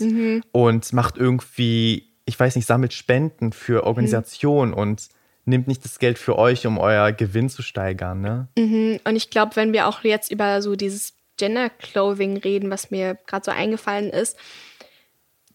und 0.52 0.94
macht 0.94 1.18
irgendwie, 1.18 2.10
ich 2.26 2.40
weiß 2.40 2.56
nicht, 2.56 2.66
sammelt 2.66 2.94
Spenden 2.94 3.52
für 3.54 3.84
Organisationen 3.86 4.72
Mhm. 4.72 4.78
und 4.78 5.08
nimmt 5.46 5.68
nicht 5.68 5.86
das 5.86 6.00
Geld 6.00 6.18
für 6.18 6.38
euch, 6.38 6.66
um 6.66 6.78
euer 6.78 7.12
Gewinn 7.12 7.50
zu 7.50 7.62
steigern, 7.62 8.22
ne? 8.22 8.48
Mhm. 8.58 9.00
Und 9.06 9.16
ich 9.16 9.30
glaube, 9.30 9.56
wenn 9.56 9.72
wir 9.74 9.88
auch 9.88 10.04
jetzt 10.04 10.32
über 10.32 10.62
so 10.62 10.76
dieses 10.76 11.14
Gender 11.38 11.70
Clothing 11.70 12.38
reden, 12.38 12.70
was 12.72 12.90
mir 12.92 13.16
gerade 13.28 13.46
so 13.46 13.52
eingefallen 13.52 14.10
ist, 14.10 14.36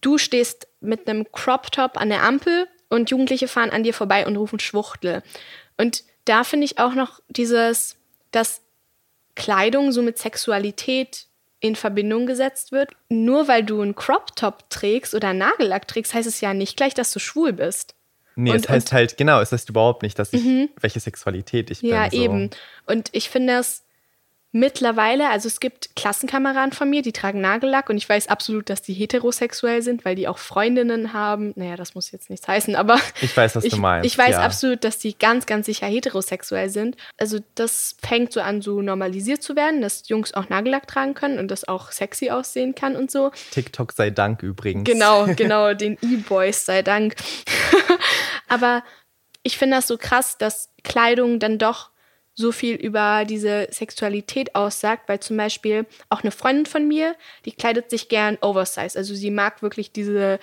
du 0.01 0.17
stehst 0.17 0.67
mit 0.81 1.07
einem 1.09 1.25
Crop 1.31 1.71
Top 1.71 1.97
an 1.99 2.09
der 2.09 2.23
Ampel 2.23 2.67
und 2.89 3.09
Jugendliche 3.11 3.47
fahren 3.47 3.69
an 3.69 3.83
dir 3.83 3.93
vorbei 3.93 4.25
und 4.25 4.37
rufen 4.37 4.59
Schwuchtel. 4.59 5.21
Und 5.77 6.03
da 6.25 6.43
finde 6.43 6.65
ich 6.65 6.79
auch 6.79 6.93
noch 6.95 7.19
dieses, 7.27 7.97
dass 8.31 8.61
Kleidung 9.35 9.91
so 9.91 10.01
mit 10.01 10.17
Sexualität 10.17 11.27
in 11.59 11.75
Verbindung 11.75 12.25
gesetzt 12.25 12.71
wird. 12.71 12.91
Nur 13.09 13.47
weil 13.47 13.63
du 13.63 13.81
einen 13.81 13.95
Crop 13.95 14.35
Top 14.35 14.69
trägst 14.69 15.13
oder 15.15 15.29
einen 15.29 15.39
Nagellack 15.39 15.87
trägst, 15.87 16.13
heißt 16.13 16.27
es 16.27 16.41
ja 16.41 16.53
nicht 16.53 16.75
gleich, 16.77 16.93
dass 16.93 17.11
du 17.13 17.19
schwul 17.19 17.53
bist. 17.53 17.95
Nee, 18.35 18.51
Und- 18.51 18.57
es 18.65 18.69
heißt 18.69 18.91
halt, 18.91 19.17
genau, 19.17 19.39
es 19.41 19.51
heißt 19.51 19.69
überhaupt 19.69 20.01
nicht, 20.03 20.17
dass 20.19 20.33
ich, 20.33 20.43
welche 20.81 20.99
Sexualität 20.99 21.69
ich 21.71 21.81
Ja, 21.81 22.07
bin. 22.09 22.11
So. 22.11 22.23
eben. 22.23 22.49
Und 22.87 23.09
ich 23.13 23.29
finde 23.29 23.53
es 23.59 23.83
mittlerweile, 24.53 25.29
also 25.29 25.47
es 25.47 25.59
gibt 25.59 25.95
Klassenkameraden 25.95 26.71
von 26.71 26.87
mir, 26.89 27.01
die 27.01 27.11
tragen 27.11 27.41
Nagellack 27.41 27.89
und 27.89 27.97
ich 27.97 28.07
weiß 28.07 28.27
absolut, 28.27 28.69
dass 28.69 28.83
die 28.83 28.93
heterosexuell 28.93 29.81
sind, 29.81 30.05
weil 30.05 30.15
die 30.15 30.27
auch 30.27 30.37
Freundinnen 30.37 31.11
haben. 31.11 31.53
Naja, 31.55 31.75
das 31.75 31.95
muss 31.95 32.11
jetzt 32.11 32.29
nichts 32.29 32.47
heißen, 32.47 32.75
aber 32.75 32.99
Ich 33.21 33.35
weiß, 33.35 33.55
was 33.55 33.63
ich, 33.63 33.73
du 33.73 33.79
meinst. 33.79 34.05
ich 34.05 34.17
weiß 34.17 34.33
ja. 34.33 34.41
absolut, 34.41 34.83
dass 34.83 34.99
die 34.99 35.17
ganz, 35.17 35.47
ganz 35.47 35.65
sicher 35.65 35.87
heterosexuell 35.87 36.69
sind. 36.69 36.95
Also 37.17 37.39
das 37.55 37.95
fängt 38.01 38.31
so 38.31 38.41
an, 38.41 38.61
so 38.61 38.83
normalisiert 38.83 39.41
zu 39.41 39.55
werden, 39.55 39.81
dass 39.81 40.07
Jungs 40.07 40.35
auch 40.35 40.47
Nagellack 40.49 40.87
tragen 40.87 41.15
können 41.15 41.39
und 41.39 41.49
das 41.49 41.67
auch 41.67 41.91
sexy 41.91 42.29
aussehen 42.29 42.75
kann 42.75 42.95
und 42.95 43.09
so. 43.09 43.31
TikTok 43.51 43.91
sei 43.91 44.11
Dank 44.11 44.43
übrigens. 44.43 44.85
Genau, 44.85 45.25
genau, 45.35 45.73
den 45.73 45.97
E-Boys 46.03 46.65
sei 46.65 46.83
Dank. 46.83 47.15
Aber 48.47 48.83
ich 49.41 49.57
finde 49.57 49.77
das 49.77 49.87
so 49.87 49.97
krass, 49.97 50.37
dass 50.37 50.69
Kleidung 50.83 51.39
dann 51.39 51.57
doch 51.57 51.92
so 52.35 52.51
viel 52.51 52.75
über 52.75 53.25
diese 53.25 53.67
Sexualität 53.71 54.55
aussagt, 54.55 55.07
weil 55.07 55.19
zum 55.19 55.37
Beispiel 55.37 55.85
auch 56.09 56.21
eine 56.21 56.31
Freundin 56.31 56.65
von 56.65 56.87
mir, 56.87 57.15
die 57.45 57.51
kleidet 57.51 57.89
sich 57.89 58.09
gern 58.09 58.37
oversized. 58.41 58.97
Also 58.97 59.13
sie 59.13 59.31
mag 59.31 59.61
wirklich 59.61 59.91
diese, 59.91 60.39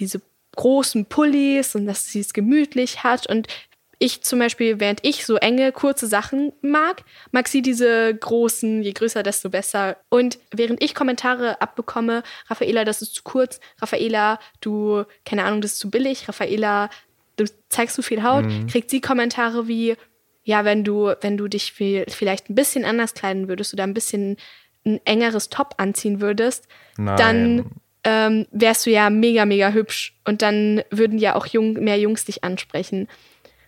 diese 0.00 0.20
großen 0.56 1.06
Pullis 1.06 1.74
und 1.74 1.86
dass 1.86 2.06
sie 2.06 2.20
es 2.20 2.32
gemütlich 2.32 3.02
hat. 3.04 3.26
Und 3.26 3.48
ich 3.98 4.22
zum 4.22 4.38
Beispiel, 4.38 4.80
während 4.80 5.00
ich 5.02 5.24
so 5.24 5.36
enge, 5.36 5.72
kurze 5.72 6.06
Sachen 6.06 6.52
mag, 6.62 7.04
mag 7.30 7.48
sie 7.48 7.62
diese 7.62 8.14
großen, 8.14 8.82
je 8.82 8.92
größer, 8.92 9.22
desto 9.22 9.50
besser. 9.50 9.96
Und 10.08 10.38
während 10.50 10.82
ich 10.82 10.94
Kommentare 10.94 11.60
abbekomme, 11.60 12.22
Raffaela, 12.48 12.84
das 12.84 13.02
ist 13.02 13.14
zu 13.14 13.22
kurz, 13.22 13.60
Raffaela, 13.80 14.38
du, 14.60 15.04
keine 15.24 15.44
Ahnung, 15.44 15.60
das 15.60 15.72
ist 15.72 15.78
zu 15.78 15.90
billig, 15.90 16.28
Raffaela, 16.28 16.90
du 17.36 17.44
zeigst 17.68 17.96
zu 17.96 18.02
viel 18.02 18.22
Haut, 18.22 18.44
kriegt 18.70 18.90
sie 18.90 19.00
Kommentare 19.00 19.68
wie, 19.68 19.96
ja, 20.44 20.64
wenn 20.64 20.84
du, 20.84 21.14
wenn 21.22 21.36
du 21.36 21.48
dich 21.48 21.72
viel, 21.72 22.04
vielleicht 22.08 22.50
ein 22.50 22.54
bisschen 22.54 22.84
anders 22.84 23.14
kleiden 23.14 23.48
würdest 23.48 23.72
oder 23.72 23.82
ein 23.84 23.94
bisschen 23.94 24.36
ein 24.86 25.00
engeres 25.04 25.48
Top 25.48 25.74
anziehen 25.78 26.20
würdest, 26.20 26.68
Nein. 26.98 27.16
dann 27.16 27.70
ähm, 28.04 28.46
wärst 28.52 28.84
du 28.84 28.90
ja 28.90 29.08
mega, 29.08 29.46
mega 29.46 29.70
hübsch. 29.70 30.14
Und 30.26 30.42
dann 30.42 30.82
würden 30.90 31.18
ja 31.18 31.34
auch 31.34 31.46
Jung, 31.46 31.72
mehr 31.72 31.98
Jungs 31.98 32.26
dich 32.26 32.44
ansprechen. 32.44 33.08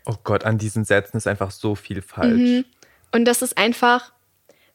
Oh 0.05 0.17
Gott, 0.23 0.45
an 0.45 0.59
diesen 0.59 0.85
Sätzen 0.85 1.17
ist 1.17 1.27
einfach 1.27 1.51
so 1.51 1.75
viel 1.75 2.03
falsch. 2.03 2.41
Mhm. 2.41 2.65
Und 3.13 3.25
das 3.25 3.41
ist 3.41 3.57
einfach, 3.57 4.13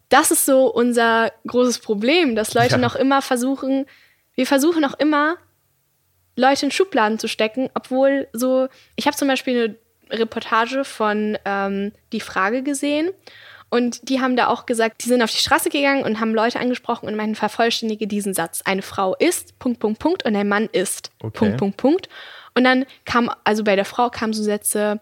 das 0.10 0.32
ist 0.32 0.46
so 0.46 0.66
unser 0.74 1.32
großes 1.46 1.80
Problem, 1.80 2.36
dass 2.36 2.56
Leute 2.56 2.72
Ja. 2.72 2.78
noch 2.78 2.96
immer 2.96 3.22
versuchen, 3.22 3.86
wir 4.34 4.48
versuchen 4.48 4.82
noch 4.82 4.98
immer, 5.00 5.38
Leute 6.36 6.66
in 6.66 6.72
Schubladen 6.72 7.20
zu 7.20 7.28
stecken, 7.28 7.70
obwohl 7.76 8.28
so, 8.34 8.68
ich 8.96 9.06
habe 9.06 9.16
zum 9.16 9.28
Beispiel 9.28 9.64
eine 9.66 9.76
Reportage 10.12 10.84
von 10.84 11.38
ähm, 11.46 11.92
Die 12.12 12.22
Frage 12.22 12.64
gesehen 12.64 13.12
und 13.74 14.10
die 14.10 14.20
haben 14.20 14.36
da 14.36 14.48
auch 14.48 14.66
gesagt, 14.66 15.06
die 15.06 15.08
sind 15.08 15.22
auf 15.22 15.32
die 15.32 15.38
Straße 15.38 15.70
gegangen 15.70 16.04
und 16.04 16.20
haben 16.20 16.36
Leute 16.36 16.60
angesprochen 16.60 17.08
und 17.08 17.16
meinten, 17.16 17.36
vervollständige 17.36 18.06
diesen 18.06 18.34
Satz. 18.34 18.62
Eine 18.66 18.82
Frau 18.82 19.16
ist, 19.16 19.58
Punkt, 19.60 19.80
Punkt, 19.80 20.00
Punkt 20.00 20.26
und 20.26 20.36
ein 20.36 20.50
Mann 20.50 20.68
ist, 20.74 21.10
Okay. 21.24 21.38
Punkt, 21.38 21.58
Punkt, 21.58 21.78
Punkt. 21.78 22.10
Und 22.54 22.66
dann 22.66 22.86
kam, 23.06 23.32
also 23.46 23.64
bei 23.64 23.78
der 23.78 23.86
Frau 23.86 24.10
kamen 24.10 24.34
so 24.34 24.44
Sätze, 24.44 25.00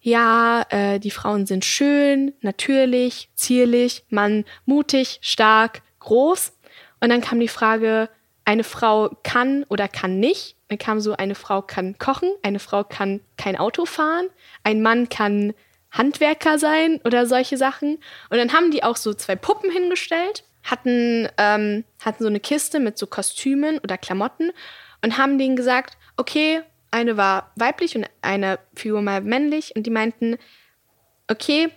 ja, 0.00 0.66
äh, 0.70 0.98
die 0.98 1.12
Frauen 1.12 1.46
sind 1.46 1.64
schön, 1.64 2.32
natürlich, 2.40 3.28
zierlich, 3.36 4.02
Mann 4.08 4.44
mutig, 4.66 5.20
stark, 5.22 5.82
groß. 6.00 6.52
Und 6.98 7.10
dann 7.10 7.20
kam 7.20 7.38
die 7.38 7.46
Frage, 7.46 8.08
eine 8.44 8.64
Frau 8.64 9.16
kann 9.22 9.64
oder 9.68 9.88
kann 9.88 10.18
nicht. 10.18 10.56
Dann 10.68 10.78
kam 10.78 11.00
so, 11.00 11.14
eine 11.14 11.34
Frau 11.34 11.62
kann 11.62 11.98
kochen, 11.98 12.30
eine 12.42 12.58
Frau 12.58 12.84
kann 12.84 13.20
kein 13.36 13.56
Auto 13.56 13.84
fahren, 13.84 14.28
ein 14.64 14.82
Mann 14.82 15.08
kann 15.08 15.54
Handwerker 15.90 16.58
sein 16.58 17.00
oder 17.04 17.26
solche 17.26 17.56
Sachen. 17.56 17.98
Und 18.30 18.38
dann 18.38 18.52
haben 18.52 18.70
die 18.70 18.82
auch 18.82 18.96
so 18.96 19.12
zwei 19.14 19.36
Puppen 19.36 19.70
hingestellt 19.70 20.44
hatten, 20.64 21.28
ähm, 21.38 21.84
hatten 22.04 22.22
so 22.22 22.28
eine 22.28 22.40
Kiste 22.40 22.80
mit 22.80 22.96
so 22.96 23.06
Kostümen 23.06 23.78
oder 23.78 23.98
Klamotten 23.98 24.52
und 25.02 25.18
haben 25.18 25.38
denen 25.38 25.56
gesagt, 25.56 25.98
okay, 26.16 26.62
eine 26.90 27.16
war 27.16 27.52
weiblich 27.56 27.96
und 27.96 28.06
eine 28.20 28.58
Figur 28.74 29.02
mal 29.02 29.20
männlich 29.20 29.74
und 29.74 29.84
die 29.84 29.90
meinten, 29.90 30.36
okay, 31.28 31.70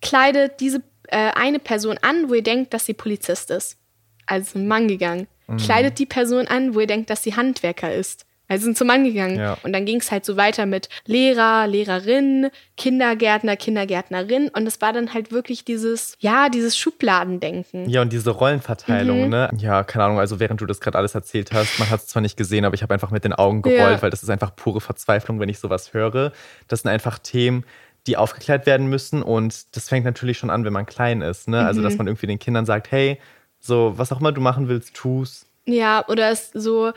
kleidet 0.00 0.60
diese 0.60 0.82
äh, 1.08 1.32
eine 1.34 1.58
Person 1.58 1.98
an, 2.00 2.30
wo 2.30 2.34
ihr 2.34 2.42
denkt, 2.42 2.72
dass 2.72 2.86
sie 2.86 2.94
Polizist 2.94 3.50
ist. 3.50 3.78
Also 4.26 4.58
ein 4.58 4.68
Mann 4.68 4.88
gegangen. 4.88 5.26
Mhm. 5.46 5.56
Kleidet 5.58 5.98
die 5.98 6.06
Person 6.06 6.46
an, 6.46 6.74
wo 6.74 6.80
ihr 6.80 6.86
denkt, 6.86 7.10
dass 7.10 7.22
sie 7.22 7.36
Handwerker 7.36 7.92
ist. 7.92 8.26
Also 8.46 8.64
sind 8.64 8.76
zum 8.76 8.88
Mann 8.88 9.04
gegangen. 9.04 9.38
Ja. 9.38 9.56
Und 9.62 9.72
dann 9.72 9.86
ging 9.86 10.00
es 10.00 10.10
halt 10.12 10.24
so 10.26 10.36
weiter 10.36 10.66
mit 10.66 10.90
Lehrer, 11.06 11.66
Lehrerin, 11.66 12.50
Kindergärtner, 12.76 13.56
Kindergärtnerin. 13.56 14.50
Und 14.50 14.66
es 14.66 14.82
war 14.82 14.92
dann 14.92 15.14
halt 15.14 15.32
wirklich 15.32 15.64
dieses, 15.64 16.16
ja, 16.20 16.50
dieses 16.50 16.76
Schubladendenken. 16.76 17.88
Ja, 17.88 18.02
und 18.02 18.12
diese 18.12 18.30
Rollenverteilung, 18.30 19.24
mhm. 19.24 19.28
ne? 19.30 19.50
Ja, 19.56 19.82
keine 19.82 20.04
Ahnung, 20.04 20.18
also 20.18 20.40
während 20.40 20.60
du 20.60 20.66
das 20.66 20.80
gerade 20.80 20.98
alles 20.98 21.14
erzählt 21.14 21.52
hast, 21.52 21.78
man 21.78 21.88
hat 21.88 22.00
es 22.00 22.08
zwar 22.08 22.20
nicht 22.20 22.36
gesehen, 22.36 22.66
aber 22.66 22.74
ich 22.74 22.82
habe 22.82 22.92
einfach 22.92 23.10
mit 23.10 23.24
den 23.24 23.32
Augen 23.32 23.62
gerollt, 23.62 23.78
ja. 23.78 24.02
weil 24.02 24.10
das 24.10 24.22
ist 24.22 24.28
einfach 24.28 24.54
pure 24.54 24.82
Verzweiflung, 24.82 25.40
wenn 25.40 25.48
ich 25.48 25.58
sowas 25.58 25.94
höre. 25.94 26.32
Das 26.68 26.82
sind 26.82 26.90
einfach 26.90 27.18
Themen, 27.18 27.64
die 28.06 28.18
aufgeklärt 28.18 28.66
werden 28.66 28.88
müssen. 28.88 29.22
Und 29.22 29.74
das 29.74 29.88
fängt 29.88 30.04
natürlich 30.04 30.36
schon 30.36 30.50
an, 30.50 30.66
wenn 30.66 30.72
man 30.74 30.84
klein 30.84 31.22
ist. 31.22 31.48
Ne? 31.48 31.62
Mhm. 31.62 31.66
Also, 31.66 31.80
dass 31.80 31.94
mhm. 31.94 31.98
man 31.98 32.06
irgendwie 32.08 32.26
den 32.26 32.38
Kindern 32.38 32.66
sagt, 32.66 32.92
hey, 32.92 33.18
so, 33.64 33.94
was 33.96 34.12
auch 34.12 34.20
immer 34.20 34.32
du 34.32 34.40
machen 34.40 34.68
willst, 34.68 34.94
tu's. 34.94 35.46
Ja, 35.66 36.06
oder 36.08 36.30
es 36.30 36.50
so, 36.52 36.92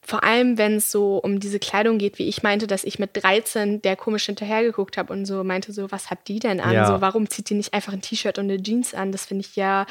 vor 0.00 0.22
allem, 0.22 0.56
wenn 0.56 0.76
es 0.76 0.92
so 0.92 1.18
um 1.18 1.40
diese 1.40 1.58
Kleidung 1.58 1.98
geht, 1.98 2.20
wie 2.20 2.28
ich 2.28 2.44
meinte, 2.44 2.68
dass 2.68 2.84
ich 2.84 3.00
mit 3.00 3.10
13 3.14 3.82
der 3.82 3.96
komisch 3.96 4.26
hinterhergeguckt 4.26 4.96
habe 4.96 5.12
und 5.12 5.24
so 5.24 5.42
meinte 5.42 5.72
so, 5.72 5.90
was 5.90 6.10
hat 6.10 6.28
die 6.28 6.38
denn 6.38 6.60
an? 6.60 6.72
Ja. 6.72 6.86
So, 6.86 7.00
warum 7.00 7.28
zieht 7.28 7.50
die 7.50 7.54
nicht 7.54 7.74
einfach 7.74 7.92
ein 7.92 8.00
T-Shirt 8.00 8.38
und 8.38 8.44
eine 8.44 8.62
Jeans 8.62 8.94
an? 8.94 9.10
Das 9.10 9.26
finde 9.26 9.44
ich 9.44 9.56
ja, 9.56 9.86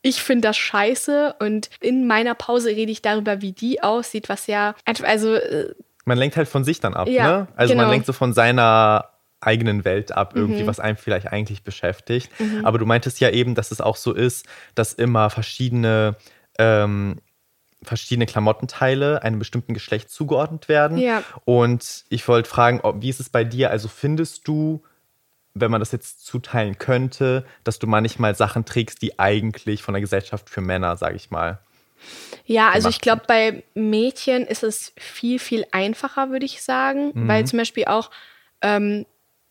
ich 0.00 0.22
finde 0.22 0.48
das 0.48 0.56
scheiße 0.56 1.36
und 1.40 1.68
in 1.80 2.06
meiner 2.06 2.34
Pause 2.34 2.70
rede 2.70 2.90
ich 2.90 3.02
darüber, 3.02 3.42
wie 3.42 3.52
die 3.52 3.82
aussieht, 3.82 4.30
was 4.30 4.46
ja, 4.46 4.74
also. 5.02 5.34
Äh, 5.34 5.74
man 6.06 6.16
lenkt 6.16 6.38
halt 6.38 6.48
von 6.48 6.64
sich 6.64 6.80
dann 6.80 6.94
ab, 6.94 7.06
ja, 7.08 7.26
ne? 7.26 7.48
Also 7.54 7.74
genau. 7.74 7.82
man 7.82 7.92
lenkt 7.92 8.06
so 8.06 8.14
von 8.14 8.32
seiner 8.32 9.10
eigenen 9.40 9.84
Welt 9.84 10.12
ab, 10.12 10.32
irgendwie, 10.34 10.62
mhm. 10.62 10.66
was 10.66 10.80
einem 10.80 10.96
vielleicht 10.96 11.28
eigentlich 11.28 11.62
beschäftigt. 11.62 12.30
Mhm. 12.38 12.64
Aber 12.64 12.78
du 12.78 12.86
meintest 12.86 13.20
ja 13.20 13.30
eben, 13.30 13.54
dass 13.54 13.70
es 13.70 13.80
auch 13.80 13.96
so 13.96 14.12
ist, 14.12 14.46
dass 14.74 14.92
immer 14.92 15.30
verschiedene 15.30 16.16
ähm, 16.58 17.16
verschiedene 17.82 18.26
Klamottenteile 18.26 19.22
einem 19.22 19.38
bestimmten 19.38 19.74
Geschlecht 19.74 20.10
zugeordnet 20.10 20.68
werden. 20.68 20.98
Ja. 20.98 21.22
Und 21.44 22.04
ich 22.10 22.26
wollte 22.28 22.48
fragen, 22.48 22.80
ob, 22.82 23.00
wie 23.00 23.08
ist 23.08 23.20
es 23.20 23.30
bei 23.30 23.44
dir? 23.44 23.70
Also 23.70 23.88
findest 23.88 24.46
du, 24.46 24.82
wenn 25.54 25.70
man 25.70 25.80
das 25.80 25.92
jetzt 25.92 26.26
zuteilen 26.26 26.78
könnte, 26.78 27.44
dass 27.64 27.78
du 27.78 27.86
manchmal 27.86 28.34
Sachen 28.34 28.64
trägst, 28.64 29.00
die 29.02 29.18
eigentlich 29.18 29.82
von 29.82 29.94
der 29.94 30.02
Gesellschaft 30.02 30.50
für 30.50 30.60
Männer, 30.60 30.96
sage 30.96 31.16
ich 31.16 31.30
mal. 31.30 31.60
Ja, 32.44 32.70
also 32.70 32.88
ich 32.88 33.00
glaube, 33.00 33.22
bei 33.26 33.62
Mädchen 33.74 34.46
ist 34.46 34.62
es 34.62 34.92
viel, 34.98 35.38
viel 35.38 35.64
einfacher, 35.70 36.30
würde 36.30 36.46
ich 36.46 36.62
sagen, 36.62 37.12
mhm. 37.14 37.28
weil 37.28 37.46
zum 37.46 37.58
Beispiel 37.58 37.86
auch 37.86 38.10
ähm, 38.62 39.06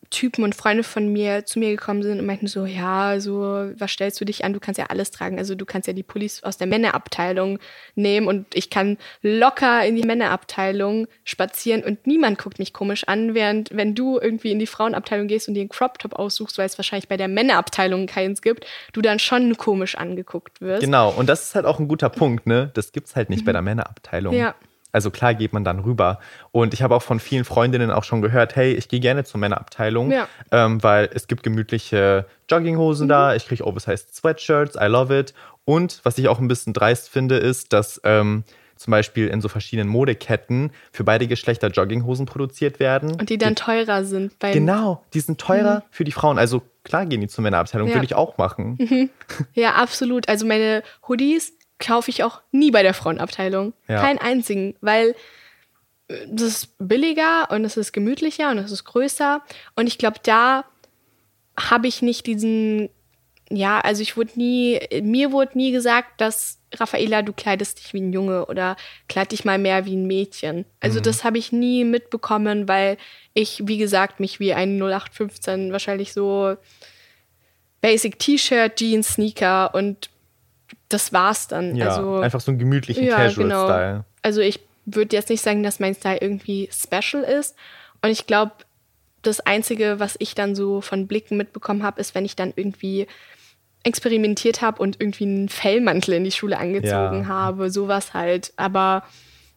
Typen 0.09 0.43
und 0.43 0.55
Freunde 0.55 0.83
von 0.83 1.11
mir 1.11 1.45
zu 1.45 1.59
mir 1.59 1.69
gekommen 1.69 2.01
sind 2.01 2.19
und 2.19 2.25
meinten 2.25 2.47
so, 2.47 2.65
ja, 2.65 3.19
so, 3.19 3.41
was 3.77 3.91
stellst 3.91 4.19
du 4.19 4.25
dich 4.25 4.43
an? 4.43 4.53
Du 4.53 4.59
kannst 4.59 4.79
ja 4.79 4.87
alles 4.87 5.11
tragen. 5.11 5.37
Also 5.37 5.55
du 5.55 5.65
kannst 5.65 5.87
ja 5.87 5.93
die 5.93 6.03
Pullis 6.03 6.43
aus 6.43 6.57
der 6.57 6.67
Männerabteilung 6.67 7.59
nehmen 7.95 8.27
und 8.27 8.47
ich 8.55 8.69
kann 8.69 8.97
locker 9.21 9.85
in 9.85 9.95
die 9.95 10.03
Männerabteilung 10.03 11.07
spazieren 11.23 11.83
und 11.83 12.07
niemand 12.07 12.39
guckt 12.39 12.59
mich 12.59 12.73
komisch 12.73 13.03
an, 13.07 13.35
während 13.35 13.69
wenn 13.71 13.93
du 13.93 14.19
irgendwie 14.19 14.51
in 14.51 14.59
die 14.59 14.67
Frauenabteilung 14.67 15.27
gehst 15.27 15.47
und 15.47 15.53
dir 15.53 15.61
einen 15.61 15.69
Crop 15.69 15.99
Top 15.99 16.13
aussuchst, 16.13 16.57
weil 16.57 16.65
es 16.65 16.77
wahrscheinlich 16.77 17.07
bei 17.07 17.17
der 17.17 17.27
Männerabteilung 17.27 18.07
keins 18.07 18.41
gibt, 18.41 18.65
du 18.93 19.01
dann 19.01 19.19
schon 19.19 19.57
komisch 19.57 19.95
angeguckt 19.95 20.61
wirst. 20.61 20.81
Genau, 20.81 21.11
und 21.11 21.27
das 21.29 21.43
ist 21.43 21.55
halt 21.55 21.65
auch 21.65 21.79
ein 21.79 21.87
guter 21.87 22.09
Punkt, 22.09 22.47
ne? 22.47 22.71
Das 22.73 22.91
gibt's 22.91 23.15
halt 23.15 23.29
nicht 23.29 23.41
mhm. 23.41 23.45
bei 23.45 23.51
der 23.53 23.61
Männerabteilung. 23.61 24.33
Ja. 24.33 24.55
Also 24.91 25.11
klar 25.11 25.35
geht 25.35 25.53
man 25.53 25.63
dann 25.63 25.79
rüber. 25.79 26.19
Und 26.51 26.73
ich 26.73 26.81
habe 26.81 26.95
auch 26.95 27.01
von 27.01 27.19
vielen 27.19 27.45
Freundinnen 27.45 27.91
auch 27.91 28.03
schon 28.03 28.21
gehört, 28.21 28.55
hey, 28.55 28.73
ich 28.73 28.89
gehe 28.89 28.99
gerne 28.99 29.23
zur 29.23 29.39
Männerabteilung, 29.39 30.11
ja. 30.11 30.27
ähm, 30.51 30.81
weil 30.81 31.09
es 31.13 31.27
gibt 31.27 31.43
gemütliche 31.43 32.25
Jogginghosen 32.49 33.05
mhm. 33.05 33.09
da, 33.09 33.35
ich 33.35 33.45
kriege 33.47 33.65
oversized 33.65 34.15
Sweatshirts, 34.15 34.75
I 34.75 34.85
love 34.85 35.17
it. 35.17 35.33
Und 35.65 36.01
was 36.03 36.17
ich 36.17 36.27
auch 36.27 36.39
ein 36.39 36.47
bisschen 36.47 36.73
dreist 36.73 37.09
finde, 37.09 37.37
ist, 37.37 37.73
dass 37.73 38.01
ähm, 38.03 38.43
zum 38.79 38.91
Beispiel 38.91 39.27
in 39.27 39.41
so 39.41 39.49
verschiedenen 39.49 39.89
Modeketten 39.89 40.71
für 40.93 41.03
beide 41.03 41.27
Geschlechter 41.27 41.67
Jogginghosen 41.67 42.25
produziert 42.25 42.79
werden. 42.79 43.11
Und 43.11 43.29
die 43.29 43.37
dann 43.37 43.55
die, 43.55 43.61
teurer 43.61 44.05
sind. 44.05 44.39
genau, 44.39 45.03
die 45.13 45.19
sind 45.19 45.39
teurer 45.39 45.79
mhm. 45.79 45.83
für 45.91 46.05
die 46.05 46.13
Frauen. 46.13 46.39
Also 46.39 46.61
klar 46.85 47.05
gehen 47.05 47.19
die 47.19 47.27
zur 47.27 47.43
Männerabteilung, 47.43 47.89
ja. 47.89 47.95
würde 47.95 48.05
ich 48.05 48.15
auch 48.15 48.37
machen. 48.37 48.77
Mhm. 48.79 49.09
Ja, 49.53 49.73
absolut. 49.73 50.29
Also 50.29 50.45
meine 50.45 50.81
Hoodies 51.07 51.53
kaufe 51.79 52.11
ich 52.11 52.23
auch 52.23 52.41
nie 52.51 52.71
bei 52.71 52.83
der 52.83 52.93
Frauenabteilung. 52.93 53.73
Ja. 53.87 54.01
Keinen 54.01 54.19
einzigen, 54.19 54.75
weil 54.81 55.15
äh, 56.07 56.15
das 56.27 56.47
ist 56.47 56.75
billiger 56.77 57.49
und 57.51 57.65
es 57.65 57.77
ist 57.77 57.93
gemütlicher 57.93 58.51
und 58.51 58.57
es 58.57 58.71
ist 58.71 58.83
größer. 58.83 59.41
Und 59.75 59.87
ich 59.87 59.97
glaube, 59.97 60.19
da 60.23 60.65
habe 61.57 61.87
ich 61.87 62.01
nicht 62.01 62.27
diesen, 62.27 62.89
ja, 63.49 63.79
also 63.79 64.01
ich 64.01 64.17
wurde 64.17 64.31
nie, 64.35 64.79
mir 65.01 65.31
wurde 65.31 65.57
nie 65.57 65.71
gesagt, 65.71 66.21
dass 66.21 66.59
Raffaela, 66.75 67.21
du 67.21 67.33
kleidest 67.33 67.79
dich 67.79 67.93
wie 67.93 68.01
ein 68.01 68.13
Junge 68.13 68.45
oder 68.45 68.75
kleid 69.07 69.31
dich 69.31 69.43
mal 69.43 69.57
mehr 69.57 69.85
wie 69.85 69.95
ein 69.95 70.05
Mädchen. 70.05 70.65
Also 70.79 70.99
mhm. 70.99 71.03
das 71.03 71.23
habe 71.23 71.37
ich 71.37 71.51
nie 71.51 71.83
mitbekommen, 71.83 72.67
weil 72.67 72.97
ich, 73.33 73.63
wie 73.65 73.77
gesagt, 73.77 74.19
mich 74.19 74.39
wie 74.39 74.53
ein 74.53 74.77
0815 74.77 75.71
wahrscheinlich 75.71 76.13
so 76.13 76.55
Basic 77.81 78.19
T-Shirt, 78.19 78.75
Jeans, 78.75 79.13
Sneaker 79.13 79.73
und 79.73 80.09
das 80.89 81.13
war's 81.13 81.47
dann. 81.47 81.75
Ja, 81.75 81.89
also, 81.89 82.17
einfach 82.17 82.41
so 82.41 82.51
einen 82.51 82.59
gemütlichen 82.59 83.05
ja, 83.05 83.15
Casual-Style. 83.15 83.91
Genau. 83.91 84.05
Also 84.21 84.41
ich 84.41 84.59
würde 84.85 85.15
jetzt 85.15 85.29
nicht 85.29 85.41
sagen, 85.41 85.63
dass 85.63 85.79
mein 85.79 85.95
Style 85.95 86.17
irgendwie 86.19 86.69
special 86.71 87.23
ist. 87.23 87.55
Und 88.01 88.09
ich 88.09 88.27
glaube, 88.27 88.51
das 89.21 89.39
Einzige, 89.39 89.99
was 89.99 90.15
ich 90.19 90.35
dann 90.35 90.55
so 90.55 90.81
von 90.81 91.07
Blicken 91.07 91.37
mitbekommen 91.37 91.83
habe, 91.83 92.01
ist, 92.01 92.15
wenn 92.15 92.25
ich 92.25 92.35
dann 92.35 92.53
irgendwie 92.55 93.07
experimentiert 93.83 94.61
habe 94.61 94.81
und 94.81 94.99
irgendwie 94.99 95.25
einen 95.25 95.49
Fellmantel 95.49 96.15
in 96.15 96.23
die 96.23 96.31
Schule 96.31 96.57
angezogen 96.57 97.21
ja. 97.21 97.27
habe, 97.27 97.69
sowas 97.69 98.13
halt. 98.13 98.53
Aber 98.57 99.03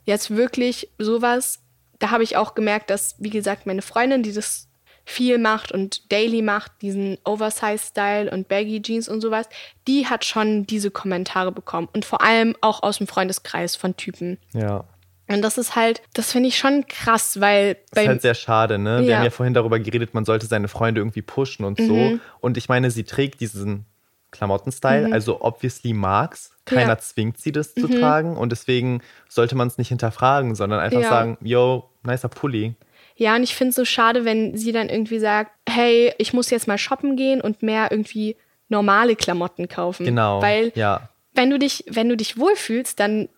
jetzt 0.04 0.36
wirklich 0.36 0.90
sowas, 0.98 1.60
da 1.98 2.10
habe 2.10 2.22
ich 2.22 2.36
auch 2.36 2.54
gemerkt, 2.54 2.90
dass, 2.90 3.16
wie 3.18 3.30
gesagt, 3.30 3.66
meine 3.66 3.82
Freundin, 3.82 4.22
die 4.22 4.32
das 4.32 4.68
viel 5.04 5.38
macht 5.38 5.72
und 5.72 6.12
daily 6.12 6.42
macht, 6.42 6.72
diesen 6.80 7.18
Oversize-Style 7.24 8.30
und 8.30 8.48
Baggy 8.48 8.80
Jeans 8.82 9.08
und 9.08 9.20
sowas, 9.20 9.48
die 9.88 10.06
hat 10.06 10.24
schon 10.24 10.66
diese 10.66 10.90
Kommentare 10.90 11.52
bekommen. 11.52 11.88
Und 11.92 12.04
vor 12.04 12.22
allem 12.22 12.56
auch 12.60 12.82
aus 12.82 12.98
dem 12.98 13.06
Freundeskreis 13.06 13.76
von 13.76 13.96
Typen. 13.96 14.38
Ja. 14.52 14.84
Und 15.28 15.42
das 15.42 15.56
ist 15.58 15.76
halt, 15.76 16.02
das 16.14 16.32
finde 16.32 16.48
ich 16.48 16.58
schon 16.58 16.86
krass, 16.86 17.40
weil. 17.40 17.76
Das 17.90 18.02
ist 18.02 18.08
halt 18.08 18.22
sehr 18.22 18.34
schade, 18.34 18.78
ne? 18.78 19.00
Ja. 19.00 19.06
Wir 19.06 19.16
haben 19.16 19.24
ja 19.24 19.30
vorhin 19.30 19.54
darüber 19.54 19.78
geredet, 19.78 20.14
man 20.14 20.24
sollte 20.24 20.46
seine 20.46 20.68
Freunde 20.68 21.00
irgendwie 21.00 21.22
pushen 21.22 21.64
und 21.64 21.78
mhm. 21.78 21.86
so. 21.86 22.18
Und 22.40 22.56
ich 22.56 22.68
meine, 22.68 22.90
sie 22.90 23.04
trägt 23.04 23.40
diesen 23.40 23.86
Klamottenstyle, 24.30 25.08
mhm. 25.08 25.12
also 25.12 25.40
obviously 25.40 25.92
mag's. 25.92 26.50
Keiner 26.64 26.90
ja. 26.90 26.98
zwingt 26.98 27.38
sie, 27.38 27.50
das 27.50 27.74
zu 27.74 27.88
mhm. 27.88 27.98
tragen. 27.98 28.36
Und 28.36 28.52
deswegen 28.52 29.00
sollte 29.28 29.56
man 29.56 29.68
es 29.68 29.78
nicht 29.78 29.88
hinterfragen, 29.88 30.54
sondern 30.54 30.80
einfach 30.80 31.00
ja. 31.00 31.08
sagen, 31.08 31.38
yo, 31.40 31.88
nicer 32.02 32.28
Pulli. 32.28 32.74
Ja, 33.16 33.36
und 33.36 33.42
ich 33.42 33.54
finde 33.54 33.70
es 33.70 33.76
so 33.76 33.84
schade, 33.84 34.24
wenn 34.24 34.56
sie 34.56 34.72
dann 34.72 34.88
irgendwie 34.88 35.18
sagt, 35.18 35.52
hey, 35.68 36.12
ich 36.18 36.32
muss 36.32 36.50
jetzt 36.50 36.68
mal 36.68 36.78
shoppen 36.78 37.16
gehen 37.16 37.40
und 37.40 37.62
mehr 37.62 37.90
irgendwie 37.90 38.36
normale 38.68 39.16
Klamotten 39.16 39.68
kaufen. 39.68 40.06
Genau. 40.06 40.42
Weil 40.42 40.72
ja. 40.74 41.08
wenn 41.34 41.50
du 41.50 41.58
dich, 41.58 41.84
wenn 41.88 42.08
du 42.08 42.16
dich 42.16 42.38
wohlfühlst, 42.38 42.98
dann 42.98 43.28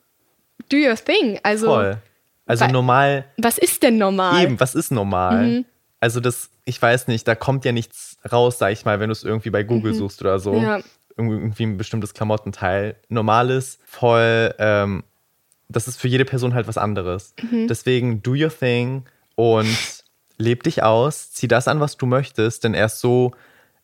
do 0.71 0.77
your 0.77 0.97
thing. 0.97 1.39
Also, 1.43 1.67
Voll. 1.67 1.99
Also 2.47 2.67
normal. 2.67 3.25
Was 3.39 3.59
ist 3.59 3.83
denn 3.83 3.97
normal? 3.97 4.43
Eben, 4.43 4.61
was 4.61 4.75
ist 4.75 4.91
normal? 4.91 5.47
Mhm. 5.47 5.65
Also 5.99 6.21
das, 6.21 6.51
ich 6.67 6.81
weiß 6.81 7.09
nicht, 7.09 7.27
da 7.27 7.35
kommt 7.35 7.65
ja 7.65 7.73
nichts 7.73 8.19
raus, 8.31 8.59
sag 8.59 8.73
ich 8.73 8.85
mal, 8.85 9.01
wenn 9.01 9.09
du 9.09 9.13
es 9.13 9.25
irgendwie 9.25 9.51
bei 9.51 9.63
Google 9.63 9.93
mhm. 9.93 9.99
suchst 9.99 10.21
oder 10.21 10.39
so. 10.39 10.55
Ja. 10.55 10.81
Irgendwie 11.17 11.65
ein 11.65 11.77
bestimmtes 11.79 12.13
Klamottenteil. 12.13 12.97
Normales, 13.09 13.79
voll, 13.85 14.55
ähm, 14.59 15.05
das 15.69 15.89
ist 15.89 15.99
für 15.99 16.09
jede 16.09 16.25
Person 16.25 16.55
halt 16.55 16.69
was 16.69 16.77
anderes. 16.77 17.35
Mhm. 17.41 17.69
Deswegen 17.69 18.23
do 18.23 18.33
your 18.33 18.51
thing 18.51 19.05
und 19.35 19.77
leb 20.39 20.63
dich 20.63 20.83
aus, 20.83 21.33
zieh 21.33 21.49
das 21.49 21.69
an, 21.69 21.81
was 21.81 21.97
du 21.97 22.07
möchtest, 22.07 22.65
denn 22.65 22.75
erst 22.75 23.01
so 23.01 23.33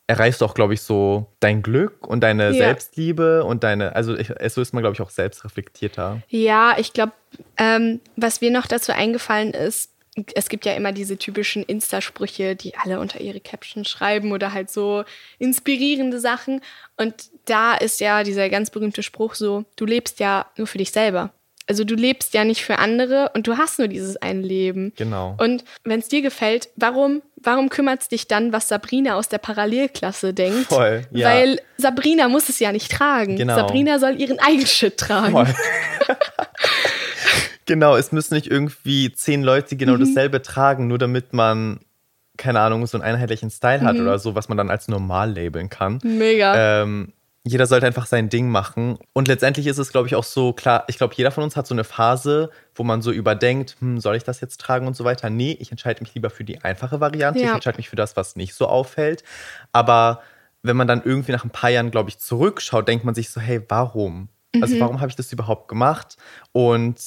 erreichst 0.07 0.41
du 0.41 0.45
auch, 0.45 0.55
glaube 0.55 0.75
ich, 0.75 0.83
so 0.83 1.27
dein 1.39 1.63
Glück 1.63 2.07
und 2.07 2.21
deine 2.21 2.47
ja. 2.47 2.53
Selbstliebe 2.53 3.45
und 3.45 3.63
deine, 3.63 3.95
also 3.95 4.17
ich, 4.17 4.33
so 4.49 4.61
ist 4.61 4.73
man, 4.73 4.83
glaube 4.83 4.95
ich, 4.95 5.01
auch 5.01 5.11
selbstreflektierter. 5.11 6.21
Ja, 6.29 6.75
ich 6.79 6.93
glaube, 6.93 7.13
ähm, 7.57 8.01
was 8.17 8.41
mir 8.41 8.51
noch 8.51 8.67
dazu 8.67 8.93
eingefallen 8.93 9.55
ist, 9.55 9.93
es 10.35 10.49
gibt 10.49 10.67
ja 10.67 10.73
immer 10.75 10.91
diese 10.91 11.17
typischen 11.17 11.63
Insta-Sprüche, 11.63 12.57
die 12.57 12.75
alle 12.75 12.99
unter 12.99 13.21
ihre 13.21 13.41
Caption 13.41 13.85
schreiben 13.85 14.33
oder 14.33 14.53
halt 14.53 14.69
so 14.69 15.05
inspirierende 15.39 16.19
Sachen. 16.19 16.61
Und 16.97 17.31
da 17.45 17.75
ist 17.75 18.01
ja 18.01 18.25
dieser 18.25 18.51
ganz 18.51 18.71
berühmte 18.71 19.05
Spruch 19.05 19.35
so, 19.35 19.65
du 19.77 19.87
lebst 19.87 20.19
ja 20.19 20.47
nur 20.57 20.67
für 20.67 20.79
dich 20.79 20.91
selber. 20.91 21.33
Also 21.71 21.85
du 21.85 21.95
lebst 21.95 22.35
ja 22.35 22.43
nicht 22.45 22.65
für 22.65 22.81
andere 22.81 23.31
und 23.35 23.47
du 23.47 23.57
hast 23.57 23.79
nur 23.79 23.87
dieses 23.87 24.17
ein 24.17 24.43
Leben. 24.43 24.93
Genau. 24.97 25.37
Und 25.39 25.63
wenn 25.85 26.01
es 26.01 26.09
dir 26.09 26.21
gefällt, 26.21 26.69
warum 26.75 27.23
warum 27.43 27.69
kümmert 27.69 28.03
es 28.03 28.09
dich 28.09 28.27
dann, 28.27 28.53
was 28.53 28.67
Sabrina 28.67 29.15
aus 29.15 29.29
der 29.29 29.39
Parallelklasse 29.39 30.35
denkt? 30.35 30.67
Voll, 30.67 31.07
ja. 31.13 31.29
Weil 31.29 31.61
Sabrina 31.77 32.29
muss 32.29 32.49
es 32.49 32.59
ja 32.59 32.73
nicht 32.73 32.91
tragen. 32.91 33.37
Genau. 33.37 33.55
Sabrina 33.55 34.01
soll 34.01 34.21
ihren 34.21 34.41
eigenen 34.41 34.67
Shit 34.67 34.97
tragen. 34.97 35.31
Voll. 35.33 35.47
genau, 37.67 37.97
es 37.97 38.11
müssen 38.13 38.35
nicht 38.35 38.49
irgendwie 38.49 39.13
zehn 39.13 39.43
Leute 39.43 39.77
genau 39.77 39.95
Mhm. 39.95 40.01
dasselbe 40.01 40.43
tragen, 40.43 40.89
nur 40.89 40.99
damit 40.99 41.33
man, 41.33 41.79
keine 42.37 42.59
Ahnung, 42.61 42.85
so 42.89 42.99
einen 42.99 43.05
einheitlichen 43.05 43.51
Style 43.51 43.83
Mhm. 43.83 43.87
hat 43.87 43.97
oder 44.01 44.19
so, 44.19 44.35
was 44.35 44.49
man 44.49 44.59
dann 44.59 44.71
als 44.71 44.89
normal 44.89 45.33
labeln 45.33 45.71
kann. 45.71 46.01
Mega. 46.03 46.83
Ähm, 46.83 47.13
jeder 47.45 47.67
sollte 47.67 47.87
einfach 47.87 48.07
sein 48.07 48.29
Ding 48.29 48.51
machen. 48.51 48.99
Und 49.15 49.27
letztendlich 49.29 49.67
ist 49.67 49.79
es, 49.79 49.91
glaube 49.93 50.07
ich, 50.07 50.15
auch 50.15 50.25
so 50.25 50.53
klar, 50.53 50.85
ich 50.89 50.99
glaube, 50.99 51.15
jeder 51.17 51.31
von 51.31 51.43
uns 51.43 51.57
hat 51.57 51.67
so 51.67 51.75
eine 51.75 51.85
Phase, 51.85 52.51
wo 52.75 52.83
man 52.85 53.01
so 53.01 53.11
überdenkt, 53.13 53.77
hm, 53.81 53.99
soll 53.99 54.17
ich 54.17 54.25
das 54.25 54.41
jetzt 54.43 54.61
tragen 54.61 54.87
und 54.87 54.95
so 54.95 55.05
weiter. 55.05 55.31
Nee, 55.31 55.57
ich 55.59 55.71
entscheide 55.71 56.03
mich 56.03 56.15
lieber 56.15 56.29
für 56.31 56.45
die 56.45 56.63
einfache 56.63 57.01
Variante. 57.01 57.41
Ja. 57.41 57.47
Ich 57.49 57.55
entscheide 57.55 57.79
mich 57.79 57.89
für 57.89 57.97
das, 57.97 58.15
was 58.17 58.37
nicht 58.37 58.55
so 58.55 58.67
auffällt. 58.67 59.25
Aber 59.73 60.21
wenn 60.63 60.77
man 60.77 60.87
dann 60.87 61.03
irgendwie 61.03 61.33
nach 61.33 61.45
ein 61.45 61.51
paar 61.51 61.71
Jahren, 61.71 61.91
glaube 61.91 62.11
ich, 62.11 62.19
zurückschaut, 62.19 62.87
denkt 62.87 63.05
man 63.07 63.15
sich 63.15 63.31
so, 63.31 63.41
hey, 63.41 63.63
warum? 63.69 64.29
Also 64.61 64.75
Mhm. 64.77 64.81
warum 64.81 65.01
habe 65.01 65.09
ich 65.09 65.17
das 65.17 65.33
überhaupt 65.33 65.69
gemacht? 65.69 66.17
Und 66.53 67.01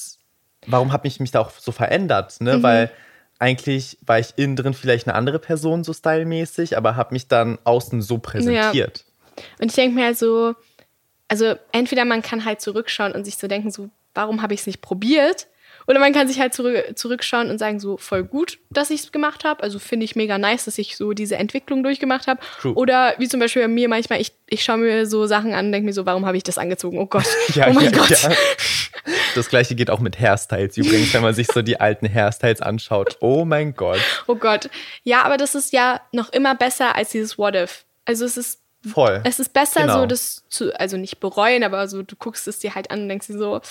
warum 0.66 0.92
habe 0.92 1.08
ich 1.08 1.20
mich 1.20 1.30
da 1.32 1.42
auch 1.42 1.52
so 1.52 1.72
verändert? 1.72 2.42
Ne? 2.42 2.58
Mhm. 2.58 2.64
Weil 2.64 2.92
eigentlich 3.38 3.98
war 4.06 4.18
ich 4.18 4.34
innen 4.38 4.56
drin 4.56 4.74
vielleicht 4.74 5.08
eine 5.08 5.16
andere 5.16 5.38
Person, 5.38 5.84
so 5.84 5.94
stylmäßig, 5.94 6.78
aber 6.78 6.96
habe 6.96 7.14
mich 7.14 7.28
dann 7.28 7.60
außen 7.66 8.02
so 8.02 8.18
präsentiert. 8.18 9.06
Und 9.60 9.70
ich 9.70 9.76
denke 9.76 9.96
mir 9.96 10.06
halt 10.06 10.18
so, 10.18 10.56
also 11.28 11.56
entweder 11.72 12.06
man 12.06 12.22
kann 12.22 12.46
halt 12.46 12.62
zurückschauen 12.62 13.14
und 13.14 13.26
sich 13.26 13.38
so 13.38 13.48
denken, 13.48 13.72
so, 13.72 13.90
warum 14.14 14.42
habe 14.42 14.54
ich 14.54 14.62
es 14.62 14.68
nicht 14.68 14.82
probiert? 14.82 15.48
Oder 15.88 16.00
man 16.00 16.14
kann 16.14 16.28
sich 16.28 16.40
halt 16.40 16.54
zurück, 16.54 16.78
zurückschauen 16.96 17.50
und 17.50 17.58
sagen, 17.58 17.80
so 17.80 17.98
voll 17.98 18.24
gut, 18.24 18.60
dass 18.70 18.90
ich 18.90 19.02
es 19.02 19.12
gemacht 19.12 19.44
habe. 19.44 19.64
Also 19.64 19.80
finde 19.80 20.06
ich 20.06 20.16
mega 20.16 20.38
nice, 20.38 20.66
dass 20.66 20.78
ich 20.78 20.96
so 20.96 21.14
diese 21.14 21.36
Entwicklung 21.36 21.84
durchgemacht 21.84 22.28
habe. 22.28 22.40
Oder 22.76 23.16
wie 23.18 23.28
zum 23.28 23.40
Beispiel 23.40 23.64
bei 23.64 23.68
mir 23.68 23.90
manchmal, 23.90 24.22
ich, 24.22 24.32
ich 24.48 24.64
schaue 24.64 24.78
mir 24.78 25.06
so 25.06 25.28
Sachen 25.28 25.54
an 25.54 25.68
und 25.68 25.72
denke 25.72 25.86
mir 25.86 25.94
so, 25.94 26.06
warum 26.06 26.26
habe 26.26 26.38
ich 26.38 26.44
das 26.44 26.58
angezogen? 26.58 27.00
Oh 27.00 27.06
Gott. 27.06 27.26
Ja, 27.56 27.68
oh 27.68 27.74
mein 27.74 27.86
ja, 27.86 27.92
Gott. 27.92 28.10
ja. 28.10 28.32
Das 29.36 29.50
gleiche 29.50 29.76
geht 29.76 29.90
auch 29.90 30.00
mit 30.00 30.20
Hairstyles 30.20 30.78
übrigens, 30.78 31.14
wenn 31.14 31.22
man 31.22 31.34
sich 31.34 31.48
so 31.48 31.62
die 31.62 31.80
alten 31.80 32.12
Hairstyles 32.12 32.62
anschaut. 32.62 33.18
Oh 33.20 33.44
mein 33.46 33.76
Gott. 33.76 34.00
Oh 34.28 34.36
Gott. 34.36 34.70
Ja, 35.04 35.24
aber 35.24 35.38
das 35.38 35.56
ist 35.56 35.74
ja 35.74 36.02
noch 36.12 36.32
immer 36.32 36.56
besser 36.56 36.96
als 36.96 37.10
dieses 37.10 37.38
What 37.38 37.56
if. 37.56 37.86
Also 38.06 38.26
es 38.26 38.38
ist 38.38 38.62
Voll. 38.86 39.22
es 39.24 39.40
ist 39.40 39.54
besser, 39.54 39.82
Genau. 39.82 40.02
so 40.02 40.06
das 40.06 40.44
zu, 40.50 40.78
also 40.80 40.98
nicht 40.98 41.20
bereuen, 41.20 41.64
aber 41.64 41.88
so 41.88 42.04
du 42.04 42.16
guckst 42.16 42.48
es 42.48 42.60
dir 42.60 42.76
halt 42.76 42.92
an 42.92 43.04
und 43.04 43.10
denkst 43.10 43.28
dir 43.28 43.38
so, 43.38 43.62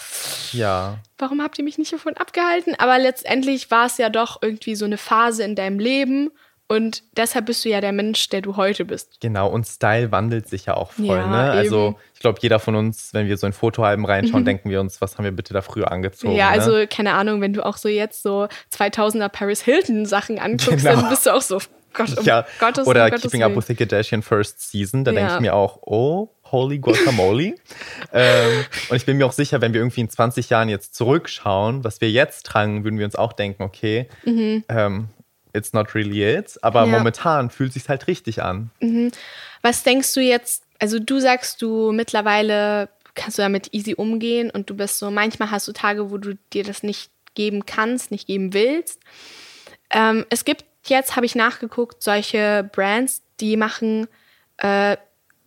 Ja. 0.52 0.98
warum 1.18 1.42
habt 1.42 1.58
ihr 1.58 1.64
mich 1.64 1.78
nicht 1.78 1.92
davon 1.92 2.16
abgehalten? 2.16 2.74
Aber 2.78 2.98
letztendlich 2.98 3.70
war 3.70 3.86
es 3.86 3.98
ja 3.98 4.08
doch 4.08 4.38
irgendwie 4.42 4.74
so 4.74 4.84
eine 4.84 4.98
Phase 4.98 5.42
in 5.44 5.54
deinem 5.54 5.78
Leben 5.78 6.30
und 6.68 7.02
deshalb 7.16 7.44
bist 7.46 7.64
du 7.64 7.68
ja 7.68 7.82
der 7.82 7.92
Mensch, 7.92 8.30
der 8.30 8.40
du 8.40 8.56
heute 8.56 8.86
bist. 8.86 9.20
Genau, 9.20 9.48
und 9.48 9.66
Style 9.66 10.10
wandelt 10.10 10.48
sich 10.48 10.64
ja 10.66 10.74
auch 10.74 10.92
voll, 10.92 11.04
Ja, 11.06 11.26
ne? 11.26 11.50
Also, 11.50 11.88
eben. 11.88 11.96
ich 12.14 12.20
glaube, 12.20 12.38
jeder 12.40 12.58
von 12.58 12.74
uns, 12.76 13.12
wenn 13.12 13.26
wir 13.28 13.36
so 13.36 13.46
in 13.46 13.52
Fotoalben 13.52 14.06
reinschauen, 14.06 14.46
denken 14.46 14.70
wir 14.70 14.80
uns, 14.80 15.00
was 15.02 15.18
haben 15.18 15.24
wir 15.24 15.32
bitte 15.32 15.52
da 15.52 15.60
früher 15.60 15.92
angezogen? 15.92 16.34
ja, 16.34 16.46
ne? 16.46 16.52
also 16.52 16.86
keine 16.88 17.12
Ahnung, 17.12 17.42
wenn 17.42 17.52
du 17.52 17.66
auch 17.66 17.76
so 17.76 17.88
jetzt 17.90 18.22
so 18.22 18.48
2000er 18.74 19.28
Paris 19.28 19.60
Hilton 19.60 20.06
Sachen 20.06 20.38
anguckst, 20.38 20.84
Genau. 20.86 21.00
dann 21.02 21.10
bist 21.10 21.26
du 21.26 21.34
auch 21.34 21.42
so, 21.42 21.58
Gott, 21.92 22.18
um 22.18 22.24
ja. 22.24 22.46
Gottes, 22.58 22.86
Oder 22.86 23.04
um 23.04 23.10
Gottes 23.10 23.22
Keeping 23.22 23.42
Up 23.42 23.50
Willen. 23.50 23.58
with 23.58 23.66
the 23.66 23.74
Kardashian 23.74 24.22
First 24.22 24.70
Season, 24.70 25.04
da 25.04 25.12
denke 25.12 25.28
Ja. 25.30 25.34
ich 25.36 25.40
mir 25.40 25.54
auch, 25.54 25.78
oh, 25.82 26.30
holy 26.44 26.78
guacamole. 26.78 27.54
ähm, 28.12 28.64
und 28.90 28.96
ich 28.96 29.06
bin 29.06 29.16
mir 29.16 29.26
auch 29.26 29.32
sicher, 29.32 29.60
wenn 29.60 29.72
wir 29.72 29.80
irgendwie 29.80 30.02
in 30.02 30.10
20 30.10 30.50
Jahren 30.50 30.68
jetzt 30.68 30.94
zurückschauen, 30.94 31.84
was 31.84 32.00
wir 32.00 32.10
jetzt 32.10 32.46
tragen, 32.46 32.84
würden 32.84 32.98
wir 32.98 33.06
uns 33.06 33.16
auch 33.16 33.32
denken, 33.32 33.62
okay, 33.62 34.08
ähm, 34.26 35.08
it's 35.54 35.72
not 35.72 35.94
really 35.94 36.22
it. 36.36 36.58
Aber 36.62 36.86
Mhm. 36.86 36.92
Ja. 36.92 36.98
momentan 36.98 37.50
fühlt 37.50 37.72
sich 37.72 37.88
halt 37.88 38.06
richtig 38.06 38.42
an. 38.42 38.70
Was 39.62 39.82
denkst 39.82 40.12
du 40.14 40.20
jetzt? 40.20 40.64
Also 40.78 40.98
du 40.98 41.20
sagst, 41.20 41.62
du 41.62 41.92
mittlerweile 41.92 42.88
kannst 43.14 43.38
du 43.38 43.42
damit 43.42 43.68
easy 43.72 43.94
umgehen 43.94 44.50
und 44.50 44.68
du 44.70 44.74
bist 44.74 44.98
so, 44.98 45.10
manchmal 45.10 45.50
hast 45.50 45.68
du 45.68 45.72
Tage, 45.72 46.10
wo 46.10 46.18
du 46.18 46.34
dir 46.52 46.64
das 46.64 46.82
nicht 46.82 47.10
geben 47.34 47.66
kannst, 47.66 48.10
nicht 48.10 48.26
geben 48.26 48.52
willst. 48.54 48.98
Ähm, 49.90 50.24
es 50.30 50.44
gibt 50.44 50.64
jetzt, 50.84 51.16
habe 51.16 51.26
ich 51.26 51.34
nachgeguckt, 51.34 52.02
solche 52.02 52.68
Brands, 52.72 53.22
die 53.40 53.56
machen 53.56 54.08
äh, 54.58 54.96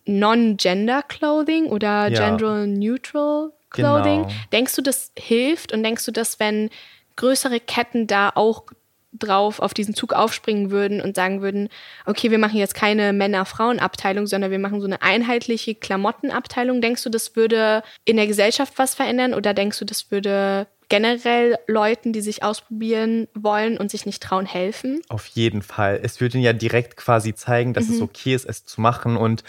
Non-Gender 0.06 1.02
Clothing 1.02 1.66
oder 1.66 2.08
Ja. 2.08 2.28
Gender 2.28 2.66
Neutral 2.66 3.52
Clothing. 3.70 4.22
Genau. 4.22 4.34
Denkst 4.52 4.76
du, 4.76 4.82
das 4.82 5.12
hilft 5.18 5.72
und 5.72 5.82
denkst 5.82 6.04
du, 6.04 6.12
dass 6.12 6.38
wenn 6.38 6.70
größere 7.16 7.60
Ketten 7.60 8.06
da 8.06 8.30
auch 8.34 8.64
drauf 9.12 9.60
auf 9.60 9.72
diesen 9.72 9.94
Zug 9.94 10.12
aufspringen 10.12 10.70
würden 10.70 11.00
und 11.00 11.16
sagen 11.16 11.40
würden, 11.40 11.70
okay, 12.04 12.30
wir 12.30 12.38
machen 12.38 12.58
jetzt 12.58 12.74
keine 12.74 13.12
Männer-Frauen-Abteilung, 13.14 14.26
sondern 14.26 14.50
wir 14.50 14.58
machen 14.58 14.80
so 14.80 14.86
eine 14.86 15.00
einheitliche 15.02 15.74
Klamottenabteilung. 15.74 16.80
Denkst 16.80 17.02
du, 17.02 17.08
das 17.08 17.34
würde 17.34 17.82
in 18.04 18.16
der 18.16 18.26
Gesellschaft 18.26 18.74
was 18.76 18.94
verändern 18.94 19.32
oder 19.34 19.54
denkst 19.54 19.78
du, 19.78 19.84
das 19.86 20.10
würde 20.10 20.66
generell 20.88 21.58
Leuten, 21.66 22.12
die 22.12 22.20
sich 22.20 22.42
ausprobieren 22.42 23.28
wollen 23.34 23.76
und 23.78 23.90
sich 23.90 24.06
nicht 24.06 24.22
trauen, 24.22 24.46
helfen? 24.46 25.00
Auf 25.08 25.26
jeden 25.26 25.62
Fall. 25.62 26.00
Es 26.02 26.20
würde 26.20 26.36
ihnen 26.38 26.44
ja 26.44 26.52
direkt 26.52 26.96
quasi 26.96 27.34
zeigen, 27.34 27.74
dass 27.74 27.88
Mhm. 27.88 27.94
es 27.94 28.00
okay 28.02 28.34
ist, 28.34 28.44
es 28.44 28.64
zu 28.64 28.80
machen. 28.80 29.16
Und 29.16 29.42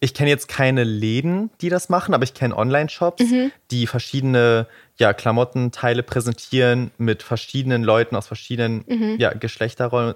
ich 0.00 0.12
kenne 0.12 0.28
jetzt 0.28 0.48
keine 0.48 0.84
Läden, 0.84 1.50
die 1.60 1.70
das 1.70 1.88
machen, 1.88 2.14
aber 2.14 2.24
ich 2.24 2.34
kenne 2.34 2.56
Online-Shops, 2.56 3.22
Mhm. 3.30 3.52
die 3.70 3.86
verschiedene 3.86 4.66
ja, 4.96 5.12
Klamottenteile 5.12 6.02
präsentieren 6.02 6.90
mit 6.98 7.22
verschiedenen 7.22 7.82
Leuten 7.82 8.14
aus 8.14 8.26
verschiedenen 8.26 8.84
Mhm. 8.86 9.16
ja, 9.18 9.32
Geschlechterrollen, 9.32 10.14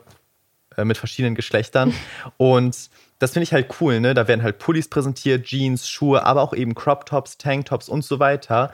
äh, 0.77 0.85
mit 0.85 0.99
verschiedenen 0.99 1.35
Geschlechtern. 1.35 1.93
Und 2.37 2.91
das 3.19 3.33
finde 3.33 3.45
ich 3.45 3.53
halt 3.53 3.75
cool, 3.81 3.99
ne? 3.99 4.15
Da 4.15 4.29
werden 4.29 4.45
halt 4.45 4.59
Pullis 4.61 4.89
präsentiert, 4.89 5.45
Jeans, 5.47 5.89
Schuhe, 5.89 6.25
aber 6.25 6.43
auch 6.43 6.53
eben 6.55 6.75
Crop-Tops, 6.77 7.39
Tanktops 7.39 7.89
und 7.89 8.05
so 8.05 8.21
weiter. 8.21 8.71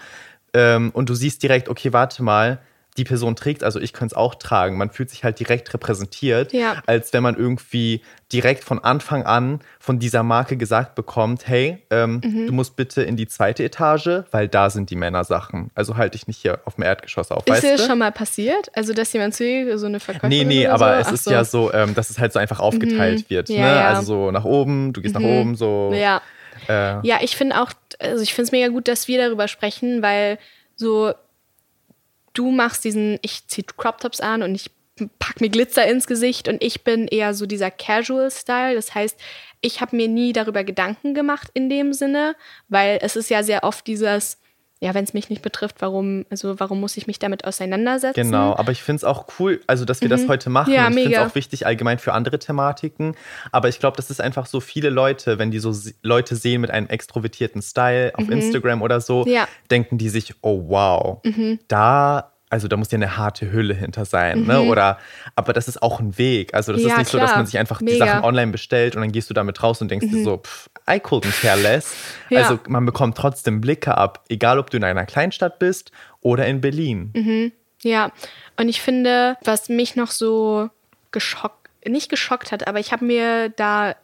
Ähm, 0.55 0.91
und 0.95 1.09
du 1.09 1.15
siehst 1.15 1.43
direkt, 1.43 1.69
okay, 1.69 1.93
warte 1.93 2.23
mal, 2.23 2.59
die 2.97 3.03
Person 3.03 3.35
trägt, 3.35 3.65
also 3.65 3.81
ich 3.81 3.93
könnte 3.93 4.13
es 4.13 4.17
auch 4.17 4.37
tragen. 4.37 4.79
Man 4.79 4.89
fühlt 4.89 5.11
sich 5.11 5.25
halt 5.25 5.41
direkt 5.41 5.75
repräsentiert, 5.75 6.53
Ja. 6.53 6.81
als 6.87 7.13
wenn 7.13 7.25
man 7.25 7.35
irgendwie 7.37 8.03
direkt 8.33 8.63
von 8.63 8.79
Anfang 8.79 9.25
an 9.25 9.59
von 9.81 9.99
dieser 9.99 10.23
Marke 10.23 10.57
gesagt 10.57 10.95
bekommt, 10.95 11.49
hey, 11.49 11.83
ähm, 11.91 12.21
Mhm. 12.25 12.47
du 12.47 12.53
musst 12.53 12.77
bitte 12.77 13.03
in 13.03 13.17
die 13.17 13.27
zweite 13.27 13.65
Etage, 13.65 14.23
weil 14.31 14.47
da 14.47 14.71
sind 14.71 14.91
die 14.91 14.95
Männersachen. 14.97 15.73
Also 15.75 15.97
halte 15.97 16.15
ich 16.15 16.29
nicht 16.29 16.39
hier 16.41 16.61
auf 16.67 16.77
dem 16.77 16.85
Erdgeschoss 16.85 17.33
auf, 17.33 17.45
Ist 17.47 17.51
weißt 17.53 17.65
dir 17.65 17.79
schon 17.85 17.99
mal 17.99 18.13
passiert? 18.13 18.71
Also, 18.75 18.93
dass 18.93 19.13
jemand 19.13 19.35
zu 19.35 19.43
dir 19.43 19.77
so 19.77 19.87
eine 19.87 19.99
Verkäuferin 19.99 20.31
Nee, 20.31 20.45
nee, 20.45 20.67
aber 20.69 20.95
so? 20.95 21.01
es 21.01 21.07
Ach 21.09 21.13
ist 21.15 21.25
so. 21.25 21.31
ja 21.33 21.45
so, 21.45 21.73
ähm, 21.73 21.95
dass 21.97 22.11
es 22.11 22.21
halt 22.21 22.33
so 22.33 22.39
einfach 22.39 22.61
aufgeteilt 22.61 23.29
wird. 23.29 23.49
Ja, 23.49 23.61
ne? 23.61 23.77
ja. 23.77 23.89
Also 23.89 24.03
so 24.05 24.31
nach 24.31 24.45
oben, 24.45 24.93
du 24.93 25.01
gehst 25.03 25.17
nach 25.17 25.23
oben, 25.23 25.57
so. 25.57 25.91
Ja. 25.93 26.23
Äh, 26.69 27.07
Ja, 27.07 27.19
ich 27.21 27.37
finde 27.37 27.61
auch, 27.61 27.73
also 27.99 28.23
ich 28.23 28.35
finde 28.35 28.47
es 28.47 28.53
mega 28.53 28.69
gut, 28.69 28.89
dass 28.89 29.09
wir 29.09 29.19
darüber 29.19 29.49
sprechen, 29.49 30.03
weil 30.03 30.39
so 30.77 31.13
du 32.33 32.51
machst 32.51 32.85
diesen, 32.85 33.19
ich 33.23 33.47
ziehe 33.47 33.65
Crop 33.77 34.01
Tops 34.01 34.21
an 34.21 34.43
und 34.43 34.55
ich 34.55 34.71
pack 35.19 35.41
mir 35.41 35.49
Glitzer 35.49 35.87
ins 35.87 36.07
Gesicht 36.07 36.49
und 36.49 36.63
ich 36.63 36.85
bin 36.85 37.09
eher 37.09 37.35
so 37.35 37.47
dieser 37.47 37.71
Casual 37.71 38.31
Style. 38.31 38.75
Das 38.75 38.95
heißt, 38.95 39.19
ich 39.61 39.81
habe 39.81 39.97
mir 39.97 40.09
nie 40.09 40.33
darüber 40.33 40.63
Gedanken 40.65 41.15
gemacht 41.15 41.49
in 41.55 41.69
dem 41.69 41.93
Sinne, 41.93 42.37
weil 42.69 42.99
es 43.03 43.17
ist 43.17 43.31
ja 43.31 43.43
sehr 43.43 43.65
oft 43.65 43.87
dieses, 43.87 44.39
ja, 44.85 44.93
wenn 44.95 45.05
es 45.05 45.15
mich 45.15 45.31
nicht 45.31 45.41
betrifft, 45.43 45.77
warum, 45.81 46.27
also 46.31 46.61
warum 46.61 46.79
muss 46.81 46.97
ich 46.97 47.07
mich 47.07 47.19
damit 47.19 47.45
auseinandersetzen? 47.47 48.21
Genau, 48.21 48.55
aber 48.55 48.71
ich 48.71 48.83
finde 48.83 48.99
es 48.99 49.05
auch 49.05 49.27
cool, 49.39 49.61
also 49.67 49.85
dass 49.85 50.01
wir 50.03 50.09
das 50.11 50.29
heute 50.29 50.51
machen. 50.51 50.71
Mhm. 50.71 50.77
Ja, 50.77 50.89
ich 50.89 50.95
finde 50.95 51.13
es 51.15 51.19
auch 51.19 51.35
wichtig 51.35 51.67
allgemein 51.67 51.99
für 51.99 52.13
andere 52.13 52.39
Thematiken. 52.39 53.17
Aber 53.51 53.69
ich 53.69 53.81
glaube, 53.81 53.97
das 53.97 54.11
ist 54.11 54.21
einfach 54.21 54.47
so 54.47 54.61
viele 54.61 54.91
Leute, 54.91 55.39
wenn 55.39 55.51
die 55.51 55.59
so 55.59 55.75
Leute 56.03 56.37
sehen 56.37 56.61
mit 56.61 56.71
einem 56.71 56.89
extrovertierten 56.89 57.63
Style 57.63 58.13
auf 58.15 58.29
Instagram 58.29 58.83
oder 58.83 59.01
so, 59.01 59.25
Mhm. 59.25 59.31
Ja. 59.33 59.43
Mhm. 59.45 59.69
denken 59.71 59.99
die 59.99 60.09
sich, 60.11 60.35
oh 60.43 60.65
wow, 60.69 61.21
da. 61.69 62.31
Also 62.51 62.69
da 62.69 62.77
muss 62.77 62.89
ja 62.93 62.97
eine 62.99 63.17
harte 63.17 63.51
Hülle 63.51 63.75
hinter 63.75 64.05
sein, 64.05 64.45
ne? 64.45 64.61
Oder 64.63 64.99
aber 65.35 65.53
das 65.53 65.67
ist 65.67 65.83
auch 65.83 65.99
ein 65.99 66.17
Weg. 66.19 66.55
Also 66.55 66.73
das 66.73 66.83
Mhm. 66.83 66.89
Ja, 66.89 66.95
ist 66.95 66.99
nicht 67.01 67.11
so, 67.11 67.19
dass 67.19 67.31
klar. 67.31 67.39
man 67.39 67.47
sich 67.47 67.59
einfach 67.59 67.79
die 67.79 67.85
Mega. 67.87 68.05
Mhm. 68.05 68.09
Sachen 68.11 68.25
online 68.25 68.53
bestellt 68.53 68.95
und 68.95 69.03
dann 69.03 69.11
gehst 69.11 69.29
du 69.29 69.35
damit 69.35 69.61
raus 69.61 69.81
und 69.81 69.91
denkst 69.91 70.07
dir 70.09 70.23
so, 70.23 70.37
pff, 70.39 70.69
I 70.89 70.97
couldn't 70.97 71.41
care 71.41 71.61
less. 71.61 71.95
Ja. 72.29 72.41
Also 72.41 72.59
man 72.69 72.85
bekommt 72.85 73.17
trotzdem 73.17 73.61
Blicke 73.61 73.97
ab, 73.97 74.25
egal 74.29 74.59
ob 74.59 74.71
du 74.71 74.77
in 74.77 74.85
einer 74.85 75.07
Kleinstadt 75.07 75.59
bist 75.59 75.93
oder 76.21 76.47
in 76.47 76.61
Berlin. 76.61 77.53
Ja, 77.83 78.13
und 78.57 78.69
ich 78.69 78.81
finde, 78.81 79.37
was 79.43 79.69
mich 79.69 79.97
noch 79.97 80.11
so 80.11 80.69
geschockt, 81.11 81.69
nicht 81.87 82.09
geschockt 82.11 82.53
hat, 82.53 82.67
aber 82.67 82.81
ich 82.81 82.93
habe 82.93 83.05
mir 83.05 83.51
da 83.51 83.95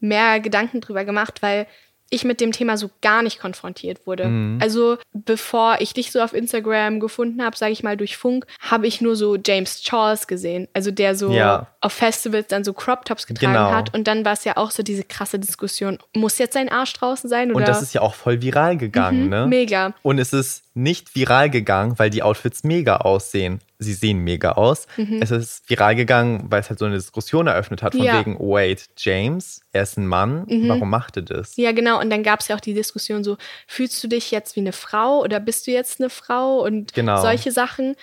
mehr 0.00 0.40
Gedanken 0.40 0.80
drüber 0.80 1.04
gemacht, 1.04 1.42
weil 1.42 1.66
ich 2.10 2.24
mit 2.24 2.40
dem 2.40 2.52
Thema 2.52 2.76
so 2.76 2.88
gar 3.02 3.22
nicht 3.22 3.40
konfrontiert 3.40 4.06
wurde. 4.06 4.26
Mhm. 4.28 4.58
Also 4.62 4.96
bevor 5.12 5.76
ich 5.80 5.92
dich 5.92 6.12
so 6.12 6.20
auf 6.20 6.32
Instagram 6.34 7.00
gefunden 7.00 7.42
habe, 7.44 7.56
sage 7.56 7.72
ich 7.72 7.82
mal 7.82 7.96
durch 7.96 8.16
Funk, 8.16 8.46
habe 8.60 8.86
ich 8.86 9.00
nur 9.00 9.16
so 9.16 9.36
James 9.36 9.82
Charles 9.82 10.26
gesehen, 10.28 10.68
also 10.72 10.90
der 10.92 11.16
so 11.16 11.32
Ja. 11.32 11.66
auf 11.80 11.92
Festivals 11.92 12.46
dann 12.46 12.62
so 12.64 12.72
Crop 12.72 13.04
Tops 13.04 13.26
getragen 13.26 13.52
Genau. 13.54 13.70
hat 13.72 13.92
und 13.94 14.06
dann 14.06 14.24
war 14.24 14.34
es 14.34 14.44
ja 14.44 14.56
auch 14.56 14.70
so 14.70 14.82
diese 14.82 15.02
krasse 15.02 15.38
Diskussion, 15.40 15.98
muss 16.14 16.38
jetzt 16.38 16.54
sein 16.54 16.68
Arsch 16.68 16.92
draußen 16.92 17.28
sein 17.28 17.50
oder 17.50 17.56
Und 17.58 17.68
das 17.68 17.82
ist 17.82 17.92
ja 17.94 18.02
auch 18.02 18.14
voll 18.14 18.40
viral 18.40 18.76
gegangen, 18.76 19.28
ne? 19.28 19.46
mega. 19.46 19.94
Und 20.02 20.18
es 20.18 20.32
ist 20.32 20.62
nicht 20.74 21.14
viral 21.16 21.50
gegangen, 21.50 21.94
weil 21.98 22.10
die 22.10 22.22
Outfits 22.22 22.62
mega 22.62 22.98
aussehen. 22.98 23.60
Sie 23.78 23.94
sehen 23.94 24.18
mega 24.18 24.52
aus. 24.52 24.86
Mhm. 24.96 25.20
Es 25.20 25.30
ist 25.30 25.68
viral 25.68 25.94
gegangen, 25.94 26.46
weil 26.48 26.60
es 26.60 26.68
halt 26.68 26.78
so 26.78 26.84
eine 26.84 26.94
Diskussion 26.94 27.46
eröffnet 27.46 27.82
hat, 27.82 27.94
von 27.94 28.04
ja. 28.04 28.18
wegen, 28.18 28.38
wait, 28.38 28.86
James, 28.96 29.60
er 29.72 29.82
ist 29.82 29.96
ein 29.96 30.06
Mann, 30.06 30.46
mhm. 30.48 30.68
warum 30.68 30.90
macht 30.90 31.16
er 31.16 31.22
das? 31.22 31.56
Ja, 31.56 31.72
genau. 31.72 32.00
Und 32.00 32.10
dann 32.10 32.22
gab 32.22 32.40
es 32.40 32.48
ja 32.48 32.56
auch 32.56 32.60
die 32.60 32.74
Diskussion 32.74 33.24
so, 33.24 33.36
fühlst 33.66 34.02
du 34.02 34.08
dich 34.08 34.30
jetzt 34.30 34.56
wie 34.56 34.60
eine 34.60 34.72
Frau 34.72 35.20
oder 35.20 35.40
bist 35.40 35.66
du 35.66 35.70
jetzt 35.70 36.00
eine 36.00 36.10
Frau? 36.10 36.64
Und 36.64 36.94
genau. 36.94 37.20
solche 37.20 37.52
Sachen. 37.52 37.96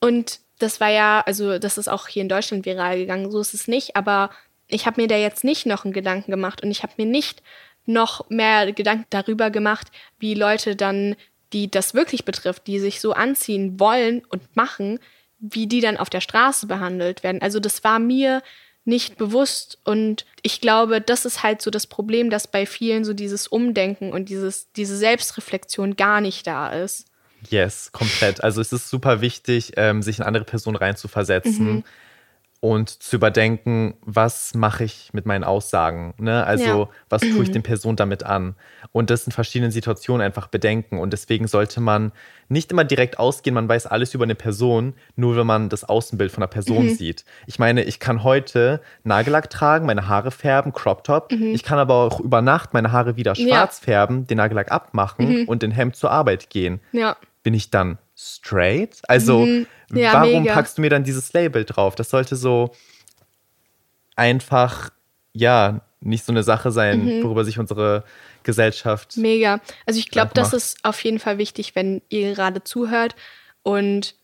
Und 0.00 0.40
das 0.58 0.80
war 0.80 0.90
ja, 0.90 1.22
also 1.26 1.58
das 1.58 1.78
ist 1.78 1.88
auch 1.88 2.08
hier 2.08 2.22
in 2.22 2.28
Deutschland 2.28 2.66
viral 2.66 2.98
gegangen, 2.98 3.30
so 3.30 3.40
ist 3.40 3.54
es 3.54 3.68
nicht, 3.68 3.96
aber 3.96 4.30
ich 4.66 4.86
habe 4.86 5.00
mir 5.00 5.08
da 5.08 5.16
jetzt 5.16 5.44
nicht 5.44 5.66
noch 5.66 5.84
einen 5.84 5.94
Gedanken 5.94 6.30
gemacht 6.30 6.62
und 6.62 6.70
ich 6.70 6.82
habe 6.82 6.92
mir 6.96 7.06
nicht 7.06 7.42
noch 7.86 8.28
mehr 8.28 8.70
Gedanken 8.72 9.06
darüber 9.10 9.50
gemacht, 9.50 9.88
wie 10.18 10.34
Leute 10.34 10.76
dann, 10.76 11.16
die 11.52 11.70
das 11.70 11.94
wirklich 11.94 12.24
betrifft, 12.24 12.66
die 12.66 12.78
sich 12.78 13.00
so 13.00 13.12
anziehen 13.12 13.80
wollen 13.80 14.22
und 14.28 14.56
machen, 14.56 14.98
wie 15.38 15.66
die 15.66 15.80
dann 15.80 15.96
auf 15.96 16.10
der 16.10 16.20
Straße 16.20 16.66
behandelt 16.66 17.22
werden. 17.22 17.42
Also 17.42 17.60
das 17.60 17.84
war 17.84 17.98
mir 17.98 18.42
nicht 18.84 19.18
bewusst 19.18 19.78
und 19.84 20.24
ich 20.42 20.60
glaube, 20.60 21.00
das 21.00 21.26
ist 21.26 21.42
halt 21.42 21.60
so 21.60 21.70
das 21.70 21.86
Problem, 21.86 22.30
dass 22.30 22.46
bei 22.46 22.64
vielen 22.64 23.04
so 23.04 23.12
dieses 23.12 23.46
Umdenken 23.46 24.12
und 24.12 24.30
dieses, 24.30 24.72
diese 24.72 24.96
Selbstreflexion 24.96 25.96
gar 25.96 26.20
nicht 26.20 26.46
da 26.46 26.70
ist. 26.70 27.06
Yes, 27.50 27.92
komplett. 27.92 28.42
Also 28.42 28.60
es 28.60 28.72
ist 28.72 28.88
super 28.88 29.20
wichtig, 29.20 29.72
ähm, 29.76 30.02
sich 30.02 30.18
in 30.18 30.24
andere 30.24 30.44
Personen 30.44 30.76
reinzuversetzen. 30.76 31.74
Mhm 31.74 31.84
und 32.60 32.88
zu 32.90 33.16
überdenken, 33.16 33.94
was 34.00 34.54
mache 34.54 34.82
ich 34.82 35.10
mit 35.12 35.26
meinen 35.26 35.44
Aussagen? 35.44 36.14
Ne? 36.18 36.44
Also, 36.44 36.64
ja. 36.64 36.88
was 37.08 37.22
tue 37.22 37.42
ich 37.42 37.50
den 37.52 37.62
Personen 37.62 37.96
damit 37.96 38.24
an? 38.24 38.56
Und 38.90 39.10
das 39.10 39.26
in 39.26 39.32
verschiedenen 39.32 39.70
Situationen 39.70 40.24
einfach 40.24 40.48
bedenken. 40.48 40.98
Und 40.98 41.12
deswegen 41.12 41.46
sollte 41.46 41.80
man 41.80 42.10
nicht 42.48 42.72
immer 42.72 42.82
direkt 42.82 43.18
ausgehen, 43.18 43.54
man 43.54 43.68
weiß 43.68 43.86
alles 43.86 44.12
über 44.14 44.24
eine 44.24 44.34
Person, 44.34 44.94
nur 45.14 45.36
wenn 45.36 45.46
man 45.46 45.68
das 45.68 45.84
Außenbild 45.84 46.32
von 46.32 46.42
einer 46.42 46.50
Person 46.50 46.86
mhm. 46.86 46.94
sieht. 46.94 47.24
Ich 47.46 47.60
meine, 47.60 47.84
ich 47.84 48.00
kann 48.00 48.24
heute 48.24 48.80
Nagellack 49.04 49.50
tragen, 49.50 49.86
meine 49.86 50.08
Haare 50.08 50.32
färben, 50.32 50.72
Crop 50.72 51.04
Top. 51.04 51.30
Mhm. 51.30 51.54
Ich 51.54 51.62
kann 51.62 51.78
aber 51.78 51.94
auch 51.94 52.18
über 52.18 52.42
Nacht 52.42 52.74
meine 52.74 52.90
Haare 52.90 53.16
wieder 53.16 53.36
schwarz 53.36 53.80
ja. 53.80 53.84
färben, 53.84 54.26
den 54.26 54.38
Nagellack 54.38 54.72
abmachen 54.72 55.42
mhm. 55.42 55.44
und 55.48 55.62
in 55.62 55.70
Hemd 55.70 55.94
zur 55.94 56.10
Arbeit 56.10 56.50
gehen. 56.50 56.80
Ja. 56.90 57.16
Bin 57.44 57.54
ich 57.54 57.70
dann 57.70 57.98
straight? 58.16 59.00
Also, 59.06 59.46
mhm. 59.46 59.66
Ja, 59.92 60.14
warum 60.14 60.42
mega. 60.42 60.54
packst 60.54 60.78
du 60.78 60.82
mir 60.82 60.90
dann 60.90 61.04
dieses 61.04 61.32
Label 61.32 61.64
drauf? 61.64 61.94
Das 61.94 62.10
sollte 62.10 62.36
so 62.36 62.72
einfach, 64.16 64.90
ja, 65.32 65.80
nicht 66.00 66.24
so 66.24 66.32
eine 66.32 66.42
Sache 66.42 66.70
sein, 66.70 67.04
mhm. 67.04 67.24
worüber 67.24 67.44
sich 67.44 67.58
unsere 67.58 68.04
Gesellschaft. 68.42 69.16
Mega. 69.16 69.60
Also, 69.86 69.98
ich 69.98 70.10
glaube, 70.10 70.30
das 70.34 70.52
ist 70.52 70.78
auf 70.84 71.02
jeden 71.02 71.18
Fall 71.18 71.38
wichtig, 71.38 71.74
wenn 71.74 72.02
ihr 72.08 72.34
gerade 72.34 72.62
zuhört. 72.62 73.16
Und 73.62 74.14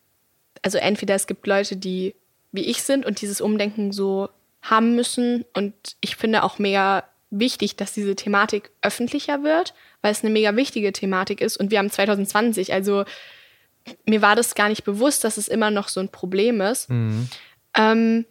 also, 0.62 0.78
entweder 0.78 1.14
es 1.14 1.26
gibt 1.26 1.46
Leute, 1.46 1.76
die 1.76 2.14
wie 2.52 2.64
ich 2.64 2.82
sind 2.84 3.04
und 3.04 3.20
dieses 3.20 3.40
Umdenken 3.40 3.90
so 3.90 4.28
haben 4.62 4.94
müssen. 4.94 5.44
Und 5.54 5.74
ich 6.00 6.16
finde 6.16 6.44
auch 6.44 6.58
mega 6.58 7.04
wichtig, 7.30 7.76
dass 7.76 7.92
diese 7.92 8.14
Thematik 8.14 8.70
öffentlicher 8.80 9.42
wird, 9.42 9.74
weil 10.02 10.12
es 10.12 10.22
eine 10.22 10.32
mega 10.32 10.54
wichtige 10.54 10.92
Thematik 10.92 11.40
ist. 11.40 11.56
Und 11.56 11.72
wir 11.72 11.78
haben 11.78 11.90
2020, 11.90 12.72
also 12.72 13.04
mir 14.07 14.22
war 14.22 14.37
das 14.37 14.55
gar 14.55 14.68
nicht 14.68 14.85
bewusst, 14.85 15.24
dass 15.24 15.37
es 15.37 15.49
immer 15.49 15.70
noch 15.70 15.89
so 15.89 16.01
ein 16.01 16.09
Problem 16.09 16.61
ist. 16.61 16.91
Mhm. 16.91 17.28
Ähm, 17.74 18.26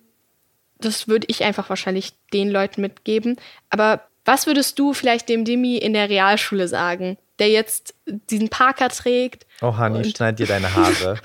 das 0.79 1.07
würde 1.07 1.27
ich 1.29 1.43
einfach 1.43 1.69
wahrscheinlich 1.69 2.13
den 2.33 2.49
Leuten 2.49 2.81
mitgeben. 2.81 3.37
Aber 3.69 4.03
was 4.25 4.47
würdest 4.47 4.79
du 4.79 4.93
vielleicht 4.93 5.29
dem 5.29 5.45
Demi 5.45 5.77
in 5.77 5.93
der 5.93 6.09
Realschule 6.09 6.67
sagen, 6.67 7.17
der 7.39 7.49
jetzt 7.49 7.93
diesen 8.05 8.49
Parker 8.49 8.89
trägt? 8.89 9.45
Oh, 9.61 9.77
Hani, 9.77 10.03
schneid 10.05 10.39
dir 10.39 10.47
deine 10.47 10.73
Haare. 10.73 11.19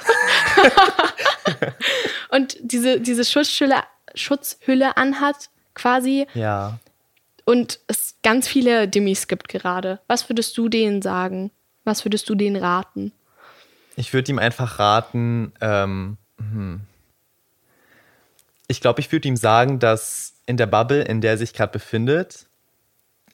und 2.31 2.57
diese, 2.61 3.01
diese 3.01 3.25
Schutzhülle, 3.25 3.83
Schutzhülle 4.15 4.97
anhat, 4.97 5.51
quasi. 5.75 6.27
Ja. 6.35 6.79
Und 7.45 7.81
es 7.87 8.17
ganz 8.23 8.49
viele 8.49 8.89
Demis 8.89 9.29
gibt 9.29 9.49
gerade. 9.49 10.01
Was 10.07 10.29
würdest 10.29 10.57
du 10.59 10.69
denen 10.69 11.03
sagen? 11.03 11.51
Was 11.85 12.05
würdest 12.05 12.29
du 12.29 12.35
denen 12.35 12.57
raten? 12.57 13.13
Ich 13.99 14.13
würde 14.13 14.31
ihm 14.31 14.39
einfach 14.39 14.79
raten, 14.79 15.53
ähm, 15.61 16.19
hm. 16.39 16.81
ich 18.69 18.81
glaube, 18.81 19.01
ich 19.01 19.11
würde 19.11 19.27
ihm 19.27 19.37
sagen, 19.37 19.81
dass 19.81 20.35
in 20.47 20.57
der 20.57 20.67
Bubble, 20.67 21.03
in 21.03 21.21
der 21.21 21.33
er 21.33 21.39
sich 21.39 21.53
gerade 21.53 21.73
befindet, 21.73 22.47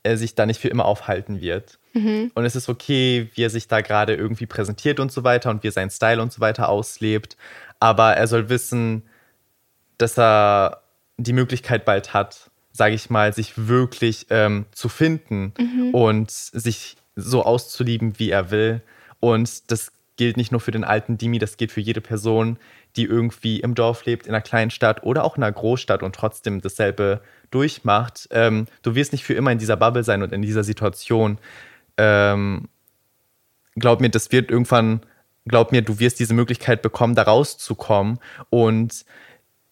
er 0.02 0.16
sich 0.16 0.34
da 0.34 0.46
nicht 0.46 0.60
für 0.60 0.68
immer 0.68 0.86
aufhalten 0.86 1.42
wird. 1.42 1.78
Mhm. 1.92 2.30
Und 2.34 2.44
es 2.44 2.56
ist 2.56 2.68
okay, 2.68 3.30
wie 3.34 3.42
er 3.42 3.50
sich 3.50 3.68
da 3.68 3.82
gerade 3.82 4.14
irgendwie 4.14 4.46
präsentiert 4.46 5.00
und 5.00 5.12
so 5.12 5.22
weiter 5.22 5.50
und 5.50 5.62
wie 5.62 5.68
er 5.68 5.72
seinen 5.72 5.90
Style 5.90 6.20
und 6.20 6.32
so 6.32 6.40
weiter 6.40 6.68
auslebt. 6.68 7.36
Aber 7.78 8.14
er 8.14 8.26
soll 8.26 8.48
wissen, 8.48 9.02
dass 9.98 10.18
er 10.18 10.82
die 11.18 11.32
Möglichkeit 11.32 11.84
bald 11.84 12.14
hat, 12.14 12.50
sage 12.72 12.94
ich 12.94 13.10
mal, 13.10 13.32
sich 13.32 13.68
wirklich 13.68 14.26
ähm, 14.30 14.66
zu 14.72 14.88
finden 14.88 15.52
mhm. 15.58 15.94
und 15.94 16.30
sich 16.30 16.96
so 17.16 17.44
auszulieben, 17.44 18.18
wie 18.18 18.30
er 18.30 18.50
will. 18.50 18.82
Und 19.20 19.70
das 19.70 19.92
gilt 20.16 20.36
nicht 20.36 20.52
nur 20.52 20.60
für 20.60 20.70
den 20.70 20.84
alten 20.84 21.18
Dimi, 21.18 21.38
das 21.38 21.56
gilt 21.56 21.72
für 21.72 21.80
jede 21.80 22.00
Person, 22.00 22.58
die 22.96 23.04
irgendwie 23.04 23.60
im 23.60 23.74
Dorf 23.74 24.04
lebt, 24.04 24.26
in 24.26 24.34
einer 24.34 24.42
kleinen 24.42 24.70
Stadt 24.70 25.02
oder 25.02 25.24
auch 25.24 25.36
in 25.36 25.42
einer 25.42 25.52
Großstadt 25.52 26.02
und 26.02 26.14
trotzdem 26.14 26.60
dasselbe 26.60 27.20
durchmacht. 27.50 28.28
Ähm, 28.30 28.66
du 28.82 28.94
wirst 28.94 29.12
nicht 29.12 29.24
für 29.24 29.34
immer 29.34 29.52
in 29.52 29.58
dieser 29.58 29.76
Bubble 29.76 30.04
sein 30.04 30.22
und 30.22 30.32
in 30.32 30.42
dieser 30.42 30.64
Situation. 30.64 31.38
Ähm, 31.96 32.68
glaub 33.76 34.00
mir, 34.00 34.10
das 34.10 34.30
wird 34.30 34.50
irgendwann, 34.50 35.00
glaub 35.46 35.72
mir, 35.72 35.82
du 35.82 35.98
wirst 35.98 36.20
diese 36.20 36.34
Möglichkeit 36.34 36.82
bekommen, 36.82 37.14
da 37.14 37.22
rauszukommen. 37.22 38.18
Und 38.50 39.04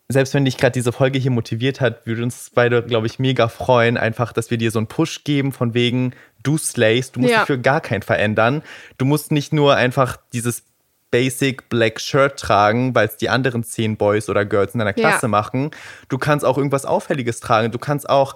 selbst 0.09 0.35
wenn 0.35 0.45
dich 0.45 0.59
gerade 0.59 0.73
diese 0.73 0.93
Folge 0.93 1.19
hier 1.19 1.31
motiviert 1.31 1.81
hat, 1.81 2.07
würde 2.07 2.23
uns 2.23 2.51
beide, 2.55 2.83
glaube 2.83 3.07
ich, 3.07 3.19
mega 3.19 3.49
freuen, 3.49 3.97
einfach, 3.97 4.33
dass 4.33 4.51
wir 4.51 4.59
dir 4.59 4.71
so 4.71 4.79
einen 4.79 4.89
Push 4.89 5.25
geben, 5.25 5.53
von 5.53 5.75
wegen, 5.75 6.15
du 6.43 6.59
slayst, 6.59 7.17
du 7.17 7.21
musst 7.21 7.33
ja. 7.33 7.39
dich 7.41 7.47
für 7.47 7.59
gar 7.59 7.81
keinen 7.81 8.03
verändern. 8.03 8.63
Du 8.99 9.05
musst 9.05 9.33
nicht 9.33 9.53
nur 9.53 9.77
einfach 9.77 10.17
dieses 10.33 10.65
Basic 11.11 11.69
Black 11.69 12.01
Shirt 12.01 12.39
tragen, 12.39 12.95
weil 12.95 13.07
es 13.07 13.17
die 13.17 13.29
anderen 13.29 13.63
zehn 13.63 13.97
Boys 13.97 14.29
oder 14.29 14.45
Girls 14.45 14.75
in 14.75 14.79
deiner 14.79 14.95
Klasse 14.95 15.27
ja. 15.27 15.29
machen. 15.29 15.71
Du 16.09 16.19
kannst 16.19 16.45
auch 16.45 16.57
irgendwas 16.57 16.85
Auffälliges 16.85 17.41
tragen. 17.41 17.71
Du 17.71 17.79
kannst 17.79 18.09
auch 18.09 18.35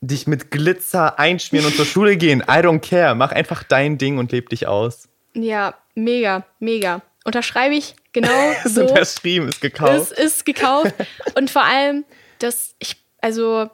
dich 0.00 0.26
mit 0.26 0.50
Glitzer 0.50 1.18
einschmieren 1.18 1.66
und 1.66 1.76
zur 1.76 1.86
Schule 1.86 2.16
gehen. 2.16 2.40
I 2.40 2.58
don't 2.58 2.80
care. 2.80 3.14
Mach 3.14 3.30
einfach 3.30 3.62
dein 3.62 3.98
Ding 3.98 4.18
und 4.18 4.32
leb 4.32 4.48
dich 4.48 4.66
aus. 4.66 5.08
Ja, 5.34 5.74
mega, 5.94 6.44
mega. 6.58 7.02
Unterschreibe 7.24 7.74
ich 7.74 7.94
genau 8.12 8.52
so. 8.64 8.82
Unterschrieben, 8.82 9.48
ist 9.48 9.60
gekauft. 9.60 10.12
Es 10.12 10.12
ist 10.12 10.44
gekauft. 10.44 10.92
und 11.36 11.50
vor 11.50 11.64
allem, 11.64 12.04
dass 12.40 12.74
ich, 12.80 12.96
also 13.20 13.70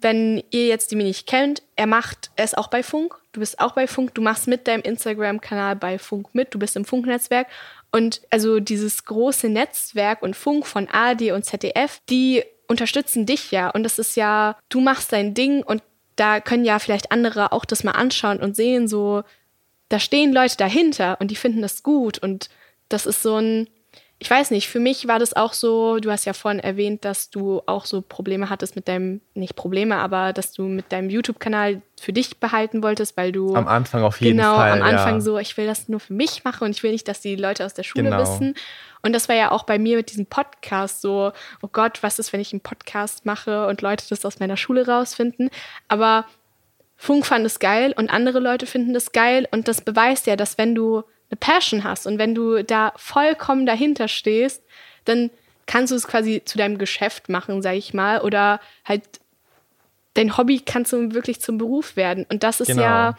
wenn 0.00 0.42
ihr 0.50 0.66
jetzt 0.66 0.90
die 0.90 0.96
mich 0.96 1.06
nicht 1.06 1.26
kennt, 1.26 1.62
er 1.76 1.86
macht 1.86 2.30
es 2.36 2.54
auch 2.54 2.68
bei 2.68 2.82
Funk. 2.82 3.16
Du 3.32 3.40
bist 3.40 3.58
auch 3.60 3.72
bei 3.72 3.86
Funk. 3.86 4.14
Du 4.14 4.22
machst 4.22 4.46
mit 4.46 4.68
deinem 4.68 4.82
Instagram-Kanal 4.82 5.76
bei 5.76 5.98
Funk 5.98 6.34
mit. 6.34 6.54
Du 6.54 6.58
bist 6.58 6.76
im 6.76 6.84
Funknetzwerk. 6.84 7.48
Und 7.90 8.20
also 8.30 8.60
dieses 8.60 9.04
große 9.04 9.48
Netzwerk 9.48 10.22
und 10.22 10.36
Funk 10.36 10.66
von 10.66 10.88
ARD 10.88 11.32
und 11.32 11.44
ZDF, 11.44 12.00
die 12.08 12.44
unterstützen 12.68 13.26
dich 13.26 13.50
ja. 13.50 13.70
Und 13.70 13.82
das 13.82 13.98
ist 13.98 14.16
ja, 14.16 14.56
du 14.68 14.80
machst 14.80 15.12
dein 15.12 15.34
Ding 15.34 15.62
und 15.62 15.82
da 16.16 16.40
können 16.40 16.64
ja 16.64 16.78
vielleicht 16.78 17.10
andere 17.12 17.52
auch 17.52 17.64
das 17.64 17.84
mal 17.84 17.92
anschauen 17.92 18.40
und 18.40 18.56
sehen, 18.56 18.88
so, 18.88 19.22
da 19.88 19.98
stehen 19.98 20.32
Leute 20.32 20.56
dahinter 20.56 21.16
und 21.20 21.30
die 21.30 21.36
finden 21.36 21.62
das 21.62 21.82
gut. 21.82 22.18
Und 22.18 22.50
das 22.88 23.06
ist 23.06 23.22
so 23.22 23.36
ein, 23.36 23.68
ich 24.20 24.28
weiß 24.28 24.50
nicht, 24.50 24.68
für 24.68 24.80
mich 24.80 25.06
war 25.06 25.20
das 25.20 25.34
auch 25.34 25.52
so, 25.52 26.00
du 26.00 26.10
hast 26.10 26.24
ja 26.24 26.32
vorhin 26.32 26.58
erwähnt, 26.58 27.04
dass 27.04 27.30
du 27.30 27.62
auch 27.66 27.84
so 27.84 28.02
Probleme 28.02 28.50
hattest 28.50 28.74
mit 28.74 28.88
deinem, 28.88 29.20
nicht 29.34 29.54
Probleme, 29.54 29.96
aber 29.96 30.32
dass 30.32 30.52
du 30.52 30.64
mit 30.64 30.90
deinem 30.90 31.08
YouTube-Kanal 31.08 31.82
für 32.00 32.12
dich 32.12 32.38
behalten 32.38 32.82
wolltest, 32.82 33.16
weil 33.16 33.30
du. 33.30 33.54
Am 33.54 33.68
Anfang 33.68 34.02
auf 34.02 34.20
jeden 34.20 34.38
genau, 34.38 34.56
Fall. 34.56 34.72
Genau, 34.72 34.84
am 34.84 34.94
Anfang 34.94 35.14
ja. 35.14 35.20
so, 35.20 35.38
ich 35.38 35.56
will 35.56 35.66
das 35.66 35.88
nur 35.88 36.00
für 36.00 36.14
mich 36.14 36.42
machen 36.42 36.64
und 36.64 36.72
ich 36.72 36.82
will 36.82 36.90
nicht, 36.90 37.06
dass 37.06 37.20
die 37.20 37.36
Leute 37.36 37.64
aus 37.64 37.74
der 37.74 37.84
Schule 37.84 38.04
genau. 38.04 38.20
wissen. 38.20 38.54
Und 39.02 39.12
das 39.12 39.28
war 39.28 39.36
ja 39.36 39.52
auch 39.52 39.62
bei 39.62 39.78
mir 39.78 39.96
mit 39.96 40.10
diesem 40.10 40.26
Podcast 40.26 41.00
so, 41.00 41.30
oh 41.62 41.68
Gott, 41.70 42.02
was 42.02 42.18
ist, 42.18 42.32
wenn 42.32 42.40
ich 42.40 42.52
einen 42.52 42.60
Podcast 42.60 43.24
mache 43.24 43.68
und 43.68 43.82
Leute 43.82 44.04
das 44.08 44.24
aus 44.24 44.40
meiner 44.40 44.56
Schule 44.56 44.84
rausfinden? 44.88 45.48
Aber 45.86 46.24
Funk 46.96 47.24
fand 47.24 47.46
es 47.46 47.60
geil 47.60 47.94
und 47.96 48.10
andere 48.10 48.40
Leute 48.40 48.66
finden 48.66 48.96
es 48.96 49.12
geil 49.12 49.46
und 49.52 49.68
das 49.68 49.80
beweist 49.80 50.26
ja, 50.26 50.34
dass 50.34 50.58
wenn 50.58 50.74
du 50.74 51.04
eine 51.30 51.36
Passion 51.38 51.84
hast 51.84 52.06
und 52.06 52.18
wenn 52.18 52.34
du 52.34 52.62
da 52.64 52.92
vollkommen 52.96 53.66
dahinter 53.66 54.08
stehst, 54.08 54.62
dann 55.04 55.30
kannst 55.66 55.92
du 55.92 55.96
es 55.96 56.06
quasi 56.08 56.42
zu 56.44 56.58
deinem 56.58 56.78
Geschäft 56.78 57.28
machen, 57.28 57.62
sag 57.62 57.74
ich 57.74 57.94
mal, 57.94 58.20
oder 58.22 58.60
halt 58.84 59.02
dein 60.14 60.36
Hobby 60.36 60.60
kannst 60.64 60.92
du 60.92 61.12
wirklich 61.12 61.40
zum 61.40 61.58
Beruf 61.58 61.94
werden. 61.94 62.26
Und 62.28 62.42
das 62.42 62.60
ist 62.60 62.68
genau. 62.68 62.82
ja, 62.82 63.16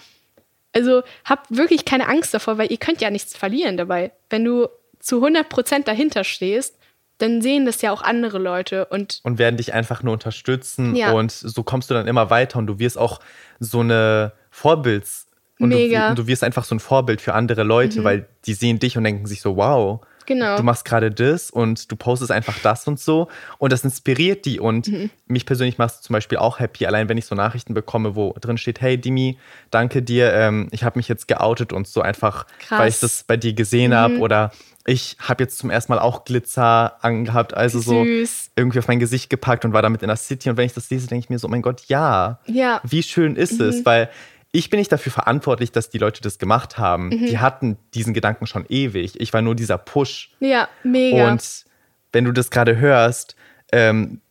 also 0.74 1.04
habt 1.24 1.56
wirklich 1.56 1.86
keine 1.86 2.08
Angst 2.08 2.34
davor, 2.34 2.58
weil 2.58 2.72
ihr 2.72 2.78
könnt 2.78 3.02
ja 3.02 3.10
nichts 3.10 3.38
verlieren 3.38 3.78
dabei. 3.78 4.12
Wenn 4.30 4.44
du 4.44 4.68
zu 5.00 5.18
100 5.18 5.48
Prozent 5.48 5.88
dahinter 5.88 6.24
stehst, 6.24 6.76
dann 7.20 7.42
sehen 7.42 7.66
das 7.66 7.82
ja 7.82 7.92
auch 7.92 8.02
andere 8.02 8.38
Leute 8.38 8.86
und 8.86 9.20
und 9.24 9.38
werden 9.38 9.58
dich 9.58 9.74
einfach 9.74 10.04
nur 10.04 10.14
unterstützen 10.14 10.96
ja. 10.96 11.12
und 11.12 11.32
so 11.32 11.64
kommst 11.64 11.90
du 11.90 11.94
dann 11.94 12.08
immer 12.08 12.30
weiter 12.30 12.60
und 12.60 12.68
du 12.68 12.80
wirst 12.80 12.98
auch 12.98 13.20
so 13.60 13.82
eine 13.82 14.32
Vorbilds 14.50 15.28
und 15.60 15.70
Mega. 15.70 16.10
Du, 16.10 16.24
du 16.24 16.28
wirst 16.28 16.44
einfach 16.44 16.64
so 16.64 16.74
ein 16.76 16.80
Vorbild 16.80 17.22
für 17.22 17.34
andere 17.34 17.64
Leute, 17.64 18.00
mhm. 18.00 18.04
weil 18.06 18.26
die 18.46 18.54
sehen 18.54 18.80
dich 18.80 18.98
und 18.98 19.04
denken 19.04 19.26
sich 19.26 19.42
so, 19.42 19.56
wow. 19.58 20.00
Genau. 20.26 20.58
du 20.58 20.64
machst 20.64 20.86
gerade 20.86 21.10
das 21.10 21.50
und 21.50 21.92
du 21.92 21.96
postest 21.96 22.32
einfach 22.32 22.60
das 22.62 22.88
und 22.88 23.00
so. 23.00 23.30
Und 23.58 23.74
das 23.74 23.84
inspiriert 23.84 24.46
die. 24.46 24.60
Und 24.60 24.88
Mhm. 24.88 25.10
mich 25.26 25.48
persönlich 25.48 25.80
macht 25.80 25.96
es 25.96 26.02
zum 26.02 26.14
Beispiel 26.14 26.38
auch 26.38 26.60
happy, 26.60 26.86
allein 26.86 27.10
wenn 27.10 27.18
ich 27.18 27.26
so 27.26 27.34
Nachrichten 27.34 27.74
bekomme, 27.74 28.16
wo 28.16 28.36
drin 28.40 28.60
steht, 28.60 28.80
hey 28.80 28.96
Dimi, 29.00 29.40
danke 29.72 30.04
dir, 30.04 30.32
ähm, 30.34 30.68
ich 30.70 30.84
habe 30.84 31.00
mich 31.00 31.08
jetzt 31.08 31.28
geoutet 31.28 31.74
und 31.74 31.88
so 31.88 32.02
einfach, 32.02 32.46
Krass. 32.60 32.80
weil 32.80 32.90
ich 32.90 33.00
das 33.00 33.24
bei 33.24 33.38
dir 33.38 33.54
gesehen 33.54 33.96
habe. 33.96 34.20
Oder 34.20 34.52
ich 34.86 35.18
habe 35.20 35.44
jetzt 35.44 35.58
zum 35.58 35.72
ersten 35.72 35.94
Mal 35.94 36.00
auch 36.00 36.26
Glitzer 36.26 37.04
angehabt, 37.04 37.56
also 37.56 37.80
so 37.80 38.04
Süß. 38.04 38.52
irgendwie 38.56 38.78
auf 38.78 38.88
mein 38.88 39.00
Gesicht 39.00 39.32
gepackt 39.32 39.66
und 39.66 39.74
war 39.74 39.82
damit 39.82 40.04
in 40.04 40.10
der 40.10 40.18
City. 40.18 40.52
Und 40.52 40.58
wenn 40.58 40.68
ich 40.68 40.74
das 40.74 40.92
lese, 40.92 41.08
denke 41.08 41.24
ich 41.24 41.30
mir 41.32 41.40
so, 41.40 41.48
oh 41.48 41.52
mein 41.52 41.64
Gott, 41.64 41.82
ja. 41.88 42.38
Ja. 42.46 42.82
Wie 42.84 43.02
schön 43.02 43.36
ist 43.36 43.60
es? 43.60 43.84
Weil 43.84 44.10
ich 44.52 44.70
bin 44.70 44.80
nicht 44.80 44.92
dafür 44.92 45.12
verantwortlich, 45.12 45.72
dass 45.72 45.90
die 45.90 46.00
Leute 46.00 46.22
das 46.22 46.40
gemacht 46.40 46.78
haben. 46.78 47.12
Die 47.12 47.38
hatten 47.38 47.78
diesen 47.94 48.14
Gedanken 48.14 48.48
schon 48.48 48.66
ewig. 48.68 49.20
Ich 49.20 49.32
war 49.32 49.42
nur 49.42 49.56
dieser 49.56 49.78
Push. 49.78 50.32
Ja, 50.40 50.68
mega. 50.84 51.30
Und 51.30 51.66
wenn 52.12 52.26
du 52.26 52.32
das 52.32 52.50
gerade 52.50 52.78
hörst, 52.78 53.36
ähm, 53.72 54.22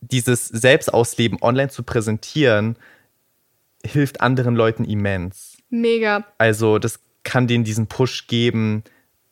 dieses 0.00 0.46
Selbstausleben 0.46 1.42
online 1.42 1.68
zu 1.68 1.82
präsentieren, 1.82 2.76
hilft 3.84 4.20
anderen 4.20 4.54
Leuten 4.54 4.84
immens. 4.84 5.58
mega. 5.68 6.24
Also 6.38 6.78
das 6.78 7.00
kann 7.24 7.48
denen 7.48 7.64
diesen 7.64 7.88
Push 7.88 8.28
geben, 8.28 8.84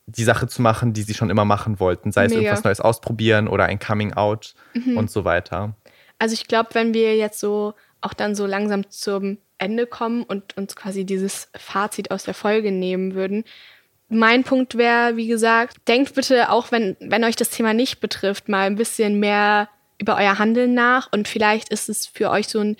die 0.05 0.23
Sache 0.23 0.47
zu 0.47 0.61
machen, 0.61 0.91
die 0.93 1.03
sie 1.03 1.13
schon 1.13 1.29
immer 1.29 1.45
machen 1.45 1.79
wollten. 1.79 2.11
Sei 2.11 2.25
es 2.25 2.31
Mega. 2.31 2.41
irgendwas 2.41 2.63
Neues 2.63 2.81
ausprobieren 2.81 3.47
oder 3.47 3.65
ein 3.65 3.79
Coming 3.79 4.13
Out 4.13 4.53
und 4.95 5.09
so 5.09 5.23
weiter. 5.23 5.75
Also 6.19 6.33
ich 6.33 6.47
glaube, 6.47 6.69
wenn 6.73 6.93
wir 6.93 7.15
jetzt 7.15 7.39
so 7.39 7.73
auch 8.01 8.13
dann 8.13 8.35
so 8.35 8.45
langsam 8.45 8.89
zum 8.89 9.37
Ende 9.57 9.87
kommen 9.87 10.23
und 10.23 10.57
uns 10.57 10.75
quasi 10.75 11.05
dieses 11.05 11.49
Fazit 11.55 12.11
aus 12.11 12.23
der 12.23 12.33
Folge 12.33 12.71
nehmen 12.71 13.15
würden. 13.15 13.43
Mein 14.09 14.43
Punkt 14.43 14.77
wäre, 14.77 15.17
wie 15.17 15.27
gesagt, 15.27 15.87
denkt 15.87 16.13
bitte 16.13 16.51
auch, 16.51 16.71
wenn, 16.71 16.95
wenn 16.99 17.23
euch 17.23 17.35
das 17.35 17.49
Thema 17.49 17.73
nicht 17.73 17.99
betrifft, 17.99 18.49
mal 18.49 18.67
ein 18.67 18.75
bisschen 18.75 19.19
mehr 19.19 19.69
über 19.97 20.17
euer 20.17 20.37
Handeln 20.37 20.73
nach 20.73 21.11
und 21.11 21.27
vielleicht 21.27 21.69
ist 21.69 21.89
es 21.89 22.05
für 22.05 22.29
euch 22.29 22.47
so 22.47 22.59
ein 22.59 22.77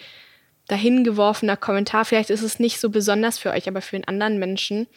dahingeworfener 0.68 1.58
Kommentar, 1.58 2.06
vielleicht 2.06 2.30
ist 2.30 2.42
es 2.42 2.60
nicht 2.60 2.80
so 2.80 2.90
besonders 2.90 3.38
für 3.38 3.52
euch, 3.52 3.68
aber 3.68 3.82
für 3.82 3.96
einen 3.96 4.06
anderen 4.06 4.38
Menschen 4.38 4.88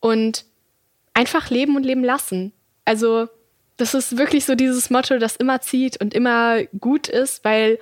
und 0.00 0.44
einfach 1.14 1.50
leben 1.50 1.76
und 1.76 1.84
leben 1.84 2.04
lassen. 2.04 2.52
Also 2.84 3.28
das 3.76 3.94
ist 3.94 4.18
wirklich 4.18 4.44
so 4.44 4.54
dieses 4.54 4.90
Motto, 4.90 5.18
das 5.18 5.36
immer 5.36 5.60
zieht 5.60 6.00
und 6.00 6.12
immer 6.12 6.64
gut 6.78 7.08
ist, 7.08 7.44
weil 7.44 7.78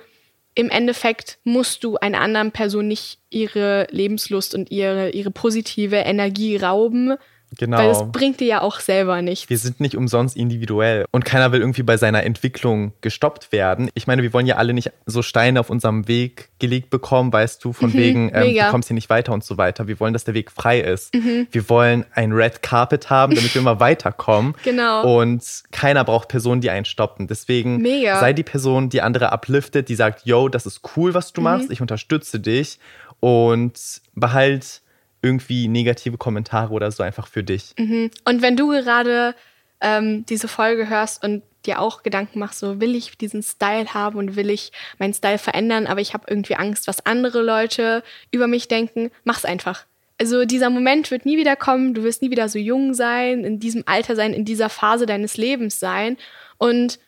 im 0.59 0.69
Endeffekt 0.69 1.39
musst 1.45 1.85
du 1.85 1.95
einer 1.95 2.19
anderen 2.19 2.51
Person 2.51 2.89
nicht 2.89 3.19
ihre 3.29 3.87
Lebenslust 3.91 4.53
und 4.53 4.69
ihre, 4.71 5.11
ihre 5.11 5.31
positive 5.31 5.95
Energie 5.95 6.57
rauben, 6.57 7.15
Genau. 7.57 7.77
weil 7.77 7.89
es 7.89 8.03
bringt 8.11 8.39
dir 8.39 8.47
ja 8.47 8.61
auch 8.61 8.79
selber 8.79 9.21
nichts. 9.21 9.49
Wir 9.49 9.57
sind 9.57 9.79
nicht 9.79 9.97
umsonst 9.97 10.37
individuell 10.37 11.05
und 11.11 11.25
keiner 11.25 11.51
will 11.51 11.59
irgendwie 11.59 11.81
bei 11.83 11.97
seiner 11.97 12.23
Entwicklung 12.23 12.93
gestoppt 13.01 13.51
werden. 13.51 13.89
Ich 13.95 14.05
meine, 14.07 14.21
wir 14.21 14.31
wollen 14.33 14.45
ja 14.45 14.57
alle 14.57 14.73
nicht 14.73 14.91
so 15.07 15.21
Steine 15.21 15.59
auf 15.59 15.69
unserem 15.69 16.07
Weg 16.07 16.49
gelegt 16.59 16.89
bekommen, 16.91 17.33
weißt 17.33 17.63
du, 17.63 17.73
von 17.73 17.93
wegen, 17.93 18.29
ähm, 18.33 18.43
du 18.43 18.49
Mhm. 18.51 18.55
Mhm. 18.55 18.69
kommst 18.71 18.87
hier 18.89 18.93
nicht 18.95 19.09
weiter 19.09 19.33
und 19.33 19.43
so 19.43 19.57
weiter. 19.57 19.87
Wir 19.87 19.99
wollen, 19.99 20.13
dass 20.13 20.23
der 20.25 20.33
Weg 20.35 20.51
frei 20.51 20.79
ist. 20.79 21.11
Wir 21.13 21.69
wollen 21.69 22.05
ein 22.13 22.31
Red 22.33 22.61
Carpet 22.61 23.09
haben, 23.09 23.33
damit 23.35 23.53
wir 23.55 23.61
immer 23.61 23.79
weiterkommen. 23.79 24.53
Genau. 24.63 25.19
Und 25.19 25.43
keiner 25.71 26.03
braucht 26.03 26.27
Personen, 26.27 26.61
die 26.61 26.69
einen 26.69 26.85
stoppen. 26.85 27.27
Deswegen 27.27 27.77
Mega. 27.81 28.19
sei 28.19 28.33
die 28.33 28.43
Person, 28.43 28.89
die 28.89 29.01
andere 29.01 29.31
upliftet, 29.33 29.89
die 29.89 29.95
sagt, 29.95 30.25
yo, 30.25 30.49
das 30.49 30.65
ist 30.65 30.81
cool, 30.95 31.13
was 31.13 31.29
Mhm. 31.31 31.35
du 31.35 31.41
machst, 31.41 31.71
ich 31.71 31.81
unterstütze 31.81 32.39
dich 32.39 32.77
und 33.19 33.73
behalt 34.15 34.81
irgendwie 35.21 35.67
negative 35.67 36.17
Kommentare 36.17 36.71
oder 36.73 36.91
so 36.91 37.03
einfach 37.03 37.27
für 37.27 37.43
dich. 37.43 37.73
Und 38.25 38.41
wenn 38.41 38.55
du 38.55 38.69
gerade 38.69 39.35
ähm, 39.81 40.25
diese 40.25 40.47
Folge 40.47 40.89
hörst 40.89 41.23
und 41.23 41.43
dir 41.65 41.79
auch 41.79 42.03
Gedanken 42.03 42.39
machst, 42.39 42.59
so 42.59 42.79
will 42.79 42.95
ich 42.95 43.17
diesen 43.17 43.43
Style 43.43 43.93
haben 43.93 44.17
und 44.17 44.35
will 44.35 44.49
ich 44.49 44.71
meinen 44.97 45.13
Style 45.13 45.37
verändern, 45.37 45.87
aber 45.87 46.01
ich 46.01 46.13
habe 46.13 46.25
irgendwie 46.27 46.55
Angst, 46.55 46.87
was 46.87 47.05
andere 47.05 47.41
Leute 47.41 48.03
über 48.31 48.47
mich 48.47 48.67
denken, 48.67 49.11
mach's 49.23 49.45
einfach. 49.45 49.85
Also 50.17 50.45
dieser 50.45 50.69
Moment 50.69 51.11
wird 51.11 51.25
nie 51.25 51.37
wieder 51.37 51.55
kommen, 51.55 51.93
du 51.93 52.03
wirst 52.03 52.21
nie 52.21 52.31
wieder 52.31 52.49
so 52.49 52.59
jung 52.59 52.93
sein, 52.93 53.43
in 53.43 53.59
diesem 53.59 53.83
Alter 53.85 54.15
sein, 54.15 54.33
in 54.33 54.45
dieser 54.45 54.69
Phase 54.69 55.05
deines 55.05 55.37
Lebens 55.37 55.79
sein 55.79 56.17
und 56.57 56.99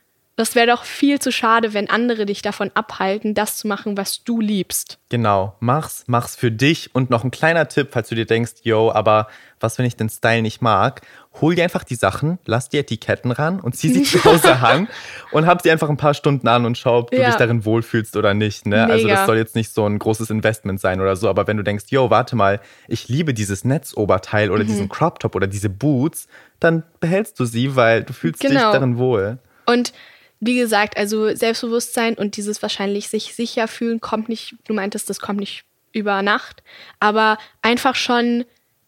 das 0.42 0.56
wäre 0.56 0.68
doch 0.68 0.84
viel 0.84 1.20
zu 1.20 1.32
schade, 1.32 1.74
wenn 1.74 1.89
andere 1.89 2.26
dich 2.26 2.42
davon 2.42 2.72
abhalten, 2.74 3.34
das 3.34 3.58
zu 3.58 3.68
machen, 3.68 3.96
was 3.96 4.24
du 4.24 4.42
liebst. 4.42 4.98
Genau, 5.10 5.56
mach's, 5.60 6.04
mach's 6.08 6.36
für 6.36 6.52
dich. 6.52 6.89
Und 6.94 7.10
noch 7.10 7.24
ein 7.24 7.32
kleiner 7.32 7.68
Tipp, 7.68 7.89
falls 7.92 8.10
du 8.10 8.16
dir 8.16 8.26
denkst, 8.26 8.54
yo, 8.64 8.92
aber 8.92 9.28
was, 9.60 9.78
wenn 9.78 9.86
ich 9.86 9.96
den 9.96 10.10
Style 10.10 10.42
nicht 10.42 10.62
mag? 10.62 11.02
Hol 11.39 11.56
dir 11.56 11.64
einfach 11.64 11.84
die 11.84 11.96
Sachen, 11.96 12.39
lass 12.46 12.70
die 12.70 12.80
Etiketten 12.80 13.32
ran 13.32 13.60
und 13.60 13.76
zieh 13.76 13.89
sie 13.89 14.02
zu 14.04 14.24
Hause 14.26 14.56
an 14.58 14.88
und 15.30 15.46
hab 15.46 15.62
sie 15.62 15.70
einfach 15.72 15.89
ein 15.89 15.98
paar 15.98 16.14
Stunden 16.14 16.48
an 16.48 16.66
und 16.66 16.78
schau, 16.78 16.98
ob 17.00 17.12
du 17.12 17.18
Ja. 17.22 17.26
dich 17.28 17.36
darin 17.36 17.64
wohlfühlst 17.64 18.18
oder 18.18 18.34
nicht. 18.34 18.66
Ne? 18.66 18.88
Also 18.89 19.08
das 19.08 19.26
soll 19.26 19.38
jetzt 19.38 19.56
nicht 19.56 19.72
so 19.74 19.86
ein 19.86 20.00
großes 20.00 20.30
Investment 20.32 20.80
sein 20.82 21.00
oder 21.00 21.16
so, 21.16 21.30
aber 21.30 21.46
wenn 21.48 21.58
du 21.58 21.64
denkst, 21.64 21.86
yo, 21.89 22.10
warte 22.10 22.36
mal, 22.36 22.60
ich 22.88 23.08
liebe 23.08 23.34
dieses 23.34 23.64
Netzoberteil 23.64 24.48
Mhm. 24.48 24.54
oder 24.54 24.64
diesen 24.64 24.89
Crop 24.89 25.20
Top 25.20 25.36
oder 25.36 25.48
diese 25.48 25.70
Boots, 25.70 26.28
dann 26.60 26.84
behältst 27.00 27.39
du 27.39 27.46
sie, 27.46 27.76
weil 27.76 28.04
du 28.04 28.14
fühlst 28.14 28.42
dich 28.44 28.50
Genau. 28.50 28.72
darin 28.72 28.98
wohl. 28.98 29.38
Und 29.68 29.94
wie 30.42 30.58
gesagt, 30.58 30.98
also 30.98 31.34
Selbstbewusstsein 31.34 32.16
und 32.16 32.36
dieses 32.36 32.62
wahrscheinlich 32.62 33.08
sich 33.08 33.34
sicher 33.36 33.68
fühlen 33.68 34.02
kommt 34.02 34.28
nicht, 34.28 34.56
du 34.68 34.74
meintest, 34.74 35.10
das 35.10 35.20
kommt 35.20 35.39
nicht 35.39 35.64
über 35.94 36.22
Nacht, 36.22 36.64
aber 37.00 37.38
einfach 37.62 37.96
schon 37.96 38.44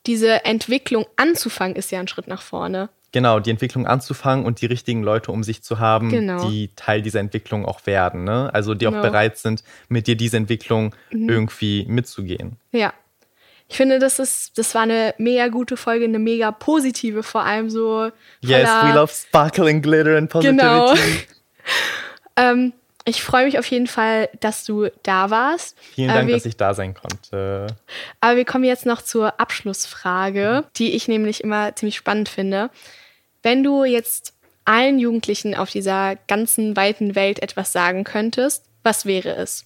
diese 0.05 0.43
Entwicklung 0.45 1.05
anzufangen, 1.15 1.75
ist 1.77 1.91
ja 1.91 1.99
ein 1.99 2.07
Schritt 2.07 2.27
nach 2.27 2.41
vorne. 2.41 2.89
Genau, 3.11 3.39
die 3.39 3.51
Entwicklung 3.51 3.85
anzufangen 3.85 4.43
und 4.45 4.61
die 4.61 4.65
richtigen 4.65 5.03
Leute 5.03 5.31
um 5.31 5.43
sich 5.43 5.61
zu 5.61 5.77
haben, 5.79 6.09
Genau. 6.09 6.49
die 6.49 6.71
Teil 6.75 7.03
dieser 7.03 7.19
Entwicklung 7.19 7.63
auch 7.65 7.85
werden. 7.85 8.23
Ne? 8.23 8.49
Also 8.51 8.73
die 8.73 8.87
auch 8.87 8.91
Genau. 8.91 9.03
Mhm. 9.03 9.11
bereit 9.11 9.37
sind, 9.37 9.63
mit 9.87 10.07
dir 10.07 10.15
diese 10.15 10.37
Entwicklung 10.37 10.95
irgendwie 11.11 11.85
mitzugehen. 11.87 12.57
Ja. 12.71 12.91
Ich 13.69 13.77
finde, 13.77 13.99
das 13.99 14.19
ist, 14.19 14.57
das 14.57 14.73
war 14.75 14.81
eine 14.81 15.13
mega 15.19 15.47
gute 15.47 15.77
Folge, 15.77 16.05
eine 16.05 16.19
mega 16.19 16.51
positive, 16.51 17.21
vor 17.23 17.43
allem 17.43 17.69
so. 17.69 18.11
Yes, 18.41 18.67
we 18.83 18.93
love 18.93 19.11
sparkling 19.13 19.81
glitter 19.81 20.17
and 20.17 20.29
positivity. 20.29 20.59
Genau. 20.61 20.93
ähm, 22.35 22.73
ich 23.05 23.21
freue 23.21 23.45
mich 23.45 23.59
auf 23.59 23.65
jeden 23.65 23.87
Fall, 23.87 24.29
dass 24.39 24.63
du 24.63 24.87
da 25.03 25.29
warst. 25.29 25.77
Vielen 25.93 26.09
Dank, 26.09 26.27
wir, 26.27 26.35
dass 26.35 26.45
ich 26.45 26.55
da 26.55 26.73
sein 26.73 26.93
konnte. 26.93 27.67
Aber 28.21 28.37
wir 28.37 28.45
kommen 28.45 28.63
jetzt 28.63 28.85
noch 28.85 29.01
zur 29.01 29.39
Abschlussfrage, 29.39 30.63
die 30.77 30.93
ich 30.93 31.07
nämlich 31.07 31.43
immer 31.43 31.75
ziemlich 31.75 31.97
spannend 31.97 32.29
finde. 32.29 32.69
Wenn 33.41 33.63
du 33.63 33.83
jetzt 33.83 34.33
allen 34.65 34.99
Jugendlichen 34.99 35.53
auf 35.55 35.69
dieser 35.69 36.15
ganzen 36.27 36.77
weiten 36.77 37.15
Welt 37.15 37.39
etwas 37.39 37.73
sagen 37.73 38.05
könntest, 38.05 38.65
was 38.83 39.05
wäre 39.05 39.35
es? 39.35 39.65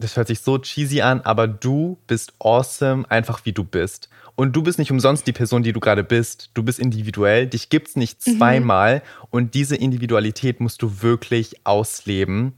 Das 0.00 0.16
hört 0.16 0.28
sich 0.28 0.40
so 0.40 0.58
cheesy 0.58 1.02
an, 1.02 1.20
aber 1.20 1.46
du 1.46 1.98
bist 2.06 2.32
awesome, 2.38 3.04
einfach 3.10 3.44
wie 3.44 3.52
du 3.52 3.64
bist. 3.64 4.08
Und 4.34 4.56
du 4.56 4.62
bist 4.62 4.78
nicht 4.78 4.90
umsonst 4.90 5.26
die 5.26 5.32
Person, 5.32 5.62
die 5.62 5.74
du 5.74 5.80
gerade 5.80 6.02
bist. 6.02 6.50
Du 6.54 6.62
bist 6.62 6.78
individuell, 6.78 7.46
dich 7.46 7.68
gibt's 7.68 7.96
nicht 7.96 8.22
zweimal 8.22 9.02
und 9.28 9.54
diese 9.54 9.76
Individualität 9.76 10.60
musst 10.60 10.80
du 10.80 11.02
wirklich 11.02 11.66
ausleben 11.66 12.54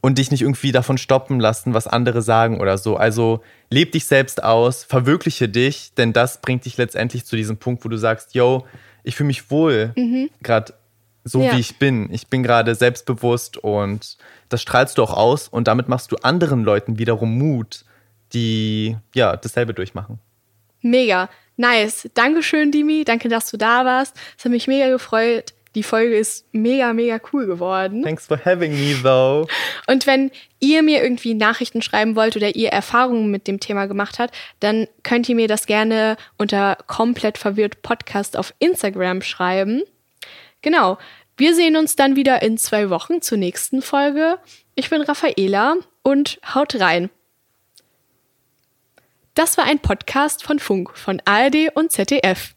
und 0.00 0.18
dich 0.18 0.30
nicht 0.30 0.42
irgendwie 0.42 0.70
davon 0.70 0.98
stoppen 0.98 1.40
lassen, 1.40 1.74
was 1.74 1.88
andere 1.88 2.22
sagen 2.22 2.60
oder 2.60 2.78
so. 2.78 2.96
Also 2.96 3.42
leb 3.70 3.90
dich 3.90 4.06
selbst 4.06 4.44
aus, 4.44 4.84
verwirkliche 4.84 5.48
dich, 5.48 5.94
denn 5.94 6.12
das 6.12 6.40
bringt 6.40 6.64
dich 6.64 6.76
letztendlich 6.76 7.24
zu 7.24 7.34
diesem 7.34 7.56
Punkt, 7.56 7.84
wo 7.84 7.88
du 7.88 7.96
sagst, 7.96 8.36
yo, 8.36 8.64
ich 9.02 9.16
fühle 9.16 9.26
mich 9.26 9.50
wohl, 9.50 9.92
gerade 10.44 10.74
so 11.28 11.42
Ja. 11.42 11.54
wie 11.54 11.60
ich 11.60 11.78
bin. 11.78 12.08
Ich 12.12 12.28
bin 12.28 12.42
gerade 12.42 12.74
selbstbewusst 12.74 13.56
und 13.58 14.16
das 14.48 14.62
strahlst 14.62 14.96
du 14.96 15.02
auch 15.02 15.12
aus 15.12 15.48
und 15.48 15.66
damit 15.68 15.88
machst 15.88 16.12
du 16.12 16.16
anderen 16.22 16.62
Leuten 16.62 16.98
wiederum 16.98 17.36
Mut, 17.36 17.84
die 18.32 18.96
ja 19.14 19.36
dasselbe 19.36 19.74
durchmachen. 19.74 20.20
Mega. 20.82 21.28
Nice. 21.56 22.08
Dankeschön, 22.14 22.70
Dimi. 22.70 23.02
Danke, 23.04 23.28
dass 23.28 23.50
du 23.50 23.56
da 23.56 23.84
warst. 23.84 24.14
Es 24.38 24.44
hat 24.44 24.52
mich 24.52 24.68
mega 24.68 24.88
gefreut. 24.88 25.52
Die 25.74 25.82
Folge 25.82 26.16
ist 26.16 26.46
mega, 26.52 26.92
mega 26.92 27.20
cool 27.32 27.46
geworden. 27.46 28.02
Thanks 28.02 28.26
for 28.26 28.38
having 28.44 28.72
me 28.72 28.94
though. 29.02 29.46
Und 29.86 30.06
wenn 30.06 30.30
ihr 30.60 30.82
mir 30.82 31.02
irgendwie 31.02 31.34
Nachrichten 31.34 31.82
schreiben 31.82 32.14
wollt 32.16 32.36
oder 32.36 32.54
ihr 32.56 32.70
Erfahrungen 32.70 33.30
mit 33.30 33.46
dem 33.46 33.60
Thema 33.60 33.86
gemacht 33.86 34.18
habt, 34.18 34.34
dann 34.60 34.86
könnt 35.02 35.28
ihr 35.28 35.34
mir 35.34 35.48
das 35.48 35.66
gerne 35.66 36.16
unter 36.38 36.78
komplett 36.86 37.36
verwirrt 37.36 37.82
Podcast 37.82 38.36
auf 38.38 38.54
Instagram 38.58 39.20
schreiben. 39.22 39.82
Genau. 40.62 40.98
Wir 41.36 41.54
sehen 41.54 41.76
uns 41.76 41.96
dann 41.96 42.16
wieder 42.16 42.42
in 42.42 42.56
zwei 42.56 42.88
Wochen 42.88 43.20
zur 43.20 43.36
nächsten 43.36 43.82
Folge. 43.82 44.38
Ich 44.74 44.88
bin 44.88 45.02
Raffaela 45.02 45.76
und 46.02 46.40
haut 46.54 46.80
rein. 46.80 47.10
Das 49.34 49.58
war 49.58 49.66
ein 49.66 49.80
Podcast 49.80 50.42
von 50.42 50.58
Funk, 50.58 50.96
von 50.96 51.20
ARD 51.26 51.70
und 51.74 51.92
ZDF. 51.92 52.55